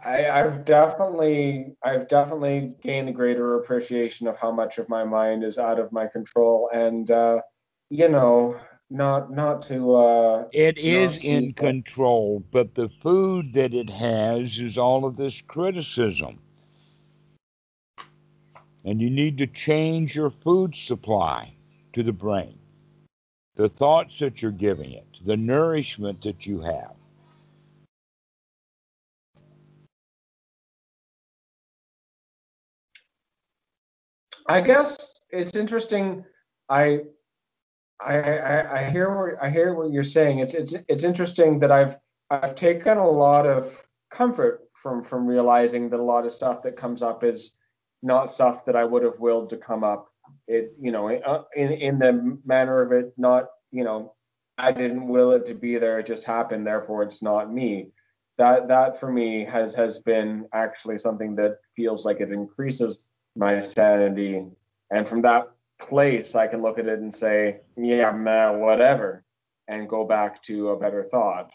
I, 0.04 0.30
I've 0.30 0.64
definitely 0.64 1.74
I've 1.82 2.06
definitely 2.06 2.74
gained 2.80 3.08
a 3.08 3.12
greater 3.12 3.56
appreciation 3.56 4.28
of 4.28 4.38
how 4.38 4.52
much 4.52 4.78
of 4.78 4.88
my 4.88 5.02
mind 5.04 5.42
is 5.42 5.58
out 5.58 5.80
of 5.80 5.90
my 5.90 6.06
control 6.06 6.70
and 6.72 7.10
uh, 7.10 7.40
you 7.90 8.08
know 8.08 8.60
not 8.90 9.32
not 9.32 9.62
to 9.62 9.94
uh 9.94 10.44
It 10.52 10.78
is 10.78 11.18
to- 11.18 11.26
in 11.28 11.52
control, 11.54 12.42
but 12.50 12.74
the 12.74 12.88
food 12.88 13.52
that 13.54 13.74
it 13.74 13.90
has 13.90 14.58
is 14.58 14.78
all 14.78 15.04
of 15.04 15.16
this 15.16 15.40
criticism. 15.42 16.38
And 18.84 19.00
you 19.00 19.10
need 19.10 19.38
to 19.38 19.46
change 19.48 20.14
your 20.14 20.30
food 20.30 20.74
supply 20.74 21.54
to 21.92 22.02
the 22.04 22.12
brain, 22.12 22.58
the 23.56 23.68
thoughts 23.68 24.18
that 24.20 24.40
you're 24.42 24.52
giving 24.52 24.92
it, 24.92 25.06
the 25.24 25.36
nourishment 25.36 26.22
that 26.22 26.46
you 26.46 26.60
have. 26.60 26.94
I 34.48 34.60
guess 34.60 35.20
it's 35.30 35.56
interesting. 35.56 36.24
I 36.68 37.00
I, 38.00 38.80
I, 38.80 38.90
hear 38.90 39.14
what 39.14 39.42
I 39.42 39.50
hear 39.50 39.74
what 39.74 39.90
you're 39.90 40.02
saying. 40.02 40.40
It's 40.40 40.54
it's 40.54 40.74
it's 40.88 41.04
interesting 41.04 41.58
that 41.60 41.72
I've 41.72 41.96
I've 42.30 42.54
taken 42.54 42.98
a 42.98 43.08
lot 43.08 43.46
of 43.46 43.86
comfort 44.10 44.68
from 44.74 45.02
from 45.02 45.26
realizing 45.26 45.88
that 45.90 46.00
a 46.00 46.02
lot 46.02 46.26
of 46.26 46.32
stuff 46.32 46.62
that 46.62 46.76
comes 46.76 47.02
up 47.02 47.24
is 47.24 47.56
not 48.02 48.30
stuff 48.30 48.64
that 48.66 48.76
I 48.76 48.84
would 48.84 49.02
have 49.02 49.18
willed 49.18 49.50
to 49.50 49.56
come 49.56 49.82
up. 49.82 50.08
It 50.46 50.74
you 50.80 50.92
know 50.92 51.08
uh, 51.08 51.44
in 51.54 51.72
in 51.72 51.98
the 51.98 52.38
manner 52.44 52.82
of 52.82 52.92
it 52.92 53.14
not 53.16 53.46
you 53.72 53.84
know 53.84 54.14
I 54.58 54.72
didn't 54.72 55.08
will 55.08 55.32
it 55.32 55.46
to 55.46 55.54
be 55.54 55.76
there. 55.78 55.98
It 55.98 56.06
just 56.06 56.24
happened. 56.24 56.66
Therefore, 56.66 57.02
it's 57.02 57.22
not 57.22 57.52
me. 57.52 57.90
That 58.38 58.68
that 58.68 59.00
for 59.00 59.10
me 59.10 59.44
has 59.44 59.74
has 59.74 60.00
been 60.00 60.46
actually 60.52 60.98
something 60.98 61.34
that 61.36 61.58
feels 61.74 62.04
like 62.04 62.20
it 62.20 62.30
increases 62.30 63.06
my 63.34 63.60
sanity. 63.60 64.44
And 64.90 65.08
from 65.08 65.22
that 65.22 65.50
place, 65.78 66.34
I 66.34 66.46
can 66.46 66.62
look 66.62 66.78
at 66.78 66.86
it 66.86 66.98
and 66.98 67.14
say, 67.14 67.60
yeah, 67.76 68.10
man, 68.12 68.60
whatever, 68.60 69.24
and 69.68 69.88
go 69.88 70.04
back 70.04 70.42
to 70.44 70.70
a 70.70 70.78
better 70.78 71.02
thought. 71.02 71.50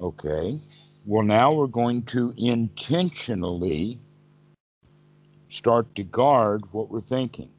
Okay. 0.00 0.60
Well, 1.04 1.22
now 1.22 1.52
we're 1.52 1.68
going 1.68 2.02
to 2.02 2.34
intentionally 2.36 3.98
start 5.48 5.94
to 5.94 6.02
guard 6.02 6.70
what 6.72 6.90
we're 6.90 7.00
thinking. 7.00 7.50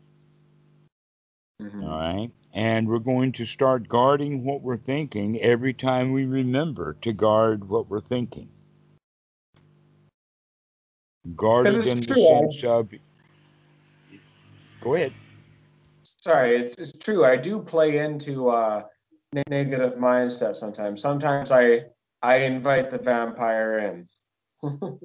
Mhm. 1.62 1.84
All 1.84 2.00
right. 2.00 2.32
And 2.54 2.88
we're 2.88 3.00
going 3.00 3.32
to 3.34 3.46
start 3.46 3.88
guarding 3.88 4.44
what 4.44 4.62
we're 4.62 4.78
thinking 4.78 5.40
every 5.42 5.74
time 5.74 6.12
we 6.12 6.26
remember 6.26 6.98
to 7.02 7.14
guard 7.14 7.68
what 7.70 7.90
we're 7.90 8.02
thinking. 8.02 8.50
Guard 11.36 11.68
it 11.68 11.76
it's 11.76 11.88
in 11.88 12.00
the 12.00 12.52
sense 12.52 12.64
of. 12.64 12.92
Go 14.82 14.96
ahead. 14.96 15.14
Sorry, 16.04 16.58
it's, 16.58 16.76
it's 16.78 16.98
true. 16.98 17.26
I 17.26 17.36
do 17.36 17.60
play 17.60 17.98
into 17.98 18.50
uh, 18.50 18.84
negative 19.50 19.94
mindset 19.94 20.56
sometimes. 20.56 21.02
Sometimes 21.02 21.52
I 21.52 21.86
I 22.22 22.38
invite 22.38 22.90
the 22.90 22.98
vampire 22.98 23.80
in. 23.80 24.08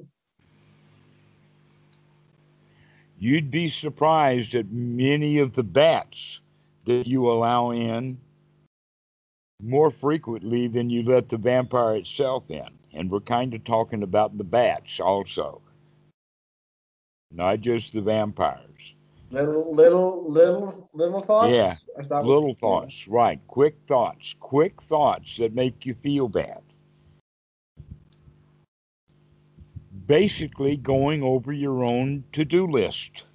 You'd 3.19 3.51
be 3.51 3.69
surprised 3.69 4.55
at 4.55 4.71
many 4.71 5.37
of 5.37 5.53
the 5.53 5.63
bats 5.63 6.39
that 6.85 7.07
you 7.07 7.31
allow 7.31 7.71
in 7.71 8.17
more 9.61 9.91
frequently 9.91 10.67
than 10.67 10.89
you 10.89 11.03
let 11.03 11.29
the 11.29 11.37
vampire 11.37 11.95
itself 11.95 12.49
in. 12.49 12.67
And 12.91 13.09
we're 13.09 13.21
kind 13.21 13.53
of 13.53 13.63
talking 13.63 14.03
about 14.03 14.37
the 14.37 14.43
bats 14.43 14.99
also, 14.99 15.61
not 17.31 17.61
just 17.61 17.93
the 17.93 18.01
vampires. 18.01 18.93
Little 19.33 19.73
little 19.73 20.31
little 20.31 20.89
little 20.93 21.19
thoughts. 21.19 21.49
Yeah, 21.51 21.73
Is 21.97 22.07
that 22.09 22.17
what- 22.17 22.25
Little 22.25 22.53
thoughts, 22.53 23.07
right? 23.07 23.39
Quick 23.47 23.75
thoughts, 23.87 24.35
quick 24.39 24.79
thoughts 24.83 25.37
that 25.37 25.55
make 25.55 25.87
you 25.87 25.95
feel 25.95 26.27
bad. 26.27 26.61
Basically, 30.05 30.77
going 30.77 31.23
over 31.23 31.51
your 31.51 31.83
own 31.83 32.23
to 32.33 32.45
do 32.45 32.67
list. 32.67 33.25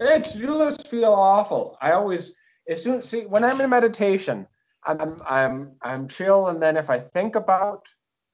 Yeah, 0.00 0.18
to-do 0.20 0.54
lists 0.54 0.88
feel 0.88 1.12
awful. 1.12 1.76
I 1.82 1.92
always, 1.92 2.34
as 2.66 2.82
soon 2.82 3.02
see 3.02 3.26
when 3.26 3.44
I'm 3.44 3.60
in 3.60 3.68
meditation, 3.68 4.46
I'm 4.84 5.20
I'm 5.26 5.72
I'm 5.82 6.08
chill, 6.08 6.46
and 6.46 6.62
then 6.62 6.78
if 6.78 6.88
I 6.88 6.98
think 6.98 7.36
about 7.36 7.86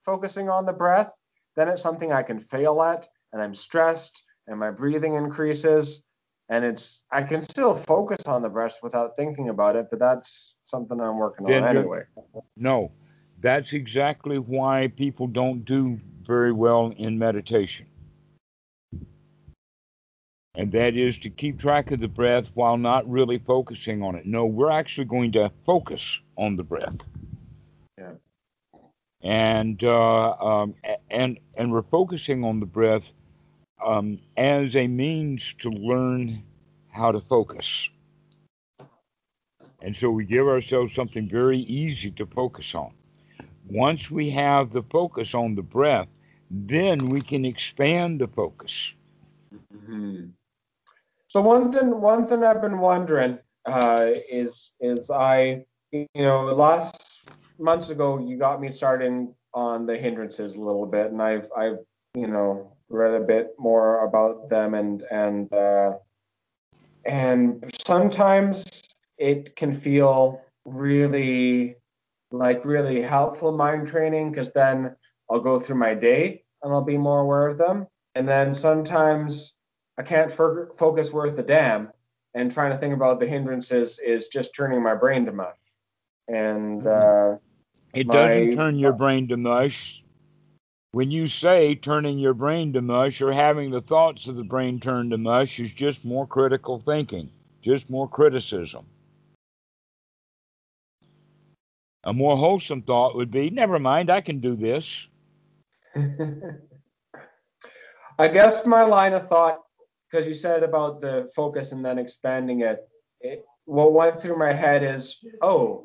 focusing 0.04 0.48
on 0.48 0.66
the 0.66 0.72
breath, 0.72 1.12
then 1.56 1.68
it's 1.68 1.82
something 1.82 2.12
I 2.12 2.22
can 2.22 2.38
fail 2.38 2.80
at, 2.80 3.08
and 3.32 3.42
I'm 3.42 3.54
stressed, 3.54 4.22
and 4.46 4.58
my 4.58 4.70
breathing 4.70 5.14
increases, 5.14 6.02
and 6.48 6.64
it's 6.64 7.02
I 7.10 7.22
can 7.22 7.42
still 7.42 7.74
focus 7.74 8.26
on 8.26 8.42
the 8.42 8.48
breath 8.48 8.78
without 8.82 9.16
thinking 9.16 9.48
about 9.48 9.76
it, 9.76 9.86
but 9.90 9.98
that's 9.98 10.56
something 10.64 11.00
I'm 11.00 11.18
working 11.18 11.46
Then 11.46 11.64
on 11.64 11.76
anyway. 11.76 12.02
No, 12.56 12.92
that's 13.40 13.72
exactly 13.72 14.38
why 14.38 14.92
people 14.96 15.26
don't 15.26 15.64
do 15.64 16.00
very 16.26 16.52
well 16.52 16.92
in 16.96 17.18
meditation. 17.18 17.86
And 20.56 20.70
that 20.72 20.96
is 20.96 21.18
to 21.18 21.30
keep 21.30 21.58
track 21.58 21.90
of 21.90 22.00
the 22.00 22.08
breath 22.08 22.50
while 22.54 22.76
not 22.76 23.08
really 23.10 23.38
focusing 23.38 24.02
on 24.02 24.14
it. 24.14 24.24
No, 24.24 24.46
we're 24.46 24.70
actually 24.70 25.06
going 25.06 25.32
to 25.32 25.50
focus 25.66 26.20
on 26.36 26.54
the 26.54 26.62
breath. 26.62 26.96
Yeah. 27.98 28.12
and 29.22 29.82
uh, 29.82 30.32
um, 30.32 30.74
and 31.10 31.38
and 31.54 31.72
we're 31.72 31.82
focusing 31.82 32.44
on 32.44 32.60
the 32.60 32.66
breath 32.66 33.12
um, 33.84 34.18
as 34.36 34.76
a 34.76 34.86
means 34.86 35.54
to 35.54 35.70
learn 35.70 36.42
how 36.90 37.12
to 37.12 37.20
focus. 37.20 37.88
And 39.82 39.94
so 39.94 40.10
we 40.10 40.24
give 40.24 40.46
ourselves 40.46 40.94
something 40.94 41.28
very 41.28 41.58
easy 41.58 42.10
to 42.12 42.26
focus 42.26 42.74
on. 42.74 42.92
Once 43.68 44.10
we 44.10 44.30
have 44.30 44.72
the 44.72 44.82
focus 44.84 45.34
on 45.34 45.54
the 45.54 45.62
breath, 45.62 46.08
then 46.50 47.06
we 47.06 47.20
can 47.20 47.44
expand 47.44 48.20
the 48.20 48.28
focus. 48.28 48.94
Mm-hmm. 49.54 50.26
So 51.28 51.40
one 51.42 51.72
thing, 51.72 52.00
one 52.00 52.26
thing 52.26 52.44
I've 52.44 52.62
been 52.62 52.78
wondering 52.78 53.38
uh, 53.66 54.10
is 54.30 54.72
is 54.80 55.10
I, 55.10 55.64
you 55.92 56.06
know, 56.14 56.44
last 56.44 57.28
months 57.58 57.90
ago 57.90 58.18
you 58.18 58.36
got 58.38 58.60
me 58.60 58.70
starting 58.70 59.34
on 59.52 59.86
the 59.86 59.96
hindrances 59.96 60.54
a 60.54 60.60
little 60.60 60.86
bit, 60.86 61.10
and 61.10 61.20
I've 61.20 61.50
I've 61.56 61.78
you 62.14 62.28
know 62.28 62.73
read 62.88 63.14
a 63.14 63.24
bit 63.24 63.54
more 63.58 64.04
about 64.04 64.48
them, 64.48 64.74
and 64.74 65.02
and 65.10 65.52
uh, 65.52 65.92
and 67.04 67.64
sometimes 67.80 68.82
it 69.18 69.56
can 69.56 69.74
feel 69.74 70.40
really 70.64 71.76
like 72.30 72.64
really 72.64 73.00
helpful 73.00 73.52
mind 73.52 73.86
training 73.86 74.30
because 74.30 74.52
then 74.52 74.94
I'll 75.30 75.40
go 75.40 75.58
through 75.58 75.76
my 75.76 75.94
day 75.94 76.42
and 76.62 76.72
I'll 76.72 76.82
be 76.82 76.98
more 76.98 77.20
aware 77.20 77.46
of 77.46 77.58
them. 77.58 77.86
And 78.14 78.26
then 78.26 78.54
sometimes 78.54 79.56
I 79.98 80.02
can't 80.02 80.30
focus 80.30 81.12
worth 81.12 81.38
a 81.38 81.42
damn, 81.42 81.90
and 82.34 82.50
trying 82.50 82.72
to 82.72 82.78
think 82.78 82.94
about 82.94 83.20
the 83.20 83.26
hindrances 83.26 84.00
is 84.00 84.28
just 84.28 84.54
turning 84.54 84.82
my 84.82 84.94
brain 84.94 85.24
to 85.26 85.32
mush. 85.32 85.56
And 86.28 86.82
mm-hmm. 86.82 87.34
uh, 87.34 87.38
it 87.92 88.06
my, 88.06 88.12
doesn't 88.12 88.56
turn 88.56 88.78
your 88.78 88.92
brain 88.92 89.28
to 89.28 89.36
mush. 89.36 90.03
When 90.94 91.10
you 91.10 91.26
say 91.26 91.74
turning 91.74 92.20
your 92.20 92.34
brain 92.34 92.72
to 92.74 92.80
mush 92.80 93.20
or 93.20 93.32
having 93.32 93.72
the 93.72 93.80
thoughts 93.80 94.28
of 94.28 94.36
the 94.36 94.44
brain 94.44 94.78
turn 94.78 95.10
to 95.10 95.18
mush 95.18 95.58
is 95.58 95.72
just 95.72 96.04
more 96.04 96.24
critical 96.24 96.78
thinking, 96.78 97.32
just 97.62 97.90
more 97.90 98.08
criticism. 98.08 98.86
A 102.04 102.12
more 102.12 102.36
wholesome 102.36 102.82
thought 102.82 103.16
would 103.16 103.32
be 103.32 103.50
never 103.50 103.80
mind, 103.80 104.08
I 104.08 104.20
can 104.20 104.38
do 104.38 104.54
this. 104.54 105.08
I 105.96 106.58
guess 108.28 108.64
my 108.64 108.84
line 108.84 109.14
of 109.14 109.26
thought, 109.26 109.62
because 110.08 110.28
you 110.28 110.34
said 110.34 110.62
about 110.62 111.00
the 111.00 111.28
focus 111.34 111.72
and 111.72 111.84
then 111.84 111.98
expanding 111.98 112.60
it, 112.60 112.88
it, 113.20 113.44
what 113.64 113.92
went 113.92 114.20
through 114.20 114.38
my 114.38 114.52
head 114.52 114.84
is, 114.84 115.18
oh, 115.42 115.82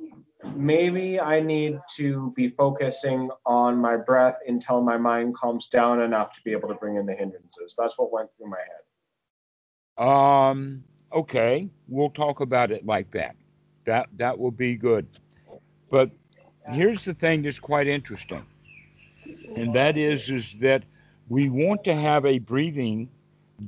maybe 0.56 1.20
I 1.20 1.40
need 1.42 1.80
to 1.96 2.34
be 2.36 2.50
focusing 2.50 3.30
on 3.46 3.78
my 3.78 3.98
breath 3.98 4.38
until 4.48 4.82
my 4.82 4.98
mind 4.98 5.36
calms 5.36 5.68
down 5.68 6.02
enough 6.02 6.34
to 6.34 6.42
be 6.44 6.52
able 6.52 6.70
to 6.70 6.76
bring 6.76 6.96
in 6.96 7.06
the 7.06 7.14
hindrances. 7.14 7.76
That's 7.78 7.98
what 7.98 8.12
went 8.12 8.30
through 8.38 8.50
my 8.50 8.58
head. 9.98 10.08
Um. 10.08 10.84
Okay, 11.12 11.68
we'll 11.88 12.12
talk 12.12 12.40
about 12.40 12.72
it 12.72 12.86
like 12.86 13.10
that. 13.12 13.36
That 13.86 14.08
that 14.18 14.38
will 14.38 14.52
be 14.52 14.76
good. 14.76 15.08
But 15.90 16.12
here's 16.72 17.04
the 17.04 17.16
thing 17.16 17.42
that's 17.42 17.60
quite 17.60 17.88
interesting, 17.88 18.46
and 19.56 19.74
that 19.74 19.98
is 19.98 20.30
is 20.30 20.58
that 20.60 20.84
we 21.28 21.50
want 21.50 21.84
to 21.86 21.96
have 21.96 22.26
a 22.26 22.40
breathing 22.40 23.10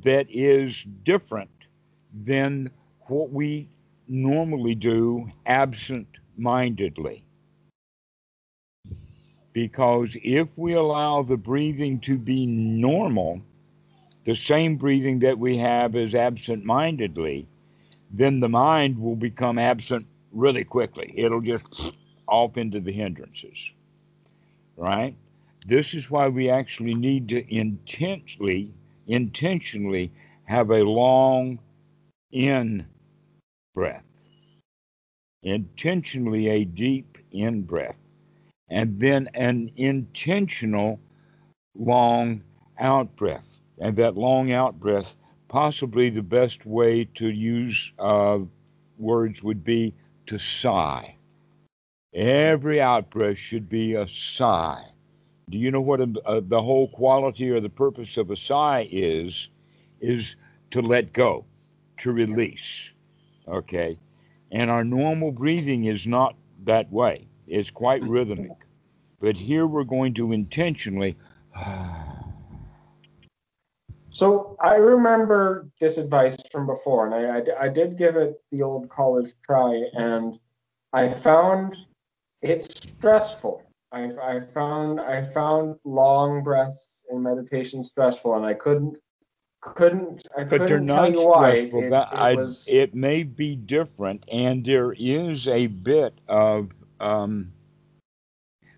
that 0.04 0.28
is 0.30 0.86
different 1.04 1.50
than 2.24 2.70
what 3.08 3.32
we 3.32 3.68
normally 4.08 4.76
do 4.76 5.30
absent 5.46 6.08
mindedly. 6.38 7.24
Because 9.54 10.16
if 10.24 10.48
we 10.58 10.74
allow 10.74 11.24
the 11.24 11.38
breathing 11.38 12.00
to 12.02 12.18
be 12.18 12.46
normal, 12.46 13.42
the 14.24 14.36
same 14.36 14.78
breathing 14.78 15.20
that 15.20 15.38
we 15.38 15.58
have 15.58 15.96
as 15.96 16.16
absent 16.16 16.64
mindedly, 16.64 17.48
then 18.12 18.40
the 18.40 18.50
mind 18.50 18.98
will 18.98 19.16
become 19.16 19.58
absent 19.58 20.06
really 20.32 20.64
quickly. 20.64 21.14
It'll 21.18 21.42
just 21.42 21.94
off 22.28 22.58
into 22.58 22.80
the 22.80 22.92
hindrances. 22.92 23.72
Right? 24.78 25.16
This 25.68 25.94
is 25.94 26.10
why 26.10 26.28
we 26.28 26.50
actually 26.50 26.96
need 26.96 27.30
to 27.30 27.54
intensely, 27.54 28.74
intentionally 29.08 30.12
have 30.46 30.72
a 30.72 30.84
long 30.84 31.60
in 32.32 32.86
breath, 33.74 34.11
intentionally 35.44 36.50
a 36.50 36.66
deep 36.66 37.18
in 37.32 37.62
breath, 37.64 37.98
and 38.70 39.00
then 39.00 39.30
an 39.34 39.72
intentional 39.76 41.00
long 41.76 42.44
out 42.80 43.16
breath. 43.16 43.48
And 43.80 43.96
that 43.98 44.16
long 44.16 44.52
out 44.52 44.80
breath, 44.80 45.16
possibly 45.48 46.10
the 46.10 46.22
best 46.22 46.66
way 46.66 47.06
to 47.16 47.30
use 47.30 47.92
uh, 47.98 48.40
words 48.98 49.42
would 49.42 49.64
be 49.64 49.94
to 50.28 50.38
sigh. 50.38 51.16
Every 52.14 52.82
out 52.82 53.10
breath 53.10 53.38
should 53.38 53.70
be 53.70 53.96
a 53.96 54.08
sigh. 54.08 54.86
Do 55.50 55.58
you 55.58 55.72
know 55.72 55.82
what 55.82 56.00
a, 56.00 56.14
a, 56.26 56.42
the 56.42 56.62
whole 56.62 56.88
quality 56.90 57.50
or 57.50 57.60
the 57.60 57.70
purpose 57.70 58.18
of 58.18 58.32
a 58.32 58.36
sigh 58.36 58.88
is? 58.92 59.50
Is 60.00 60.36
to 60.72 60.82
let 60.82 61.14
go, 61.14 61.46
to 62.00 62.12
release. 62.12 62.90
Okay. 63.48 63.98
And 64.52 64.70
our 64.70 64.84
normal 64.84 65.32
breathing 65.32 65.86
is 65.86 66.06
not 66.06 66.36
that 66.64 66.92
way, 66.92 67.28
it's 67.48 67.70
quite 67.70 68.02
mm-hmm. 68.02 68.12
rhythmic. 68.12 68.52
But 69.20 69.38
here 69.38 69.68
we're 69.68 69.84
going 69.84 70.14
to 70.16 70.34
intentionally. 70.34 71.16
so 74.10 74.58
I 74.60 74.76
remember 74.76 75.68
this 75.80 75.98
advice 75.98 76.38
from 76.52 76.68
before, 76.68 77.06
and 77.06 77.16
I, 77.16 77.38
I, 77.38 77.66
I 77.66 77.70
did 77.70 77.98
give 77.98 78.16
it 78.16 78.42
the 78.52 78.62
old 78.62 78.90
college 78.90 79.34
try, 79.46 79.84
and 79.94 80.38
I 80.92 81.08
found 81.08 81.78
it 82.42 82.66
stressful. 82.66 83.64
I, 83.92 84.12
I 84.22 84.40
found 84.40 85.00
I 85.00 85.22
found 85.22 85.76
long 85.84 86.44
breaths 86.44 86.90
in 87.12 87.22
meditation 87.22 87.84
stressful, 87.84 88.36
and 88.36 88.46
I 88.46 88.54
couldn't 88.54 88.98
couldn't 89.62 90.28
I 90.38 90.44
but 90.44 90.60
couldn't 90.60 90.88
tell 90.88 91.12
you 91.12 91.26
why. 91.26 91.52
It, 91.52 91.74
it, 91.74 91.94
I, 91.94 92.36
was... 92.36 92.68
it 92.68 92.96
may 92.96 93.24
be 93.24 93.56
different, 93.56 94.26
and 94.32 94.66
there 94.66 94.94
is 94.98 95.48
a 95.48 95.68
bit 95.68 96.20
of 96.28 96.70
um, 97.00 97.52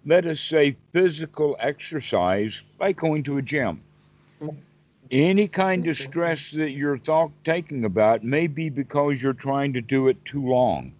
let 0.05 0.25
us 0.25 0.41
say 0.41 0.75
physical 0.91 1.55
exercise, 1.59 2.61
by 2.77 2.91
going 2.91 3.23
to 3.23 3.37
a 3.37 3.41
gym. 3.41 3.81
Any 5.11 5.47
kind 5.47 5.87
of 5.87 5.97
stress 5.97 6.51
that 6.51 6.71
you're 6.71 6.97
thought, 6.97 7.31
taking 7.43 7.85
about 7.85 8.23
may 8.23 8.47
be 8.47 8.69
because 8.69 9.21
you're 9.21 9.33
trying 9.33 9.73
to 9.73 9.81
do 9.81 10.07
it 10.07 10.23
too 10.25 10.45
long. 10.45 10.93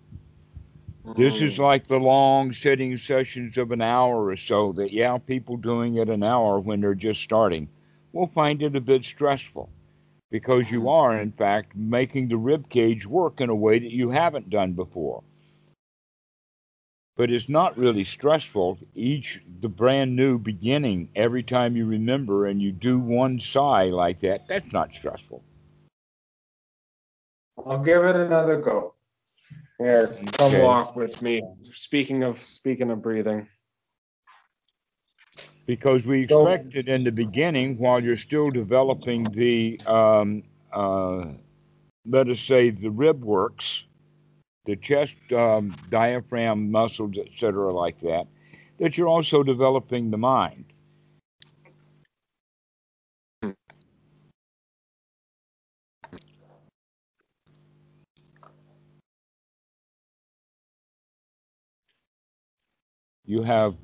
This 1.18 1.42
is 1.42 1.58
mm. 1.58 1.64
like 1.64 1.88
the 1.88 2.00
long 2.00 2.54
sitting 2.54 2.96
sessions 2.96 3.58
of 3.58 3.72
an 3.72 3.82
hour 3.82 4.28
or 4.28 4.38
so 4.38 4.72
that, 4.74 4.94
yeah, 4.94 5.18
people 5.18 5.58
doing 5.58 5.96
it 5.96 6.10
an 6.10 6.24
hour 6.24 6.60
when 6.60 6.80
they're 6.80 6.96
just 6.96 7.22
starting 7.22 7.68
will 8.14 8.28
find 8.28 8.62
it 8.62 8.76
a 8.76 8.82
bit 8.82 9.04
stressful 9.04 9.70
because 10.32 10.72
you 10.72 10.82
mm. 10.82 10.92
are, 10.92 11.20
in 11.20 11.32
fact, 11.32 11.76
making 11.76 12.28
the 12.28 12.38
rib 12.38 12.70
cage 12.70 13.06
work 13.06 13.42
in 13.42 13.50
a 13.50 13.56
way 13.56 13.80
that 13.80 13.92
you 13.92 14.10
haven't 14.10 14.50
done 14.50 14.74
before. 14.74 15.24
But 17.16 17.30
it's 17.30 17.50
not 17.50 17.78
really 17.78 18.04
stressful. 18.04 18.80
Each, 18.96 19.40
the 19.60 19.70
brand 19.70 20.16
new 20.16 20.40
beginning, 20.40 21.10
every 21.16 21.44
time 21.44 21.76
you 21.76 21.86
remember 21.86 22.48
and 22.48 22.60
you 22.60 22.72
do 22.72 22.98
one 22.98 23.40
sigh 23.40 23.86
like 23.86 24.20
that, 24.22 24.48
that's 24.48 24.74
not 24.74 24.96
stressful. 24.96 25.44
I'll 27.66 27.84
give 27.84 28.04
it 28.04 28.16
another 28.16 28.60
go. 28.60 28.96
Here, 29.78 30.08
come 30.08 30.48
Okay. 30.48 30.64
walk 30.64 30.96
with 30.96 31.22
me. 31.22 31.44
Speaking 31.72 32.24
of 32.24 32.38
speaking 32.44 32.90
of 32.90 33.02
breathing. 33.02 33.48
Because 35.66 36.06
we 36.06 36.24
expected 36.24 36.90
in 36.90 37.04
the 37.04 37.12
beginning, 37.12 37.78
while 37.78 38.04
you're 38.04 38.16
still 38.16 38.50
developing 38.52 39.24
the, 39.32 39.80
um, 39.88 40.44
uh, 40.74 41.28
let 42.06 42.30
us 42.30 42.42
say, 42.42 42.70
the 42.70 42.92
rib 42.92 43.24
works, 43.24 43.86
the 44.66 44.76
chest, 44.76 45.16
um, 45.34 45.74
diaphragm 45.90 46.72
muscles, 46.72 47.18
etc., 47.18 47.74
like 47.74 48.00
that, 48.02 48.28
that 48.80 48.98
you're 48.98 49.08
also 49.08 49.44
developing 49.44 50.12
the 50.12 50.18
mind. 50.18 50.66
You 63.26 63.42
have 63.44 63.76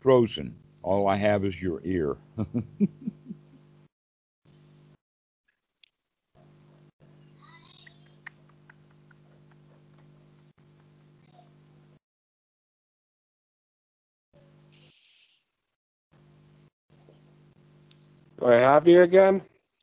frozen. 0.00 0.56
All 0.86 1.08
I 1.08 1.16
have 1.16 1.44
is 1.44 1.60
your 1.60 1.80
ear. 1.82 2.16
Do 2.36 2.46
I 18.46 18.54
have 18.54 18.86
you 18.86 19.02
again? 19.02 19.42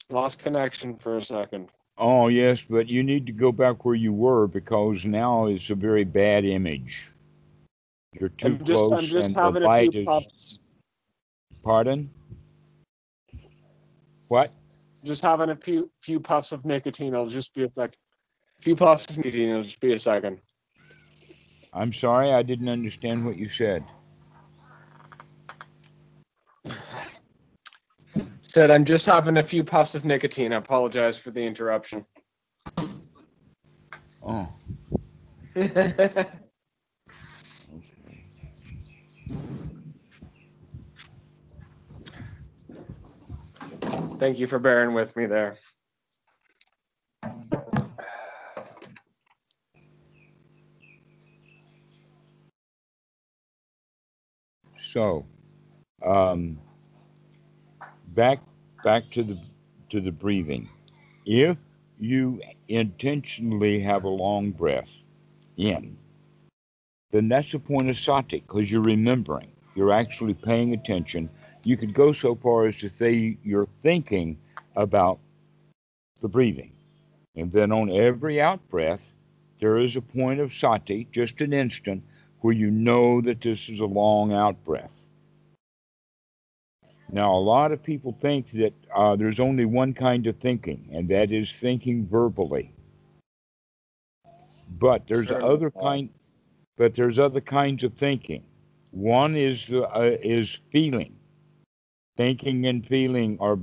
Lost 0.10 0.40
connection 0.40 0.96
for 0.96 1.18
a 1.18 1.22
second. 1.22 1.68
Oh, 1.98 2.30
yes, 2.30 2.62
but 2.62 2.88
you 2.88 3.04
need 3.04 3.26
to 3.26 3.34
go 3.34 3.52
back 3.52 3.84
where 3.84 3.96
you 3.96 4.14
were 4.14 4.48
because 4.48 5.04
now 5.04 5.48
it's 5.48 5.70
a 5.70 5.76
very 5.76 6.06
bad 6.06 6.46
image. 6.46 7.10
You're 8.18 8.30
too 8.30 8.46
I'm 8.46 8.60
just, 8.60 8.70
close 8.70 8.92
I'm 8.94 9.00
just 9.00 9.28
and 9.28 9.36
the 9.36 9.42
having 9.42 9.64
a 9.64 9.66
light 9.66 9.92
few 9.92 10.02
is. 10.02 10.60
Pardon? 11.64 12.10
What? 14.28 14.52
Just 15.04 15.22
having 15.22 15.50
a 15.50 15.56
few 15.56 15.90
few 16.02 16.20
puffs 16.20 16.52
of 16.52 16.66
nicotine. 16.66 17.16
I'll 17.16 17.28
just 17.28 17.54
be 17.54 17.64
a 17.64 17.72
sec. 17.72 17.94
Few 18.60 18.76
puffs 18.76 19.10
of 19.10 19.18
nicotine. 19.18 19.50
It'll 19.50 19.64
just 19.64 19.80
be 19.80 19.94
a 19.94 20.00
second. 20.00 20.40
I'm 21.74 21.92
sorry, 21.92 22.32
I 22.32 22.44
didn't 22.44 22.70
understand 22.70 23.26
what 23.26 23.38
you 23.38 23.50
said. 23.50 23.84
Said 28.42 28.70
I'm 28.70 28.86
just 28.86 29.06
having 29.06 29.38
a 29.38 29.44
few 29.44 29.64
puffs 29.64 29.96
of 29.96 30.06
nicotine. 30.06 30.54
I 30.54 30.58
apologize 30.58 31.18
for 31.18 31.32
the 31.32 31.42
interruption. 31.42 32.06
Oh, 34.26 34.48
Thank 44.24 44.40
you 44.40 44.48
for 44.48 44.58
bearing 44.58 44.94
with 44.94 45.18
me 45.18 45.26
there. 45.26 45.58
so, 54.82 55.26
um, 56.06 56.58
back 58.16 58.40
back 58.86 59.10
to 59.12 59.24
the 59.24 59.38
to 59.90 60.00
the 60.00 60.14
breathing. 60.14 60.70
If 61.26 61.58
you 62.00 62.40
intentionally 62.70 63.82
have 63.82 64.06
a 64.06 64.08
long 64.08 64.52
breath 64.52 65.02
in, 65.58 65.98
then 67.12 67.28
that's 67.28 67.54
a 67.54 67.60
point 67.60 67.90
of 67.90 68.00
sati 68.00 68.40
because 68.40 68.72
you're 68.72 68.84
remembering. 68.84 69.52
You're 69.76 69.92
actually 69.92 70.34
paying 70.34 70.74
attention. 70.74 71.30
You 71.64 71.78
could 71.78 71.94
go 71.94 72.12
so 72.14 72.36
far 72.36 72.66
as 72.66 72.78
to 72.80 72.90
say 72.90 73.38
you're 73.44 73.66
thinking 73.66 74.38
about 74.76 75.20
the 76.22 76.28
breathing. 76.28 76.72
And 77.36 77.52
then 77.52 77.72
on 77.72 77.90
every 77.90 78.42
out 78.42 78.68
breath, 78.70 79.12
there 79.60 79.78
is 79.78 79.96
a 79.96 80.02
point 80.02 80.40
of 80.40 80.54
sati, 80.54 81.08
just 81.12 81.42
an 81.42 81.54
instant, 81.54 82.04
where 82.42 82.54
you 82.54 82.70
know 82.70 83.22
that 83.22 83.42
this 83.42 83.70
is 83.70 83.80
a 83.80 83.86
long 83.86 84.34
out 84.34 84.62
breath. 84.66 85.06
Now, 87.12 87.34
a 87.34 87.40
lot 87.40 87.72
of 87.72 87.82
people 87.82 88.12
think 88.20 88.50
that 88.52 88.74
uh, 88.94 89.16
there's 89.16 89.40
only 89.40 89.66
one 89.66 89.94
kind 89.94 90.26
of 90.28 90.36
thinking, 90.38 90.90
and 90.92 91.08
that 91.10 91.32
is 91.32 91.58
thinking 91.58 92.08
verbally. 92.08 92.72
But 94.80 95.08
there's 95.08 95.28
Sure. 95.28 95.42
other 95.44 95.72
kind, 95.72 96.10
but 96.76 96.94
there's 96.96 97.20
other 97.20 97.42
kinds 97.42 97.84
of 97.84 97.94
thinking. 97.94 98.44
One 98.92 99.36
is 99.36 99.72
uh, 99.74 100.18
is 100.22 100.60
feeling. 100.72 101.16
Thinking 102.16 102.66
and 102.68 102.86
feeling 102.86 103.38
are 103.40 103.58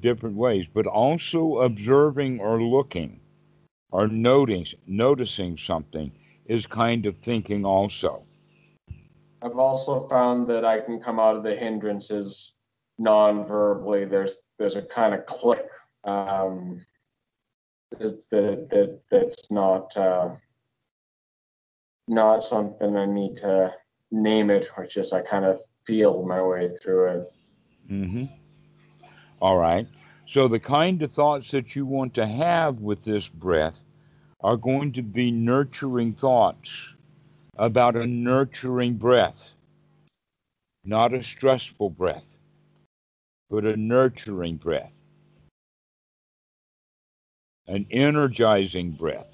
different 0.00 0.36
ways, 0.36 0.66
but 0.72 0.86
also 0.86 1.58
observing 1.60 2.40
or 2.40 2.62
looking 2.62 3.20
or 3.90 4.08
noticing 4.08 4.78
noticing 4.86 5.56
something 5.56 6.12
is 6.46 6.66
kind 6.66 7.06
of 7.06 7.16
thinking 7.18 7.64
also. 7.64 8.24
I've 9.40 9.58
also 9.58 10.08
found 10.08 10.48
that 10.48 10.64
I 10.64 10.80
can 10.80 11.00
come 11.00 11.20
out 11.20 11.36
of 11.36 11.42
the 11.42 11.54
hindrances 11.54 12.56
non-verbally. 12.98 14.04
There's 14.06 14.48
there's 14.58 14.76
a 14.76 14.82
kind 14.82 15.14
of 15.14 15.26
click 15.26 15.66
um, 16.04 16.84
that, 17.98 18.28
that 18.30 19.00
that's 19.10 19.50
not 19.50 19.96
uh, 19.96 20.30
not 22.08 22.44
something 22.44 22.96
I 22.96 23.06
need 23.06 23.36
to 23.38 23.72
name 24.10 24.50
it, 24.50 24.68
or 24.76 24.86
just 24.86 25.12
I 25.12 25.20
kind 25.20 25.44
of 25.44 25.60
feel 25.86 26.22
my 26.22 26.42
way 26.42 26.70
through 26.82 27.20
it. 27.20 27.26
Mm-hmm. 27.90 28.24
All 29.40 29.58
right. 29.58 29.86
So 30.26 30.48
the 30.48 30.60
kind 30.60 31.02
of 31.02 31.12
thoughts 31.12 31.50
that 31.50 31.76
you 31.76 31.84
want 31.84 32.14
to 32.14 32.26
have 32.26 32.80
with 32.80 33.04
this 33.04 33.28
breath 33.28 33.84
are 34.40 34.56
going 34.56 34.92
to 34.92 35.02
be 35.02 35.30
nurturing 35.30 36.14
thoughts 36.14 36.94
about 37.56 37.96
a 37.96 38.06
nurturing 38.06 38.94
breath, 38.94 39.52
not 40.84 41.14
a 41.14 41.22
stressful 41.22 41.90
breath, 41.90 42.38
but 43.50 43.64
a 43.64 43.76
nurturing 43.76 44.56
breath, 44.56 44.98
an 47.68 47.86
energizing 47.90 48.92
breath. 48.92 49.30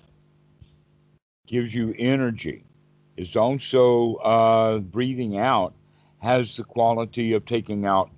Gives 1.47 1.75
you 1.75 1.95
energy. 1.99 2.65
It's 3.17 3.35
also 3.35 4.15
uh, 4.17 4.79
breathing 4.79 5.39
out 5.39 5.75
has 6.21 6.57
the 6.57 6.65
quality 6.65 7.33
of 7.33 7.45
taking 7.45 7.87
out 7.87 8.11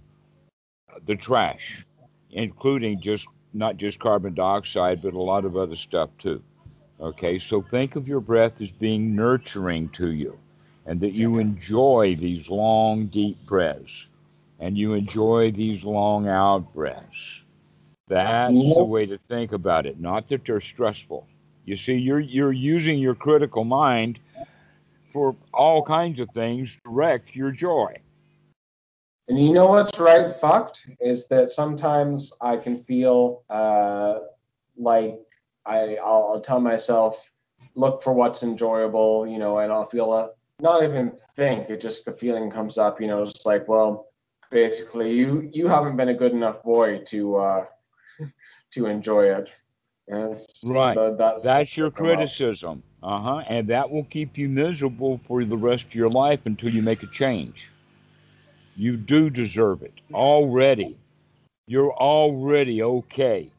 the 1.04 1.16
trash, 1.16 1.84
including 2.30 3.00
just 3.00 3.26
not 3.54 3.76
just 3.76 3.98
carbon 3.98 4.34
dioxide, 4.34 5.02
but 5.02 5.14
a 5.14 5.20
lot 5.20 5.44
of 5.44 5.56
other 5.56 5.76
stuff 5.76 6.10
too. 6.18 6.42
Okay, 7.00 7.38
so 7.38 7.62
think 7.62 7.96
of 7.96 8.06
your 8.06 8.20
breath 8.20 8.60
as 8.60 8.70
being 8.70 9.14
nurturing 9.14 9.88
to 9.90 10.12
you, 10.12 10.38
and 10.86 11.00
that 11.00 11.12
you 11.12 11.38
enjoy 11.38 12.16
these 12.18 12.48
long, 12.48 13.06
deep 13.06 13.36
breaths, 13.46 14.06
and 14.60 14.78
you 14.78 14.94
enjoy 14.94 15.50
these 15.50 15.84
long 15.84 16.28
out 16.28 16.72
breaths. 16.72 17.40
That's 18.08 18.74
the 18.74 18.84
way 18.84 19.06
to 19.06 19.18
think 19.28 19.52
about 19.52 19.86
it. 19.86 19.98
Not 19.98 20.28
that 20.28 20.44
they're 20.44 20.60
stressful. 20.60 21.26
You 21.64 21.76
see, 21.76 21.94
you're 21.94 22.20
you're 22.20 22.52
using 22.52 22.98
your 22.98 23.14
critical 23.14 23.64
mind 23.64 24.18
for 25.12 25.36
all 25.52 25.82
kinds 25.82 26.20
of 26.20 26.28
things 26.30 26.74
to 26.84 26.90
wreck 26.90 27.34
your 27.34 27.50
joy. 27.50 27.96
And 29.28 29.38
you 29.42 29.52
know 29.52 29.66
what's 29.66 29.98
right 29.98 30.34
fucked 30.34 30.90
is 31.00 31.28
that 31.28 31.50
sometimes 31.50 32.32
I 32.40 32.56
can 32.56 32.82
feel 32.84 33.42
uh, 33.48 34.18
like 34.76 35.20
I 35.64 35.96
I'll, 35.96 36.32
I'll 36.34 36.40
tell 36.40 36.60
myself 36.60 37.30
look 37.74 38.02
for 38.02 38.12
what's 38.12 38.42
enjoyable, 38.42 39.26
you 39.26 39.38
know, 39.38 39.58
and 39.58 39.72
I'll 39.72 39.84
feel 39.84 40.12
a 40.12 40.30
not 40.60 40.82
even 40.82 41.12
think 41.34 41.70
it 41.70 41.80
just 41.80 42.04
the 42.04 42.12
feeling 42.12 42.50
comes 42.50 42.78
up, 42.78 43.00
you 43.00 43.06
know, 43.06 43.22
it's 43.22 43.46
like 43.46 43.68
well, 43.68 44.08
basically 44.50 45.12
you 45.14 45.48
you 45.52 45.68
haven't 45.68 45.96
been 45.96 46.08
a 46.08 46.14
good 46.14 46.32
enough 46.32 46.62
boy 46.62 46.98
to 47.06 47.36
uh, 47.36 47.66
to 48.72 48.86
enjoy 48.86 49.26
it. 49.26 49.50
Right. 50.64 50.94
that- 50.94 51.16
that's, 51.16 51.42
That's 51.44 51.76
your 51.76 51.90
criticism. 51.90 52.82
Uh 53.02 53.18
huh. 53.18 53.38
And 53.48 53.66
that 53.68 53.88
will 53.90 54.04
keep 54.04 54.36
you 54.36 54.48
miserable 54.48 55.20
for 55.26 55.44
the 55.44 55.56
rest 55.56 55.86
of 55.86 55.94
your 55.94 56.10
life 56.10 56.40
until 56.44 56.70
you 56.70 56.82
make 56.82 57.02
a 57.02 57.06
change. 57.06 57.70
You 58.76 58.96
do 58.96 59.30
deserve 59.30 59.82
it 59.82 59.94
already. 60.14 60.96
You're 61.66 61.92
already 61.92 62.82
okay. 62.82 63.50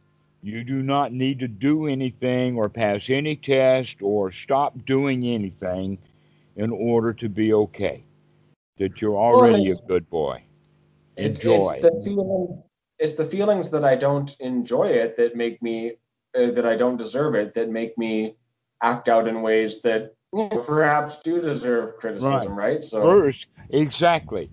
You 0.42 0.64
do 0.64 0.82
not 0.82 1.14
need 1.14 1.40
to 1.40 1.48
do 1.48 1.88
anything 1.88 2.58
or 2.58 2.68
pass 2.68 3.10
any 3.10 3.36
test 3.36 4.02
or 4.02 4.32
stop 4.32 4.74
doing 4.86 5.26
anything 5.26 5.98
in 6.58 6.72
order 6.72 7.14
to 7.14 7.30
be 7.30 7.54
okay. 7.54 8.04
That 8.78 9.02
you're 9.02 9.18
already 9.18 9.72
a 9.72 9.76
good 9.76 10.10
boy. 10.10 10.44
It's, 11.16 11.40
Enjoy. 11.40 11.74
it's 11.74 11.82
the 11.82 12.02
feeling. 12.04 12.64
It's 13.00 13.14
the 13.14 13.26
feelings 13.26 13.70
that 13.72 13.86
I 13.86 13.96
don't 13.96 14.36
enjoy 14.40 14.86
it 14.86 15.16
that 15.18 15.36
make 15.36 15.62
me 15.62 15.94
uh, 16.38 16.52
that 16.52 16.66
I 16.66 16.76
don't 16.76 16.98
deserve 16.98 17.36
it 17.36 17.54
that 17.54 17.70
make 17.70 17.98
me 17.98 18.36
act 18.82 19.10
out 19.10 19.28
in 19.28 19.42
ways 19.42 19.82
that 19.82 20.14
you 20.34 20.50
know, 20.50 20.58
perhaps 20.64 21.20
do 21.22 21.40
deserve 21.40 21.98
criticism, 21.98 22.56
right? 22.58 22.84
So 22.84 23.02
First, 23.02 23.48
exactly. 23.70 24.50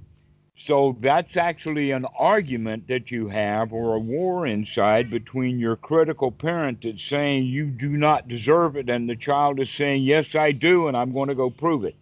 So 0.62 0.94
that's 1.00 1.38
actually 1.38 1.90
an 1.92 2.04
argument 2.18 2.86
that 2.88 3.11
you 3.11 3.28
have, 3.28 3.72
or 3.72 3.94
a 3.94 3.98
war 3.98 4.46
inside 4.46 5.08
between 5.08 5.58
your 5.58 5.74
critical 5.74 6.30
parent 6.30 6.82
that's 6.82 7.02
saying 7.02 7.46
you 7.46 7.64
do 7.64 7.96
not 7.96 8.28
deserve 8.28 8.76
it, 8.76 8.90
and 8.90 9.08
the 9.08 9.16
child 9.16 9.58
is 9.58 9.70
saying, 9.70 10.02
Yes, 10.02 10.34
I 10.34 10.52
do, 10.52 10.86
and 10.86 10.94
I'm 10.94 11.12
going 11.12 11.30
to 11.30 11.34
go 11.34 11.48
prove 11.48 11.86
it. 11.86 11.96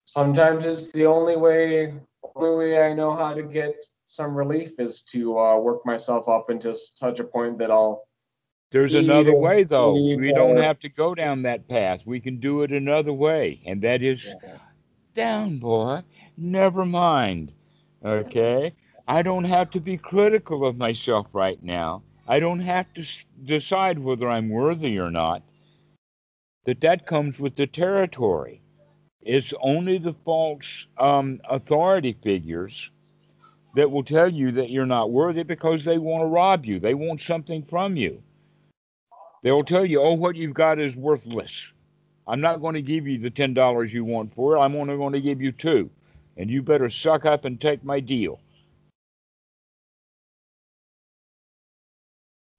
sometimes 0.06 0.66
it's 0.66 0.94
the 0.94 1.06
only 1.06 1.36
way. 1.36 1.94
Only 2.36 2.56
way 2.56 2.90
I 2.90 2.94
know 2.94 3.14
how 3.14 3.34
to 3.34 3.44
get 3.44 3.76
some 4.06 4.34
relief 4.34 4.80
is 4.80 5.04
to 5.12 5.38
uh, 5.38 5.58
work 5.58 5.86
myself 5.86 6.30
up 6.30 6.50
into 6.50 6.74
such 6.74 7.20
a 7.20 7.26
point 7.26 7.58
that 7.58 7.70
I'll 7.70 8.06
There's 8.74 8.96
another 8.96 9.34
way, 9.34 9.64
though. 9.64 10.04
We 10.16 10.34
don't 10.34 10.58
have 10.58 10.80
to 10.80 10.90
go 10.90 11.14
down 11.14 11.44
that 11.44 11.68
path. 11.70 12.02
We 12.06 12.20
can 12.20 12.40
do 12.40 12.64
it 12.64 12.72
another 12.72 13.14
way, 13.14 13.62
and 13.68 13.82
that 13.84 14.02
is 14.02 14.36
down, 15.14 15.60
boy. 15.60 16.02
Never 16.38 16.84
mind. 16.84 17.54
Okay? 18.04 18.74
I 19.08 19.22
don't 19.22 19.44
have 19.44 19.70
to 19.72 19.80
be 19.80 19.98
critical 19.98 20.66
of 20.66 20.78
myself 20.78 21.28
right 21.34 21.62
now. 21.64 22.02
I 22.28 22.40
don't 22.40 22.62
have 22.62 22.92
to 22.96 23.02
s- 23.02 23.28
decide 23.44 24.00
whether 24.00 24.28
I'm 24.28 24.50
worthy 24.50 24.98
or 24.98 25.12
not. 25.12 25.44
That 26.66 26.82
that 26.82 27.06
comes 27.06 27.40
with 27.40 27.56
the 27.56 27.68
territory. 27.68 28.62
It's 29.22 29.54
only 29.62 30.00
the 30.00 30.16
false 30.26 30.88
um, 30.98 31.42
authority 31.48 32.18
figures 32.24 32.90
that 33.76 33.92
will 33.92 34.04
tell 34.04 34.30
you 34.30 34.52
that 34.54 34.72
you're 34.72 34.88
not 34.88 35.12
worthy 35.12 35.44
because 35.44 35.86
they 35.86 36.00
want 36.00 36.24
to 36.24 36.28
rob 36.28 36.66
you. 36.66 36.80
They 36.80 36.96
want 36.96 37.22
something 37.22 37.64
from 37.64 37.98
you. 37.98 38.24
They'll 39.44 39.64
tell 39.64 39.86
you, 39.86 40.02
oh, 40.02 40.14
what 40.14 40.36
you've 40.36 40.56
got 40.56 40.80
is 40.80 40.96
worthless. 40.96 41.72
I'm 42.28 42.42
not 42.42 42.62
going 42.62 42.76
to 42.76 42.82
give 42.82 43.08
you 43.08 43.20
the 43.20 43.30
$10 43.30 43.94
you 43.94 44.04
want 44.04 44.34
for 44.34 44.56
it. 44.56 44.60
I'm 44.60 44.76
only 44.76 44.98
going 44.98 45.14
to 45.14 45.22
give 45.22 45.42
you 45.42 45.52
two. 45.52 45.90
And 46.38 46.50
you 46.50 46.64
better 46.64 46.90
suck 46.90 47.26
up 47.26 47.46
and 47.46 47.62
take 47.62 47.84
my 47.84 48.00
deal. 48.00 48.40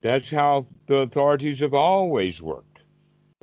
That's 0.03 0.31
how 0.31 0.67
the 0.87 0.99
authorities 0.99 1.59
have 1.61 1.75
always 1.75 2.41
worked 2.41 2.75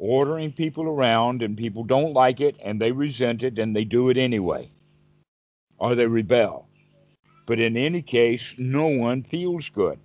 ordering 0.01 0.51
people 0.51 0.85
around, 0.85 1.43
and 1.43 1.55
people 1.55 1.83
don't 1.83 2.13
like 2.13 2.41
it 2.41 2.55
and 2.63 2.81
they 2.81 2.91
resent 2.91 3.43
it 3.43 3.59
and 3.59 3.75
they 3.75 3.85
do 3.85 4.09
it 4.09 4.17
anyway, 4.17 4.69
or 5.77 5.93
they 5.93 6.07
rebel. 6.07 6.67
But 7.45 7.59
in 7.59 7.77
any 7.77 8.01
case, 8.01 8.55
no 8.57 8.87
one 8.87 9.23
feels 9.23 9.69
good. 9.69 9.99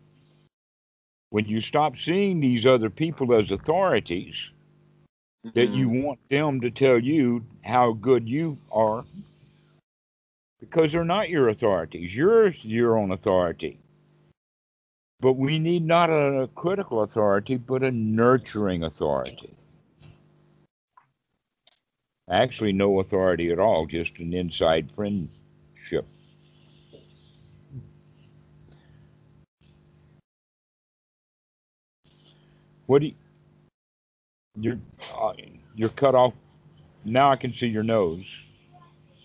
When 1.36 1.44
you 1.44 1.60
stop 1.60 1.98
seeing 1.98 2.40
these 2.40 2.64
other 2.64 2.88
people 2.88 3.34
as 3.34 3.52
authorities, 3.52 4.52
that 5.52 5.68
you 5.68 5.86
mm-hmm. 5.86 6.02
want 6.02 6.28
them 6.30 6.62
to 6.62 6.70
tell 6.70 6.98
you 6.98 7.44
how 7.62 7.92
good 7.92 8.26
you 8.26 8.56
are, 8.72 9.04
because 10.60 10.92
they're 10.92 11.04
not 11.04 11.28
your 11.28 11.50
authorities. 11.50 12.16
You're 12.16 12.48
your 12.62 12.96
own 12.96 13.12
authority. 13.12 13.78
But 15.20 15.34
we 15.34 15.58
need 15.58 15.84
not 15.84 16.08
a 16.08 16.48
critical 16.54 17.02
authority, 17.02 17.58
but 17.58 17.82
a 17.82 17.90
nurturing 17.90 18.84
authority. 18.84 19.52
Actually, 22.30 22.72
no 22.72 23.00
authority 23.00 23.52
at 23.52 23.58
all, 23.58 23.84
just 23.84 24.16
an 24.20 24.32
inside 24.32 24.90
friendship. 24.90 26.06
What 32.86 33.00
do 33.00 33.06
you, 33.06 33.14
you're 34.58 34.78
uh, 35.18 35.32
you're 35.74 35.88
cut 35.90 36.14
off? 36.14 36.34
Now 37.04 37.30
I 37.30 37.36
can 37.36 37.52
see 37.52 37.66
your 37.66 37.82
nose. 37.82 38.24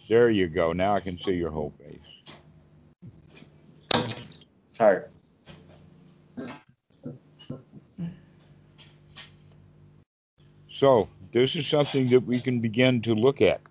There 0.10 0.30
you 0.30 0.48
go. 0.48 0.74
Now 0.74 0.96
I 0.96 1.00
can 1.00 1.18
see 1.20 1.34
your 1.34 1.52
whole 1.52 1.74
face. 1.80 2.34
Sorry. 4.72 5.04
So 10.68 11.08
this 11.32 11.56
is 11.56 11.68
something 11.68 12.10
that 12.10 12.22
we 12.22 12.40
can 12.40 12.60
begin 12.60 13.02
to 13.04 13.14
look 13.14 13.42
at. 13.42 13.62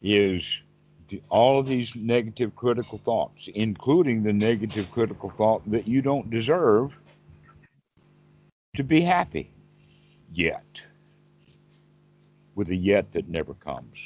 Is 0.00 0.62
all 1.30 1.58
of 1.58 1.66
these 1.66 1.96
negative 1.96 2.54
critical 2.54 2.98
thoughts, 2.98 3.48
including 3.54 4.22
the 4.22 4.32
negative 4.32 4.90
critical 4.92 5.30
thought 5.36 5.68
that 5.70 5.88
you 5.88 6.02
don't 6.02 6.30
deserve 6.30 6.94
to 8.78 8.84
be 8.84 9.00
happy 9.00 9.50
yet, 10.32 10.80
with 12.54 12.70
a 12.70 12.76
yet 12.76 13.10
that 13.10 13.28
never 13.28 13.54
comes. 13.54 13.98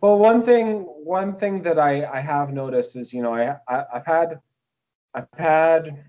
Well, 0.00 0.16
one 0.16 0.44
thing, 0.44 0.82
one 1.02 1.34
thing 1.34 1.60
that 1.62 1.76
I, 1.76 2.04
I 2.06 2.20
have 2.20 2.52
noticed 2.52 2.94
is, 2.94 3.12
you 3.12 3.20
know, 3.20 3.34
I, 3.34 3.56
I 3.68 3.84
I've 3.94 4.06
had, 4.06 4.38
I've 5.12 5.26
had 5.36 6.04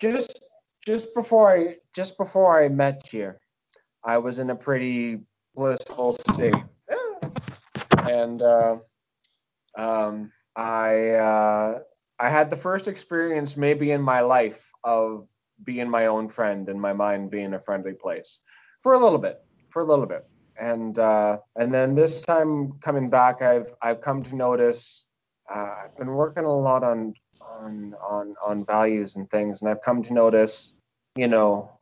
just 0.00 0.41
just 0.84 1.14
before 1.14 1.50
I 1.50 1.76
just 1.94 2.16
before 2.18 2.62
I 2.62 2.68
met 2.68 3.12
you, 3.12 3.34
I 4.04 4.18
was 4.18 4.38
in 4.38 4.50
a 4.50 4.56
pretty 4.56 5.20
blissful 5.54 6.12
state, 6.12 6.54
and 8.04 8.42
uh, 8.42 8.76
um, 9.76 10.32
I 10.56 11.10
uh, 11.10 11.78
I 12.18 12.28
had 12.28 12.50
the 12.50 12.56
first 12.56 12.88
experience 12.88 13.56
maybe 13.56 13.92
in 13.92 14.02
my 14.02 14.20
life 14.20 14.70
of 14.84 15.26
being 15.64 15.88
my 15.88 16.06
own 16.06 16.28
friend 16.28 16.68
and 16.68 16.80
my 16.80 16.92
mind 16.92 17.30
being 17.30 17.54
a 17.54 17.60
friendly 17.60 17.94
place 17.94 18.40
for 18.82 18.94
a 18.94 18.98
little 18.98 19.18
bit, 19.18 19.38
for 19.68 19.82
a 19.82 19.84
little 19.84 20.06
bit. 20.06 20.26
And 20.60 20.98
uh, 20.98 21.38
and 21.56 21.72
then 21.72 21.94
this 21.94 22.20
time 22.20 22.72
coming 22.80 23.08
back, 23.08 23.40
I've 23.40 23.72
I've 23.80 24.00
come 24.00 24.22
to 24.24 24.36
notice 24.36 25.06
uh, 25.50 25.74
I've 25.84 25.96
been 25.96 26.10
working 26.10 26.44
a 26.44 26.54
lot 26.54 26.84
on 26.84 27.14
on 27.50 27.94
on 28.08 28.34
on 28.44 28.64
values 28.64 29.16
and 29.16 29.28
things, 29.30 29.60
and 29.60 29.70
I've 29.70 29.82
come 29.82 30.02
to 30.02 30.14
notice, 30.14 30.74
you 31.16 31.28
know, 31.28 31.78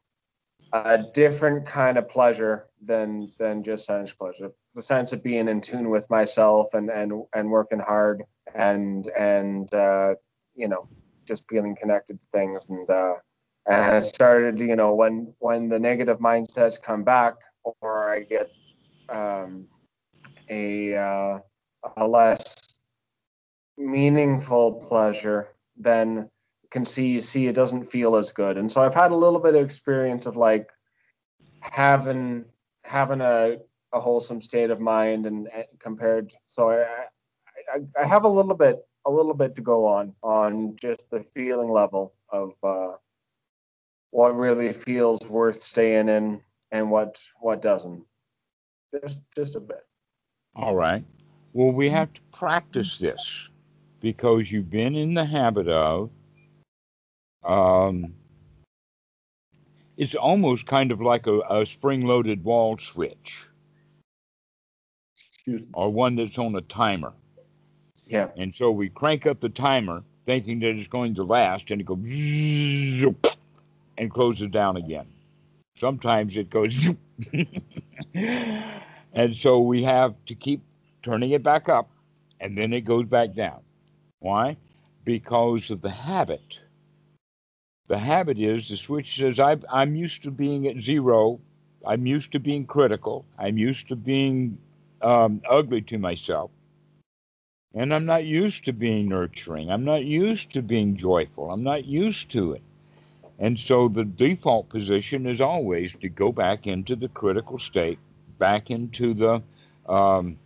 a 0.73 0.99
different 1.15 1.67
kind 1.67 1.99
of 1.99 2.09
pleasure 2.09 2.67
than 2.83 3.33
than 3.39 3.63
just 3.63 3.87
sense 3.87 4.13
pleasure. 4.13 4.51
The 4.75 4.83
sense 4.83 5.13
of 5.13 5.23
being 5.23 5.49
in 5.49 5.61
tune 5.61 5.91
with 5.91 6.09
myself 6.11 6.75
and 6.75 6.91
and 6.91 7.13
and 7.35 7.51
working 7.51 7.81
hard 7.81 8.23
and 8.55 9.07
and 9.19 9.73
uh, 9.75 10.15
you 10.55 10.69
know 10.69 10.89
just 11.27 11.49
feeling 11.49 11.77
connected 11.77 12.21
to 12.21 12.29
things 12.33 12.69
and 12.71 12.89
uh, 12.89 13.15
and 13.69 13.97
it 13.97 14.07
started 14.07 14.59
you 14.59 14.77
know 14.77 14.95
when 14.95 15.33
when 15.39 15.69
the 15.69 15.79
negative 15.79 16.19
mindsets 16.19 16.81
come 16.81 17.05
back 17.05 17.35
or 17.81 18.13
I 18.13 18.21
get 18.21 18.51
um, 19.09 19.67
a 20.49 20.95
uh, 20.95 21.39
a 21.97 22.07
less 22.07 22.50
meaningful 23.81 24.75
pleasure, 24.75 25.49
then 25.77 26.31
can 26.71 26.85
see 26.85 27.09
you 27.09 27.21
see 27.21 27.47
it 27.47 27.55
doesn't 27.55 27.85
feel 27.85 28.17
as 28.17 28.31
good. 28.31 28.57
And 28.57 28.71
so 28.71 28.83
I've 28.83 28.95
had 28.95 29.11
a 29.11 29.17
little 29.17 29.41
bit 29.41 29.55
of 29.55 29.63
experience 29.63 30.27
of 30.27 30.37
like 30.37 30.71
having 31.61 32.45
having 32.85 33.21
a, 33.21 33.57
a 33.93 34.01
wholesome 34.01 34.41
state 34.41 34.71
of 34.71 34.81
mind 34.81 35.27
and, 35.27 35.49
and 35.53 35.65
compared. 35.79 36.33
So 36.47 36.71
I, 36.71 37.07
I 37.75 38.03
I 38.03 38.07
have 38.07 38.25
a 38.25 38.29
little 38.29 38.55
bit 38.55 38.79
a 39.07 39.11
little 39.11 39.35
bit 39.35 39.57
to 39.57 39.63
go 39.63 39.87
on 39.87 40.15
on 40.23 40.77
just 40.81 41.11
the 41.11 41.23
feeling 41.35 41.71
level 41.71 42.15
of 42.31 42.53
uh, 42.63 42.93
what 44.11 44.37
really 44.37 44.73
feels 44.73 45.27
worth 45.29 45.63
staying 45.63 46.09
in 46.09 46.41
and 46.71 46.91
what 46.91 47.21
what 47.41 47.63
doesn't 47.63 48.05
just 48.93 49.23
just 49.35 49.57
a 49.57 49.61
bit. 49.61 49.85
All 50.55 50.75
right. 50.75 51.05
Well, 51.53 51.73
we 51.73 51.89
have 51.89 52.13
to 52.13 52.21
practice 52.33 52.99
this 52.99 53.49
because 54.01 54.51
you've 54.51 54.71
been 54.71 54.95
in 54.95 55.15
the 55.15 55.25
habit 55.25 55.69
of. 55.69 56.11
Um, 57.45 58.15
it's 59.97 60.15
almost 60.15 60.67
kind 60.67 60.93
of 60.93 61.01
like 61.01 61.27
a, 61.27 61.41
a 61.51 61.67
spring-loaded 61.67 62.43
wall 62.43 62.79
switch, 62.79 63.47
or 65.75 65.93
one 65.93 66.17
that's 66.17 66.39
on 66.39 66.55
a 66.55 66.63
timer. 66.63 67.13
Yeah. 68.07 68.29
And 68.37 68.55
so 68.55 68.71
we 68.71 68.89
crank 68.89 69.27
up 69.27 69.41
the 69.41 69.49
timer, 69.49 70.03
thinking 70.27 70.61
that 70.61 70.77
it's 70.77 70.89
going 70.89 71.15
to 71.17 71.23
last, 71.23 71.71
and 71.71 71.81
it 71.81 71.85
goes 71.85 73.05
and 73.99 74.11
closes 74.11 74.51
down 74.51 74.77
again. 74.77 75.07
Sometimes 75.77 76.37
it 76.37 76.51
goes 76.51 76.91
and 79.13 79.35
so 79.35 79.61
we 79.61 79.83
have 79.83 80.15
to 80.27 80.35
keep 80.35 80.63
turning 81.03 81.31
it 81.31 81.43
back 81.43 81.69
up 81.69 81.89
and 82.41 82.57
then 82.57 82.73
it 82.73 82.83
goes 82.83 83.07
back 83.07 83.35
down. 83.35 83.61
Why? 84.21 84.57
Because 85.05 85.71
of 85.71 85.81
the 85.81 85.91
habit. 85.91 86.61
The 87.89 87.99
habit 87.99 88.39
is 88.39 88.69
the 88.69 88.77
switch 88.77 89.17
says, 89.17 89.41
i 89.41 89.57
am 89.73 89.97
used 89.97 90.23
to 90.23 90.31
being 90.31 90.67
at 90.69 90.81
zero. 90.81 91.41
I'm 91.85 92.07
used 92.07 92.33
to 92.33 92.39
being 92.39 92.67
critical. 92.67 93.25
I'm 93.39 93.59
used 93.59 93.89
to 93.89 93.97
being 93.97 94.59
um, 95.03 95.41
ugly 95.49 95.81
to 95.83 95.99
myself. 95.99 96.51
And 97.75 97.95
I'm 97.95 98.05
not 98.05 98.25
used 98.25 98.65
to 98.67 98.73
being 98.73 99.09
nurturing. 99.09 99.71
I'm 99.71 99.85
not 99.85 100.05
used 100.05 100.53
to 100.53 100.63
being 100.63 100.97
joyful. 100.97 101.51
I'm 101.51 101.63
not 101.63 101.85
used 101.85 102.31
to 102.33 102.53
it. 102.53 102.63
And 103.39 103.59
so 103.59 103.89
the 103.89 104.05
default 104.05 104.69
position 104.69 105.27
is 105.27 105.41
always 105.41 105.95
to 105.95 106.09
go 106.11 106.31
back 106.31 106.67
into 106.67 106.95
the 106.95 107.09
critical 107.09 107.59
state, 107.59 107.99
back 108.39 108.71
into 108.71 109.15
the 109.15 109.43
um, 109.89 110.39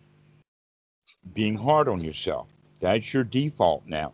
being 1.32 1.56
hard 1.56 1.88
on 1.88 2.00
yourself. 2.00 2.46
That's 2.84 3.14
your 3.14 3.24
default 3.24 3.86
now. 3.86 4.12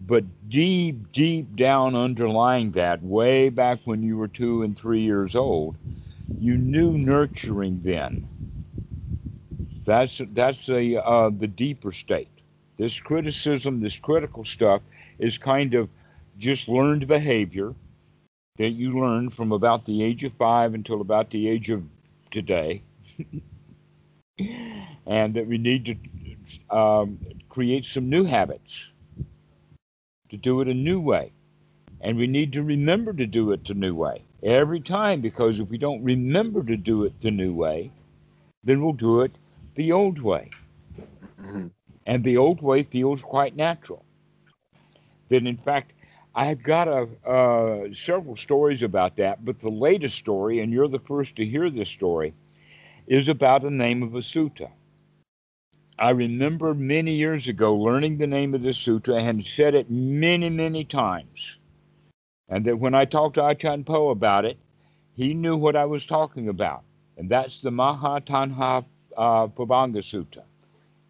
But 0.00 0.24
deep, 0.48 1.12
deep 1.12 1.56
down 1.56 1.94
underlying 1.94 2.70
that, 2.70 3.02
way 3.02 3.50
back 3.50 3.80
when 3.84 4.02
you 4.02 4.16
were 4.16 4.28
two 4.28 4.62
and 4.62 4.74
three 4.74 5.02
years 5.02 5.36
old, 5.36 5.76
you 6.38 6.56
knew 6.56 6.96
nurturing 6.96 7.82
then. 7.84 8.24
That's 9.84 10.22
that's 10.32 10.64
the 10.64 11.04
uh, 11.04 11.28
the 11.38 11.48
deeper 11.48 11.92
state. 11.92 12.30
This 12.78 12.98
criticism, 12.98 13.82
this 13.82 13.98
critical 13.98 14.46
stuff, 14.46 14.80
is 15.18 15.36
kind 15.36 15.74
of 15.74 15.90
just 16.38 16.66
learned 16.66 17.06
behavior 17.06 17.74
that 18.56 18.70
you 18.70 18.98
learn 18.98 19.28
from 19.28 19.52
about 19.52 19.84
the 19.84 20.02
age 20.02 20.24
of 20.24 20.32
five 20.38 20.72
until 20.72 21.02
about 21.02 21.28
the 21.28 21.46
age 21.46 21.68
of 21.68 21.84
today. 22.30 22.82
and 25.06 25.34
that 25.34 25.46
we 25.46 25.58
need 25.58 25.84
to 25.84 26.76
um, 26.76 27.18
create 27.50 27.84
some 27.84 28.08
new 28.08 28.24
habits 28.24 28.86
to 30.30 30.36
do 30.36 30.62
it 30.62 30.68
a 30.68 30.74
new 30.74 31.00
way. 31.00 31.32
And 32.00 32.16
we 32.16 32.26
need 32.26 32.54
to 32.54 32.62
remember 32.62 33.12
to 33.12 33.26
do 33.26 33.52
it 33.52 33.66
the 33.66 33.74
new 33.74 33.94
way 33.94 34.24
every 34.42 34.80
time 34.80 35.20
because 35.20 35.60
if 35.60 35.68
we 35.68 35.76
don't 35.76 36.02
remember 36.02 36.62
to 36.62 36.76
do 36.76 37.04
it 37.04 37.20
the 37.20 37.30
new 37.30 37.52
way, 37.52 37.90
then 38.64 38.82
we'll 38.82 38.94
do 38.94 39.20
it 39.20 39.32
the 39.74 39.92
old 39.92 40.20
way. 40.20 40.50
Mm-hmm. 41.40 41.66
And 42.06 42.24
the 42.24 42.36
old 42.38 42.62
way 42.62 42.84
feels 42.84 43.20
quite 43.20 43.54
natural. 43.56 44.04
Then, 45.28 45.46
in 45.46 45.56
fact, 45.58 45.92
I've 46.34 46.62
got 46.62 46.88
a, 46.88 47.08
uh, 47.28 47.92
several 47.92 48.36
stories 48.36 48.82
about 48.82 49.16
that, 49.16 49.44
but 49.44 49.60
the 49.60 49.70
latest 49.70 50.16
story, 50.16 50.60
and 50.60 50.72
you're 50.72 50.88
the 50.88 51.00
first 51.00 51.36
to 51.36 51.44
hear 51.44 51.70
this 51.70 51.88
story, 51.88 52.34
is 53.06 53.28
about 53.28 53.62
the 53.62 53.70
name 53.70 54.02
of 54.02 54.14
a 54.14 54.18
sutta. 54.18 54.70
I 56.00 56.10
remember 56.10 56.72
many 56.72 57.12
years 57.12 57.46
ago 57.46 57.76
learning 57.76 58.16
the 58.16 58.26
name 58.26 58.54
of 58.54 58.62
this 58.62 58.78
sutra 58.78 59.16
and 59.16 59.44
said 59.44 59.74
it 59.74 59.90
many, 59.90 60.48
many 60.48 60.82
times. 60.82 61.58
And 62.48 62.64
that 62.64 62.78
when 62.78 62.94
I 62.94 63.04
talked 63.04 63.34
to 63.34 63.44
Achan 63.44 63.84
Po 63.84 64.08
about 64.08 64.46
it, 64.46 64.56
he 65.14 65.34
knew 65.34 65.58
what 65.58 65.76
I 65.76 65.84
was 65.84 66.06
talking 66.06 66.48
about. 66.48 66.84
And 67.18 67.28
that's 67.28 67.60
the 67.60 67.70
Maha 67.70 68.22
Tanha 68.22 68.82
uh, 69.14 69.46
Vibhanga 69.48 69.98
Sutta. 69.98 70.42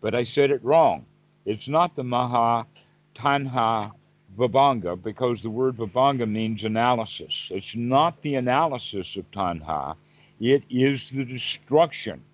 But 0.01 0.17
I 0.17 0.25
said 0.25 0.51
it 0.51 0.65
wrong. 0.65 1.07
It's 1.45 1.69
not 1.69 1.95
the 1.95 2.03
Maha 2.03 2.67
Tanha 3.15 3.93
because 4.37 5.43
the 5.43 5.51
word 5.51 5.77
Vibhanga 5.77 6.29
means 6.29 6.65
analysis. 6.65 7.49
It's 7.53 7.77
not 7.77 8.21
the 8.23 8.35
analysis 8.35 9.17
of 9.17 9.31
Tanha, 9.31 9.95
it 10.41 10.65
is 10.69 11.11
the 11.11 11.25
destruction. 11.25 12.25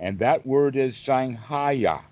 And 0.00 0.18
that 0.18 0.46
word 0.46 0.76
is 0.76 0.96
Sankhaya. 0.96 2.02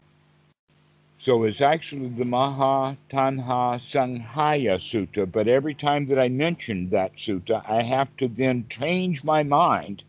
So 1.18 1.45
it's 1.45 1.61
actually 1.61 2.09
the 2.09 2.24
Maha 2.24 2.97
Tanha 3.09 3.78
Sankhaya 3.80 4.76
Sutta. 4.76 5.30
But 5.30 5.49
every 5.49 5.74
time 5.74 6.07
that 6.07 6.18
I 6.18 6.28
mention 6.28 6.91
that 6.91 7.16
sutta, 7.16 7.62
I 7.68 7.82
have 7.82 8.14
to 8.18 8.28
then 8.28 8.66
change 8.68 9.24
my 9.24 9.43
mind 9.43 10.05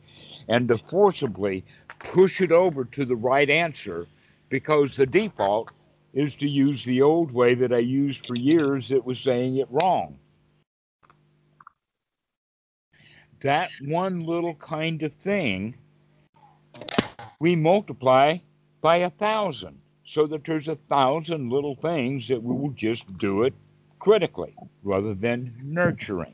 and 0.48 0.68
to 0.68 0.78
forcibly 0.78 1.64
push 2.00 2.42
it 2.42 2.52
over 2.52 2.84
to 2.86 3.06
the 3.06 3.16
right 3.16 3.50
answer 3.50 4.08
because 4.50 4.96
the 4.96 5.06
default 5.06 5.72
is 6.14 6.36
to 6.36 6.48
use 6.48 6.84
the 6.84 7.02
old 7.02 7.32
way 7.32 7.54
that 7.54 7.72
I 7.72 7.80
used 7.80 8.26
for 8.26 8.36
years 8.36 8.90
that 8.90 9.06
was 9.06 9.20
saying 9.20 9.58
it 9.58 9.68
wrong. 9.70 10.18
That 13.42 13.70
one 13.82 14.26
little 14.26 14.56
kind 14.56 15.04
of 15.04 15.14
thing 15.14 15.76
we 17.40 17.56
multiply 17.56 18.38
by 18.82 18.98
a 18.98 19.10
thousand 19.10 19.80
so 20.06 20.26
that 20.28 20.44
there's 20.46 20.68
a 20.68 20.76
thousand 20.76 21.50
little 21.50 21.76
things 21.76 22.28
that 22.28 22.42
we 22.42 22.56
will 22.56 22.72
just 22.72 23.18
do 23.18 23.44
it 23.44 23.54
critically 24.00 24.56
rather 24.84 25.14
than 25.14 25.54
nurturing. 25.64 26.34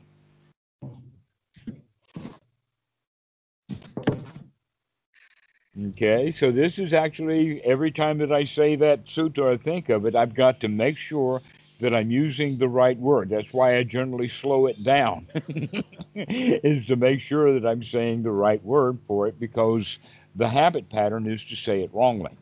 Okay, 5.88 6.30
so 6.30 6.52
this 6.52 6.78
is 6.78 6.94
actually 6.94 7.60
every 7.64 7.90
time 7.90 8.18
that 8.18 8.32
I 8.32 8.44
say 8.44 8.76
that 8.76 9.06
sutta 9.06 9.38
or 9.40 9.56
think 9.56 9.88
of 9.88 10.06
it, 10.06 10.14
I've 10.14 10.34
got 10.34 10.60
to 10.60 10.68
make 10.68 10.96
sure 10.96 11.42
that 11.80 11.92
I'm 11.92 12.12
using 12.12 12.56
the 12.56 12.68
right 12.68 12.96
word. 12.96 13.28
That's 13.28 13.52
why 13.52 13.76
I 13.76 13.82
generally 13.82 14.28
slow 14.28 14.66
it 14.66 14.84
down, 14.84 15.26
is 16.14 16.86
to 16.86 16.94
make 16.94 17.20
sure 17.20 17.58
that 17.58 17.68
I'm 17.68 17.82
saying 17.82 18.22
the 18.22 18.30
right 18.30 18.64
word 18.64 18.98
for 19.08 19.26
it 19.26 19.40
because 19.40 19.98
the 20.34 20.48
habit 20.48 20.88
pattern 20.88 21.26
is 21.26 21.44
to 21.44 21.56
say 21.56 21.82
it 21.82 21.90
wrongly. 21.92 22.32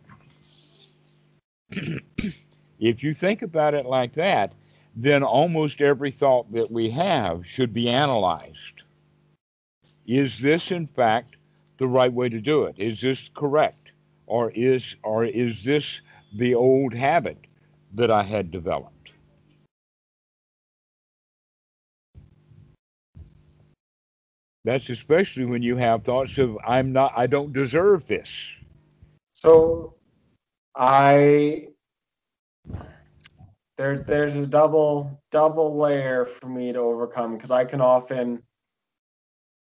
if 2.81 3.03
you 3.03 3.15
think 3.15 3.43
about 3.43 3.75
it 3.75 3.87
like 3.87 4.15
that, 4.15 4.53
then 4.95 5.23
almost 5.23 5.81
every 5.81 6.11
thought 6.11 6.51
that 6.53 6.71
we 6.71 6.91
have 6.91 7.47
should 7.47 7.73
be 7.73 7.89
analyzed. 7.89 8.83
Is 10.07 10.39
this, 10.39 10.71
in 10.71 10.87
fact, 10.87 11.37
the 11.79 11.89
right 11.89 12.13
way 12.13 12.29
to 12.29 12.41
do 12.41 12.65
it? 12.65 12.75
Is 12.79 13.01
this 13.01 13.31
correct? 13.35 13.93
Or 14.27 14.51
is, 14.55 14.97
or 15.03 15.25
is 15.25 15.65
this 15.65 16.01
the 16.33 16.55
old 16.55 16.95
habit 16.95 17.39
that 17.95 18.11
I 18.11 18.23
had 18.23 18.51
developed? 18.51 19.02
That's 24.65 24.91
especially 24.91 25.45
when 25.45 25.63
you 25.63 25.77
have 25.77 26.05
thoughts 26.05 26.39
of, 26.39 26.57
I'm 26.67 26.93
not, 26.93 27.13
I 27.17 27.27
don't 27.27 27.53
deserve 27.53 28.07
this. 28.07 28.55
So 29.33 29.95
I 30.77 31.69
there's 33.77 34.03
there's 34.05 34.37
a 34.37 34.47
double 34.47 35.21
double 35.31 35.77
layer 35.77 36.25
for 36.25 36.47
me 36.47 36.73
to 36.73 36.79
overcome 36.79 37.37
because 37.37 37.51
I 37.51 37.65
can 37.65 37.81
often 37.81 38.43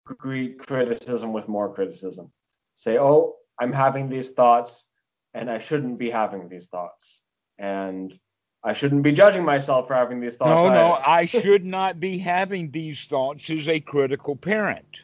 greet 0.05 0.59
criticism 0.59 1.31
with 1.31 1.47
more 1.47 1.73
criticism. 1.73 2.31
Say, 2.75 2.97
oh, 2.99 3.35
I'm 3.59 3.71
having 3.71 4.09
these 4.09 4.31
thoughts 4.31 4.87
and 5.33 5.49
I 5.49 5.59
shouldn't 5.59 5.97
be 5.97 6.09
having 6.09 6.49
these 6.49 6.67
thoughts. 6.67 7.23
And 7.57 8.17
I 8.63 8.73
shouldn't 8.73 9.01
be 9.01 9.11
judging 9.11 9.43
myself 9.43 9.87
for 9.87 9.95
having 9.95 10.19
these 10.19 10.37
thoughts. 10.37 10.63
No, 10.63 10.69
either. 10.69 10.75
no, 10.75 10.99
I 11.03 11.25
should 11.25 11.65
not 11.65 11.99
be 11.99 12.17
having 12.17 12.69
these 12.69 13.05
thoughts 13.05 13.49
as 13.49 13.67
a 13.67 13.79
critical 13.79 14.35
parent. 14.35 15.03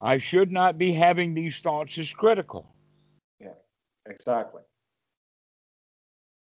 I 0.00 0.18
should 0.18 0.50
not 0.50 0.78
be 0.78 0.90
having 0.92 1.32
these 1.32 1.60
thoughts 1.60 1.96
as 1.98 2.12
critical. 2.12 2.66
Yeah, 3.40 3.50
exactly. 4.06 4.62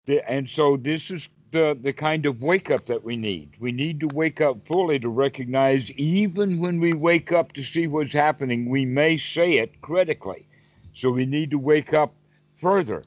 The- 0.06 0.28
And 0.28 0.50
so 0.50 0.78
this 0.78 1.12
is 1.12 1.30
the, 1.52 1.78
the 1.80 1.94
kind 1.94 2.26
of 2.26 2.42
wake 2.42 2.72
up 2.72 2.88
that 2.88 3.04
we 3.04 3.16
need. 3.16 3.52
We 3.60 3.72
need 3.72 4.00
to 4.00 4.08
wake 4.16 4.42
up 4.42 4.66
fully 4.66 4.98
to 5.00 5.10
recognize 5.10 5.92
even 5.92 6.60
when 6.60 6.80
we 6.80 6.94
wake 6.94 7.32
up 7.32 7.52
to 7.54 7.64
see 7.64 7.86
what's 7.86 8.14
happening, 8.14 8.68
we 8.68 8.86
may 8.86 9.18
say 9.18 9.58
it 9.60 9.80
critically. 9.82 10.48
So 10.96 11.12
we 11.12 11.28
need 11.28 11.52
to 11.52 11.60
wake 11.60 11.94
up 11.94 12.16
further. 12.60 13.04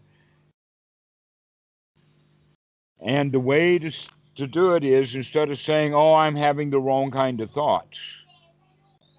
And 3.04 3.30
the 3.30 3.40
way 3.40 3.78
to, 3.78 3.90
to 4.36 4.46
do 4.46 4.74
it 4.74 4.82
is 4.82 5.14
instead 5.14 5.50
of 5.50 5.58
saying, 5.58 5.94
oh, 5.94 6.14
I'm 6.14 6.34
having 6.34 6.70
the 6.70 6.80
wrong 6.80 7.10
kind 7.10 7.40
of 7.42 7.50
thoughts, 7.50 8.00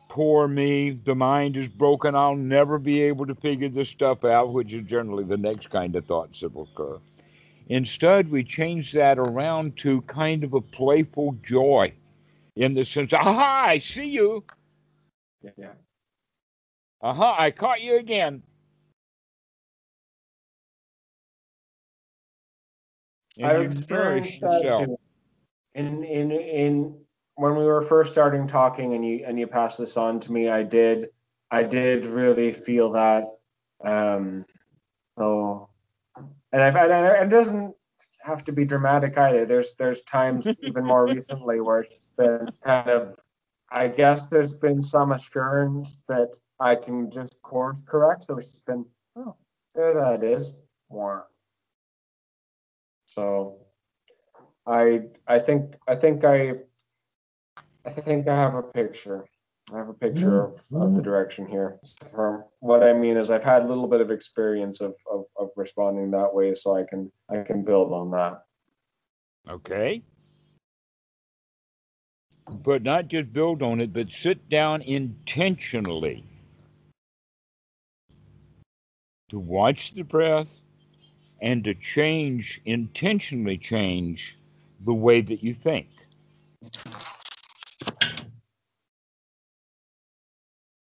poor 0.10 0.48
me, 0.48 0.90
the 0.90 1.16
mind 1.16 1.56
is 1.56 1.68
broken, 1.68 2.16
I'll 2.16 2.36
never 2.36 2.80
be 2.80 3.04
able 3.04 3.28
to 3.28 3.36
figure 3.36 3.70
this 3.70 3.90
stuff 3.90 4.26
out, 4.26 4.54
which 4.54 4.74
is 4.74 4.88
generally 4.88 5.24
the 5.24 5.38
next 5.38 5.70
kind 5.70 5.96
of 5.96 6.06
thoughts 6.06 6.40
that 6.42 6.54
will 6.54 6.68
occur. 6.74 6.98
Instead, 7.68 8.30
we 8.32 8.44
change 8.44 8.92
that 8.94 9.20
around 9.20 9.78
to 9.78 10.02
kind 10.02 10.44
of 10.44 10.54
a 10.54 10.62
playful 10.62 11.36
joy 11.44 11.94
in 12.56 12.74
the 12.74 12.86
sense, 12.86 13.14
aha, 13.14 13.66
I 13.68 13.78
see 13.78 14.08
you. 14.08 14.44
Yeah. 15.58 15.74
Aha, 17.02 17.36
I 17.38 17.52
caught 17.52 17.82
you 17.82 17.98
again. 17.98 18.42
And 23.38 23.48
I've 23.48 23.62
experienced 23.62 24.42
that 24.42 24.64
yourself. 24.64 24.86
too. 24.86 24.98
In 25.74 26.04
in 26.04 26.32
in 26.32 26.98
when 27.36 27.56
we 27.56 27.66
were 27.66 27.82
first 27.82 28.14
starting 28.14 28.48
talking, 28.48 28.94
and 28.94 29.06
you 29.06 29.24
and 29.26 29.38
you 29.38 29.48
passed 29.48 29.78
this 29.78 29.98
on 29.98 30.20
to 30.22 30.32
me, 30.32 30.50
I 30.50 30.64
did 30.64 31.08
I 31.52 31.64
did 31.64 32.06
really 32.06 32.52
feel 32.52 32.92
that. 32.92 33.26
Um, 33.84 34.46
so, 35.18 35.70
and 36.52 36.62
I've 36.62 36.76
and 36.76 36.94
I- 36.94 37.24
it 37.24 37.30
doesn't 37.30 37.76
have 38.24 38.44
to 38.46 38.54
be 38.54 38.66
dramatic 38.66 39.18
either. 39.18 39.46
There's 39.46 39.74
there's 39.76 40.02
times 40.04 40.48
even 40.62 40.86
more 40.86 41.06
recently 41.08 41.60
where 41.62 41.82
it's 41.82 42.08
been 42.18 42.50
kind 42.64 42.90
of. 42.90 43.16
I 43.72 43.88
guess 43.88 44.28
there's 44.28 44.54
been 44.54 44.82
some 44.82 45.12
assurance 45.12 46.04
that 46.08 46.38
I 46.60 46.76
can 46.76 47.10
just 47.12 47.42
course 47.42 47.82
correct. 47.86 48.24
So 48.24 48.38
it's 48.38 48.50
just 48.50 48.66
been, 48.66 48.86
oh, 49.18 49.36
there 49.74 49.94
that 49.96 50.24
is. 50.24 50.60
More. 50.90 51.26
So 53.16 53.60
I 54.68 55.04
I 55.26 55.40
think 55.40 55.76
I 55.88 55.96
think 55.96 56.26
I 56.26 56.56
I 57.86 57.90
think 57.90 58.28
I 58.28 58.36
have 58.36 58.56
a 58.56 58.64
picture. 58.64 59.24
I 59.74 59.78
have 59.78 59.88
a 59.88 59.94
picture 59.94 60.42
mm. 60.42 60.54
of, 60.54 60.82
of 60.82 60.96
the 60.96 61.02
direction 61.02 61.48
here. 61.48 61.80
From 62.12 62.44
what 62.60 62.84
I 62.84 62.92
mean 62.92 63.16
is 63.16 63.32
I've 63.32 63.44
had 63.44 63.64
a 63.64 63.68
little 63.68 63.88
bit 63.88 64.02
of 64.02 64.12
experience 64.12 64.82
of, 64.82 64.94
of, 65.10 65.24
of 65.40 65.50
responding 65.56 66.12
that 66.12 66.32
way 66.34 66.54
so 66.54 66.76
I 66.76 66.84
can 66.84 67.10
I 67.30 67.38
can 67.42 67.64
build 67.64 67.94
on 67.94 68.12
that. 68.12 68.44
Okay. 69.50 70.04
But 72.52 72.84
not 72.84 73.08
just 73.08 73.32
build 73.32 73.64
on 73.64 73.80
it, 73.80 73.94
but 73.94 74.12
sit 74.12 74.50
down 74.50 74.82
intentionally 74.82 76.26
to 79.30 79.40
watch 79.40 79.94
the 79.94 80.04
breath 80.04 80.60
and 81.42 81.64
to 81.66 81.74
change, 81.76 82.62
intentionally 82.66 83.58
change 83.58 84.38
the 84.86 84.94
way 84.94 85.22
that 85.22 85.44
you 85.44 85.54
think. 85.54 85.88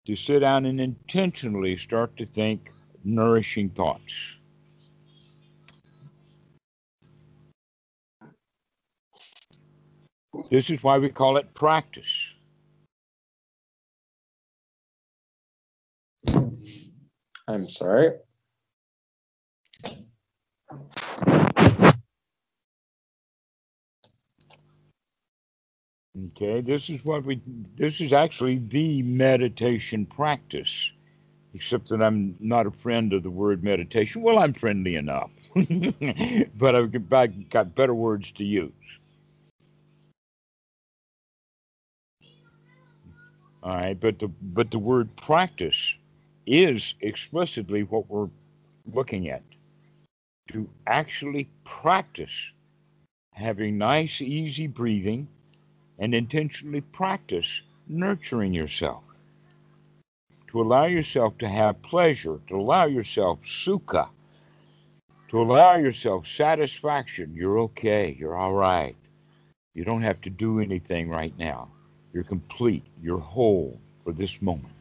to 0.05 0.15
sit 0.15 0.39
down 0.39 0.65
and 0.65 0.81
intentionally 0.81 1.77
start 1.77 2.15
to 2.17 2.25
think 2.25 2.71
nourishing 3.03 3.69
thoughts. 3.69 4.35
This 10.49 10.69
is 10.69 10.83
why 10.83 10.97
we 10.97 11.09
call 11.09 11.37
it 11.37 11.53
practice. 11.53 12.29
I'm 17.47 17.69
sorry. 17.69 18.11
Okay, 26.31 26.61
this 26.61 26.89
is 26.89 27.05
what 27.05 27.25
we, 27.25 27.41
this 27.75 28.01
is 28.01 28.13
actually 28.13 28.59
the 28.69 29.03
meditation 29.03 30.05
practice, 30.05 30.91
except 31.53 31.89
that 31.89 32.01
I'm 32.01 32.35
not 32.39 32.67
a 32.67 32.71
friend 32.71 33.13
of 33.13 33.23
the 33.23 33.31
word 33.31 33.63
meditation. 33.63 34.21
Well, 34.23 34.39
I'm 34.39 34.53
friendly 34.53 34.95
enough, 34.95 35.31
but 36.57 36.75
I've 36.75 36.91
got, 37.09 37.75
better 37.75 37.95
words 37.95 38.31
to 38.33 38.45
use. 38.45 38.71
All 43.63 43.75
right, 43.75 43.99
but 43.99 44.19
the 44.19 44.29
but 44.41 44.71
the 44.71 44.79
word 44.79 45.15
practice 45.17 45.95
is 46.47 46.95
explicitly 47.01 47.83
what 47.83 48.09
we're 48.09 48.29
looking 48.93 49.29
at. 49.29 49.43
To 50.49 50.69
actually 50.85 51.49
practice 51.63 52.51
having 53.33 53.77
nice, 53.77 54.21
easy 54.21 54.67
breathing 54.67 55.27
and 55.99 56.13
intentionally 56.13 56.81
practice 56.81 57.61
nurturing 57.87 58.53
yourself. 58.53 59.03
To 60.49 60.61
allow 60.61 60.85
yourself 60.85 61.37
to 61.37 61.47
have 61.47 61.81
pleasure, 61.81 62.39
to 62.47 62.55
allow 62.57 62.85
yourself 62.85 63.39
sukha, 63.43 64.09
to 65.29 65.41
allow 65.41 65.77
yourself 65.77 66.27
satisfaction. 66.27 67.33
You're 67.33 67.59
okay, 67.61 68.15
you're 68.19 68.35
all 68.35 68.53
right. 68.53 68.95
You 69.73 69.85
don't 69.85 70.01
have 70.01 70.19
to 70.21 70.29
do 70.29 70.59
anything 70.59 71.09
right 71.09 71.33
now. 71.39 71.69
You're 72.11 72.25
complete, 72.25 72.83
you're 73.01 73.19
whole 73.19 73.79
for 74.03 74.11
this 74.11 74.41
moment. 74.41 74.73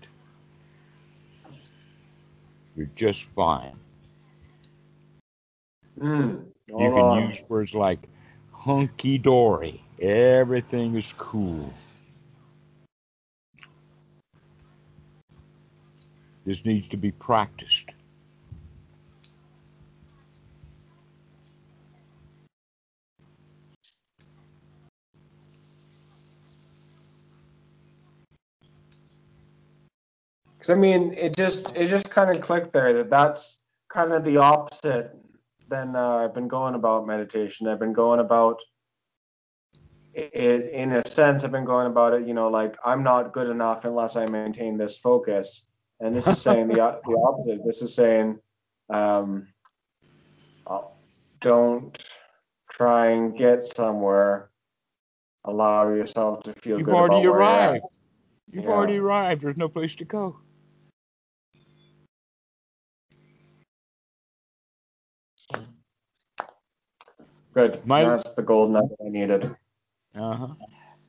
You're 2.77 2.91
just 2.97 3.25
fine. 3.37 3.77
Mm, 6.01 6.47
You 6.69 6.75
can 6.77 7.29
use 7.29 7.41
words 7.49 7.75
like 7.75 7.99
hunky 8.53 9.19
dory. 9.19 9.83
Everything 10.01 10.97
is 10.97 11.13
cool. 11.19 11.73
This 16.47 16.65
needs 16.65 16.89
to 16.89 16.97
be 16.97 17.13
practiced. 17.13 17.91
Because 30.57 30.71
I 30.71 30.75
mean, 30.75 31.13
it 31.15 31.37
just 31.37 31.77
it 31.77 31.89
just 31.89 32.11
kind 32.11 32.31
of 32.31 32.41
clicked 32.41 32.73
there 32.73 32.93
that 32.95 33.11
that's 33.11 33.59
kind 33.89 34.13
of 34.13 34.25
the 34.25 34.39
opposite 34.39 35.15
than 35.71 35.97
uh, 35.97 36.17
I've 36.17 36.35
been 36.35 36.49
going 36.49 36.75
about 36.75 37.07
meditation. 37.07 37.69
I've 37.69 37.79
been 37.79 37.95
going 37.95 38.21
about 38.21 38.59
it 40.13 40.69
in 40.71 40.93
a 40.93 41.03
sense. 41.07 41.45
I've 41.45 41.53
been 41.53 41.65
going 41.65 41.87
about 41.87 42.13
it, 42.13 42.27
you 42.27 42.35
know, 42.35 42.49
like 42.49 42.77
I'm 42.85 43.03
not 43.03 43.33
good 43.33 43.49
enough 43.49 43.85
unless 43.85 44.17
I 44.17 44.27
maintain 44.27 44.77
this 44.77 44.99
focus. 44.99 45.69
And 46.01 46.15
this 46.15 46.27
is 46.27 46.43
saying 46.43 46.69
the 46.69 46.75
the 46.77 47.25
opposite. 47.27 47.65
This 47.65 47.81
is 47.81 47.95
saying, 47.95 48.39
um, 48.91 49.47
uh, 50.67 50.81
don't 51.41 51.97
try 52.71 53.07
and 53.13 53.37
get 53.37 53.63
somewhere. 53.63 54.51
Allow 55.45 55.89
yourself 55.95 56.43
to 56.43 56.53
feel 56.53 56.79
You've 56.79 56.87
good 56.87 56.95
already 56.95 57.23
you're 57.23 57.41
at. 57.43 57.69
arrived. 57.71 57.85
You've 58.51 58.65
Yeah. 58.65 58.71
already 58.71 58.99
arrived. 58.99 59.43
There's 59.43 59.57
no 59.57 59.69
place 59.69 59.95
to 59.97 60.05
go. 60.05 60.37
Good. 67.61 67.87
My- 67.87 68.05
That's 68.05 68.35
the 68.35 68.43
gold 68.43 68.71
nugget 68.71 68.97
I 69.05 69.09
needed. 69.09 69.57
Uh-huh. 70.15 70.49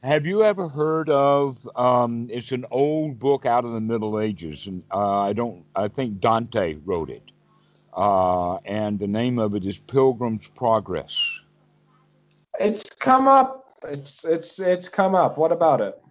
Have 0.03 0.25
you 0.25 0.43
ever 0.43 0.67
heard 0.67 1.09
of? 1.09 1.57
Um, 1.75 2.27
it's 2.31 2.51
an 2.51 2.65
old 2.71 3.19
book 3.19 3.45
out 3.45 3.65
of 3.65 3.73
the 3.73 3.79
Middle 3.79 4.19
Ages, 4.19 4.67
and 4.67 4.83
uh, 4.91 5.19
I 5.19 5.33
don't. 5.33 5.63
I 5.75 5.87
think 5.87 6.19
Dante 6.19 6.77
wrote 6.85 7.09
it, 7.11 7.23
uh, 7.95 8.55
and 8.57 8.97
the 8.97 9.07
name 9.07 9.37
of 9.37 9.53
it 9.53 9.65
is 9.65 9.77
Pilgrim's 9.77 10.47
Progress. 10.47 11.19
It's 12.59 12.89
come 12.89 13.27
up. 13.27 13.77
It's 13.87 14.25
it's 14.25 14.59
it's 14.59 14.89
come 14.89 15.13
up. 15.13 15.37
What 15.37 15.51
about 15.51 15.81
it? 15.81 16.01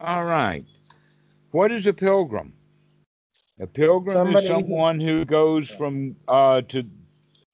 All 0.00 0.24
right. 0.24 0.64
What 1.52 1.70
is 1.70 1.86
a 1.86 1.92
pilgrim? 1.92 2.52
A 3.60 3.66
pilgrim 3.68 4.14
Somebody 4.14 4.46
is 4.46 4.52
someone 4.52 4.98
who 4.98 5.24
goes 5.24 5.68
from 5.70 6.16
uh, 6.26 6.62
to 6.62 6.84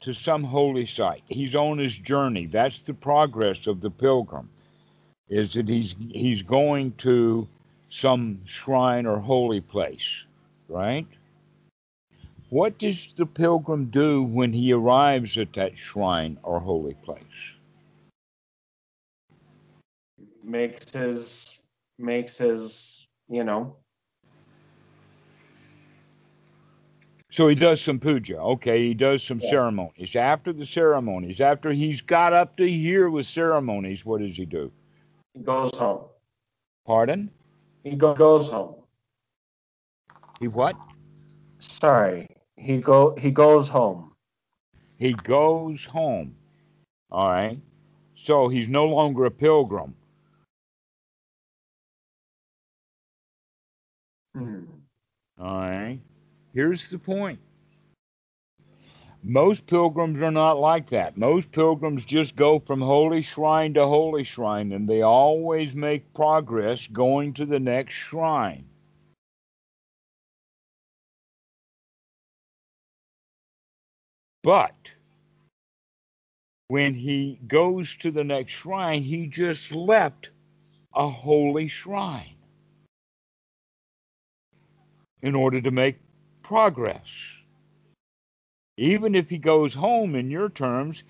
to 0.01 0.13
some 0.13 0.45
holy 0.45 0.87
site. 0.87 1.23
He's 1.27 1.55
on 1.55 1.79
his 1.79 1.97
journey. 1.97 2.47
That's 2.47 2.83
the 2.83 2.95
progress 2.95 3.67
of 3.67 3.81
the 3.81 3.91
pilgrim. 3.91 4.49
Is 5.29 5.55
that 5.55 5.69
he's 5.69 5.95
he's 6.11 6.43
going 6.43 6.93
to 6.99 7.47
some 7.91 8.41
shrine 8.45 9.07
or 9.07 9.19
holy 9.19 9.61
place, 9.61 10.25
right? 10.69 11.07
What 12.51 12.79
does 12.79 13.13
the 13.15 13.27
pilgrim 13.27 13.87
do 13.87 14.23
when 14.23 14.53
he 14.53 14.73
arrives 14.73 15.37
at 15.37 15.53
that 15.53 15.77
shrine 15.77 16.39
or 16.43 16.61
holy 16.61 16.95
place? 16.95 17.23
Makes 20.43 20.93
his 20.93 21.61
makes 21.99 22.39
his 22.39 23.07
you 23.29 23.45
know. 23.45 23.77
So 27.31 27.47
he 27.47 27.55
does 27.55 27.81
some 27.81 28.01
puja. 28.01 28.39
Okay, 28.39 28.81
he 28.81 28.95
does 28.95 29.23
some 29.23 29.41
Yeah. 29.41 29.51
ceremonies. 29.51 30.17
After 30.17 30.53
the 30.53 30.65
ceremonies, 30.65 31.41
after 31.41 31.73
he's 31.73 32.01
got 32.01 32.33
up 32.33 32.57
to 32.57 32.69
here 32.69 33.11
with 33.11 33.27
ceremonies, 33.27 34.05
what 34.05 34.21
does 34.21 34.37
he 34.37 34.47
do? 34.47 34.73
He 35.35 35.41
goes 35.41 35.77
home. 35.77 36.07
Pardon? 36.87 37.31
He 37.85 37.97
go, 37.97 38.15
goes 38.15 38.49
home. 38.49 38.77
He 40.41 40.49
what? 40.49 40.77
Sorry. 41.59 42.27
He 42.57 42.81
go 42.81 43.15
he 43.19 43.31
goes 43.31 43.69
home. 43.69 44.15
He 44.97 45.13
goes 45.13 45.85
home. 45.85 46.35
All 47.11 47.29
right. 47.29 47.61
So 48.17 48.49
he's 48.49 48.69
no 48.69 48.87
longer 48.87 49.27
a 49.27 49.31
pilgrim. 49.31 49.95
Hmm. 54.35 54.65
All 55.39 55.61
right. 55.61 56.01
Here's 56.59 56.91
the 56.91 56.99
point. 56.99 57.39
Most 59.23 59.65
pilgrims 59.69 60.21
are 60.25 60.33
not 60.33 60.59
like 60.59 60.91
that. 60.91 61.17
Most 61.17 61.53
pilgrims 61.53 62.05
just 62.05 62.35
go 62.35 62.59
from 62.59 62.81
holy 62.81 63.23
shrine 63.23 63.75
to 63.75 63.87
holy 63.87 64.25
shrine, 64.25 64.73
and 64.73 64.89
they 64.89 65.03
always 65.03 65.77
make 65.77 66.13
progress 66.15 66.89
going 66.89 67.33
to 67.35 67.47
the 67.47 67.61
next 67.61 67.95
shrine. 67.95 68.65
But 74.43 74.95
when 76.67 76.93
he 76.93 77.39
goes 77.47 77.95
to 77.99 78.11
the 78.11 78.25
next 78.25 78.55
shrine, 78.55 79.05
he 79.05 79.29
just 79.29 79.71
left 79.71 80.31
a 80.93 81.09
holy 81.09 81.69
shrine 81.69 82.35
in 85.23 85.37
order 85.37 85.61
to 85.61 85.71
make 85.71 85.99
progress. 86.49 87.05
Even 88.79 89.15
if 89.15 89.29
he 89.29 89.37
goes 89.37 89.75
home, 89.75 90.15
in 90.15 90.31
your 90.31 90.49
terms, 90.49 91.03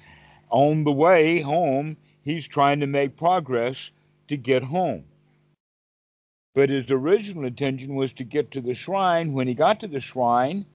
on 0.50 0.82
the 0.82 0.90
way 0.90 1.40
home, 1.40 1.96
he's 2.24 2.48
trying 2.48 2.80
to 2.80 2.88
make 2.88 3.16
progress 3.16 3.92
to 4.26 4.36
get 4.36 4.64
home. 4.64 5.04
But 6.56 6.70
his 6.70 6.90
original 6.90 7.44
intention 7.44 7.94
was 7.94 8.12
to 8.14 8.24
get 8.24 8.50
to 8.50 8.60
the 8.60 8.74
shrine. 8.74 9.32
When 9.32 9.46
he 9.46 9.54
got 9.54 9.78
to 9.80 9.86
the 9.86 10.00
shrine, 10.00 10.66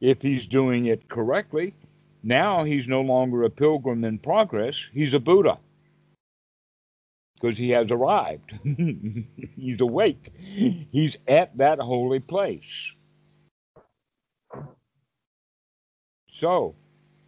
if 0.00 0.22
he's 0.22 0.46
doing 0.46 0.86
it 0.86 1.08
correctly, 1.08 1.74
now 2.22 2.64
he's 2.64 2.88
no 2.88 3.02
longer 3.02 3.42
a 3.42 3.50
pilgrim 3.50 4.04
in 4.04 4.18
progress, 4.18 4.86
he's 4.94 5.12
a 5.12 5.20
Buddha. 5.20 5.58
Because 7.34 7.58
he 7.58 7.68
has 7.70 7.90
arrived. 7.90 8.54
he's 9.54 9.82
awake. 9.82 10.32
He's 10.90 11.18
at 11.28 11.58
that 11.58 11.78
holy 11.78 12.20
place. 12.20 12.95
So, 16.38 16.74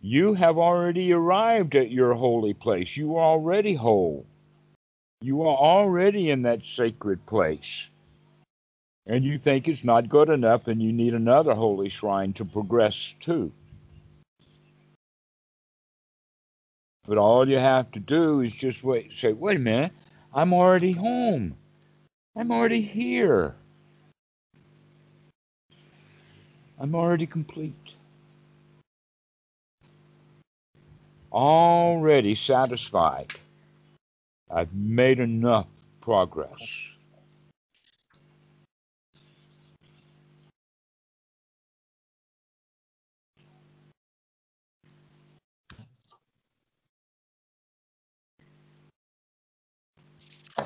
you 0.02 0.34
have 0.34 0.58
already 0.58 1.14
arrived 1.14 1.76
at 1.76 1.90
your 1.90 2.12
holy 2.12 2.52
place. 2.52 2.94
You 2.94 3.16
are 3.16 3.24
already 3.24 3.72
whole. 3.74 4.26
You 5.22 5.42
are 5.42 5.56
already 5.56 6.30
in 6.30 6.42
that 6.42 6.66
sacred 6.66 7.24
place. 7.26 7.88
and 9.06 9.24
you 9.24 9.38
think 9.38 9.68
it's 9.68 9.84
not 9.84 10.08
good 10.08 10.28
enough 10.28 10.68
and 10.68 10.82
you 10.82 10.92
need 10.92 11.14
another 11.14 11.54
holy 11.54 11.88
shrine 11.88 12.32
to 12.34 12.44
progress 12.44 13.14
to. 13.20 13.50
But 17.06 17.18
all 17.18 17.48
you 17.48 17.58
have 17.58 17.90
to 17.92 18.00
do 18.00 18.42
is 18.42 18.54
just 18.54 18.84
wait, 18.84 19.12
say, 19.14 19.32
wait 19.32 19.56
a 19.56 19.60
minute, 19.60 19.92
I'm 20.34 20.52
already 20.52 20.92
home. 20.92 21.56
I'm 22.36 22.52
already 22.52 22.82
here. 22.82 23.56
I'm 26.78 26.94
already 26.94 27.26
complete. 27.26 27.87
Already 31.32 32.34
satisfied. 32.34 33.32
I've 34.50 34.72
made 34.74 35.20
enough 35.20 35.66
progress. 36.00 36.58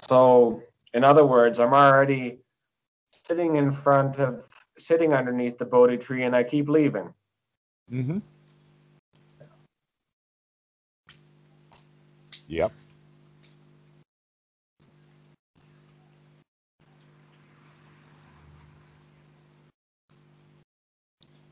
So, 0.08 0.62
in 0.94 1.04
other 1.04 1.24
words, 1.24 1.58
I'm 1.58 1.72
already 1.72 2.38
sitting 3.12 3.56
in 3.56 3.70
front 3.70 4.18
of, 4.18 4.46
sitting 4.78 5.12
underneath 5.12 5.58
the 5.58 5.64
Bodhi 5.64 5.96
tree, 5.96 6.24
and 6.24 6.36
I 6.36 6.44
keep 6.44 6.68
leaving. 6.68 7.12
Mm-hmm. 7.90 8.18
Yep. 12.52 12.70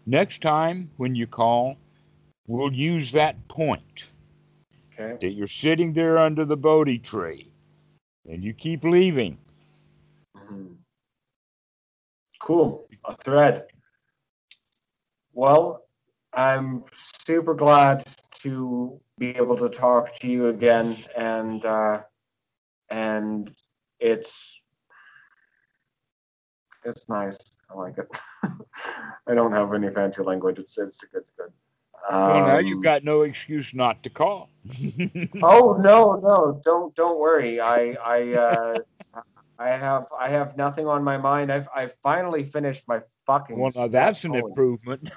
Next 0.05 0.43
time 0.43 0.91
when 0.99 1.15
you 1.15 1.27
call, 1.27 1.79
we'll 2.47 2.71
use 2.71 3.13
that 3.13 3.37
point 3.49 4.09
Okay. 4.93 5.17
that 5.23 5.31
you're 5.31 5.49
sitting 5.49 5.95
there 5.95 6.19
under 6.19 6.45
the 6.45 6.57
Bodhi 6.57 6.99
tree 6.99 7.51
and 8.29 8.45
you 8.45 8.53
keep 8.53 8.85
leaving. 8.85 9.39
Mhm. 10.37 10.77
Cool. 12.41 12.87
A 13.07 13.17
thread. 13.17 13.69
Well, 15.33 15.87
I'm 16.35 16.85
super 16.93 17.55
glad 17.55 18.05
to 18.43 19.01
be 19.21 19.37
able 19.37 19.55
to 19.59 19.69
talk 19.69 20.15
to 20.19 20.27
you 20.29 20.49
again, 20.49 20.97
and 21.17 21.65
uh, 21.65 22.01
and 22.89 23.51
it's 24.01 24.65
it's 26.85 27.09
nice. 27.09 27.39
I 27.71 27.75
like 27.75 27.99
it. 27.99 28.09
I 29.29 29.35
don't 29.35 29.53
have 29.53 29.73
any 29.75 29.91
fancy 29.91 30.23
language. 30.23 30.59
It's 30.59 30.79
it's 30.79 31.05
it's 31.13 31.31
good. 31.37 31.53
well, 32.11 32.47
now 32.47 32.59
Um, 32.59 32.67
you've 32.67 32.83
got 32.83 33.05
no 33.05 33.23
excuse 33.23 33.75
not 33.75 34.03
to 34.03 34.11
call. 34.11 34.49
Oh 35.43 35.79
no, 35.81 36.15
no, 36.23 36.61
don't 36.65 36.95
don't 36.97 37.19
worry. 37.21 37.61
I 37.61 37.95
I 38.03 38.33
uh, 38.33 38.75
I 39.59 39.69
have 39.77 40.07
I 40.19 40.31
have 40.31 40.57
nothing 40.57 40.87
on 40.87 41.05
my 41.05 41.19
mind. 41.19 41.53
I've 41.53 41.69
I've 41.75 41.93
finally 42.03 42.43
finished 42.43 42.89
my 42.89 43.01
fucking. 43.27 43.59
well, 43.59 43.71
now 43.77 43.89
that's 43.89 44.25
an 44.25 44.35
improvement. 44.35 45.11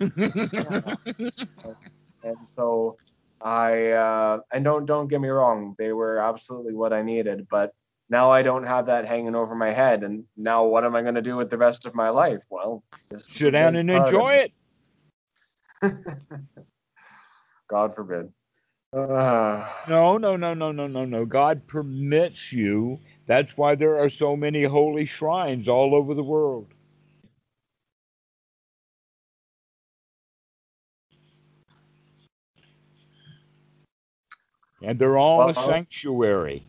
and 2.24 2.38
so 2.46 2.98
I 3.44 3.92
uh, 3.92 4.40
and 4.54 4.64
don't 4.64 4.86
don't 4.86 5.08
get 5.08 5.20
me 5.22 5.28
wrong, 5.30 5.76
they 5.78 5.92
were 5.94 6.18
absolutely 6.18 6.74
what 6.74 6.94
I 6.94 7.02
needed, 7.02 7.48
but 7.50 7.74
now 8.10 8.32
I 8.32 8.42
don't 8.42 8.66
have 8.66 8.86
that 8.86 9.06
hanging 9.06 9.36
over 9.36 9.56
my 9.56 9.72
head, 9.72 10.04
and 10.04 10.24
now 10.38 10.66
what 10.66 10.86
am 10.86 10.96
I 10.96 11.02
going 11.02 11.16
to 11.16 11.22
do 11.22 11.36
with 11.36 11.50
the 11.50 11.58
rest 11.58 11.86
of 11.86 11.94
my 11.94 12.10
life? 12.10 12.44
Well, 12.50 12.84
this 13.10 13.24
is 13.24 13.30
a 13.30 13.32
Sit 13.32 13.52
down 13.52 13.76
and 13.76 13.90
enjoy 13.90 14.46
it. 14.46 14.54
God 17.68 17.94
forbid. 17.94 18.32
Uh, 18.94 19.68
No, 19.90 20.18
no, 20.18 20.36
no, 20.36 20.54
no, 20.54 20.72
no, 20.72 20.88
no, 20.88 21.06
no. 21.06 21.26
God 21.26 21.68
permits 21.68 22.54
you. 22.54 23.00
That's 23.26 23.58
why 23.58 23.76
there 23.76 23.98
are 24.00 24.10
so 24.10 24.36
many 24.36 24.64
holy 24.64 25.06
shrines 25.06 25.68
all 25.68 25.96
over 25.96 26.14
the 26.14 26.24
world. 26.24 26.73
And 34.84 35.00
they're 35.00 35.18
all 35.18 35.50
a 35.50 35.54
sanctuary. 35.54 36.64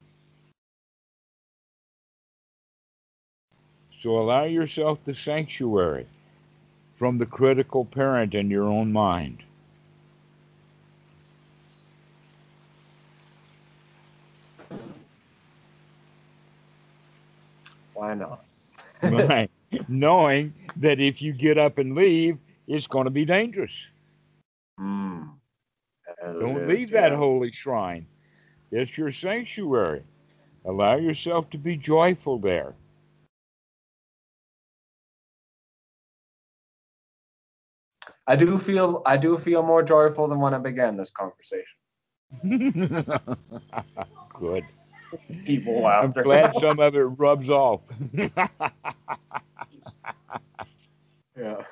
So 4.01 4.19
allow 4.19 4.45
yourself 4.45 5.03
the 5.05 5.15
sanctuary 5.15 6.07
from 6.97 7.19
the 7.19 7.27
critical 7.27 7.85
parent 7.85 8.35
in 8.35 8.51
your 8.51 8.65
own 8.65 8.93
mind. 8.93 9.43
why 18.05 18.15
not? 18.15 18.45
right? 19.29 19.51
Knowing 19.89 20.53
that 20.77 21.01
if 21.01 21.23
you 21.23 21.33
get 21.33 21.59
up 21.59 21.79
and 21.79 21.95
leave, 21.95 22.39
it's 22.67 22.87
going 22.87 23.05
to 23.05 23.11
be 23.11 23.25
dangerous. 23.25 23.73
Mm. 24.81 25.14
As 26.25 26.37
it 26.37 26.41
Don't 26.41 26.63
is, 26.63 26.69
leave 26.69 26.91
that 26.93 27.13
holy 27.13 27.53
shrine. 27.53 28.07
It's 28.71 28.97
your 28.97 29.13
sanctuary. 29.13 30.03
Allow 30.65 30.97
yourself 30.97 31.51
to 31.51 31.59
be 31.59 31.77
joyful 31.77 32.39
there. 32.39 32.75
I 38.27 38.37
do 38.37 38.57
feel 38.57 39.03
I 39.05 39.19
do 39.19 39.37
feel 39.37 39.63
more 39.63 39.83
joyful 39.83 40.27
than 40.29 40.41
when 40.41 40.55
I 40.55 40.59
began 40.59 40.97
this 40.97 41.11
conversation. 41.11 41.77
Good. 44.41 44.65
People 45.45 45.87
I'm 45.87 46.13
glad 46.13 46.55
some 46.55 46.81
of 46.81 46.97
it 46.97 47.03
rubs 47.03 47.51
off. 47.51 47.83
yeah. 51.37 51.63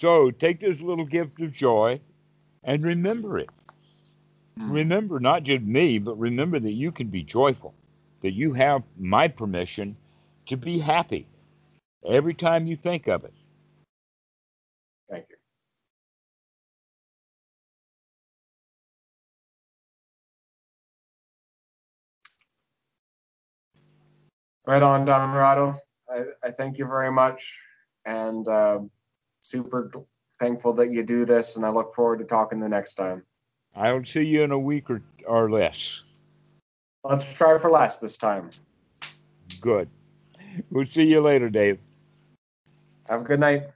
So 0.00 0.30
take 0.30 0.60
this 0.60 0.80
little 0.80 1.04
gift 1.04 1.42
of 1.42 1.52
joy 1.52 2.00
and 2.64 2.82
remember 2.82 3.38
it. 3.38 3.50
Hmm. 4.56 4.70
Remember 4.72 5.20
not 5.20 5.42
just 5.42 5.62
me, 5.62 5.98
but 5.98 6.18
remember 6.18 6.58
that 6.58 6.72
you 6.72 6.90
can 6.90 7.08
be 7.08 7.22
joyful, 7.22 7.74
that 8.22 8.32
you 8.32 8.54
have 8.54 8.82
my 8.98 9.28
permission 9.28 9.98
to 10.46 10.56
be 10.56 10.78
happy 10.78 11.28
every 12.08 12.32
time 12.32 12.66
you 12.66 12.76
think 12.76 13.08
of 13.08 13.24
it. 13.24 13.34
Thank 15.10 15.26
you. 15.28 15.36
Right 24.66 24.82
on, 24.82 25.04
Dhammarato. 25.06 25.78
I, 26.08 26.24
I 26.42 26.50
thank 26.52 26.78
you 26.78 26.86
very 26.86 27.12
much, 27.12 27.60
and 28.06 28.48
uh, 28.48 28.80
super 29.40 29.90
thankful 30.38 30.72
that 30.74 30.92
you 30.92 31.02
do 31.02 31.24
this, 31.24 31.56
and 31.56 31.64
I 31.64 31.70
look 31.70 31.94
forward 31.94 32.18
to 32.18 32.24
talking 32.24 32.60
the 32.60 32.68
next 32.68 32.94
time. 32.94 33.22
I'll 33.74 34.04
see 34.04 34.24
you 34.24 34.42
in 34.42 34.50
a 34.50 34.58
week 34.58 34.90
or, 34.90 35.02
or 35.26 35.50
less. 35.50 36.02
Let's 37.04 37.32
try 37.32 37.56
for 37.58 37.70
less 37.70 37.98
this 37.98 38.16
time. 38.16 38.50
Good. 39.60 39.88
We'll 40.70 40.86
see 40.86 41.04
you 41.04 41.20
later, 41.20 41.48
Dave. 41.48 41.78
Have 43.08 43.22
a 43.22 43.24
good 43.24 43.40
night. 43.40 43.70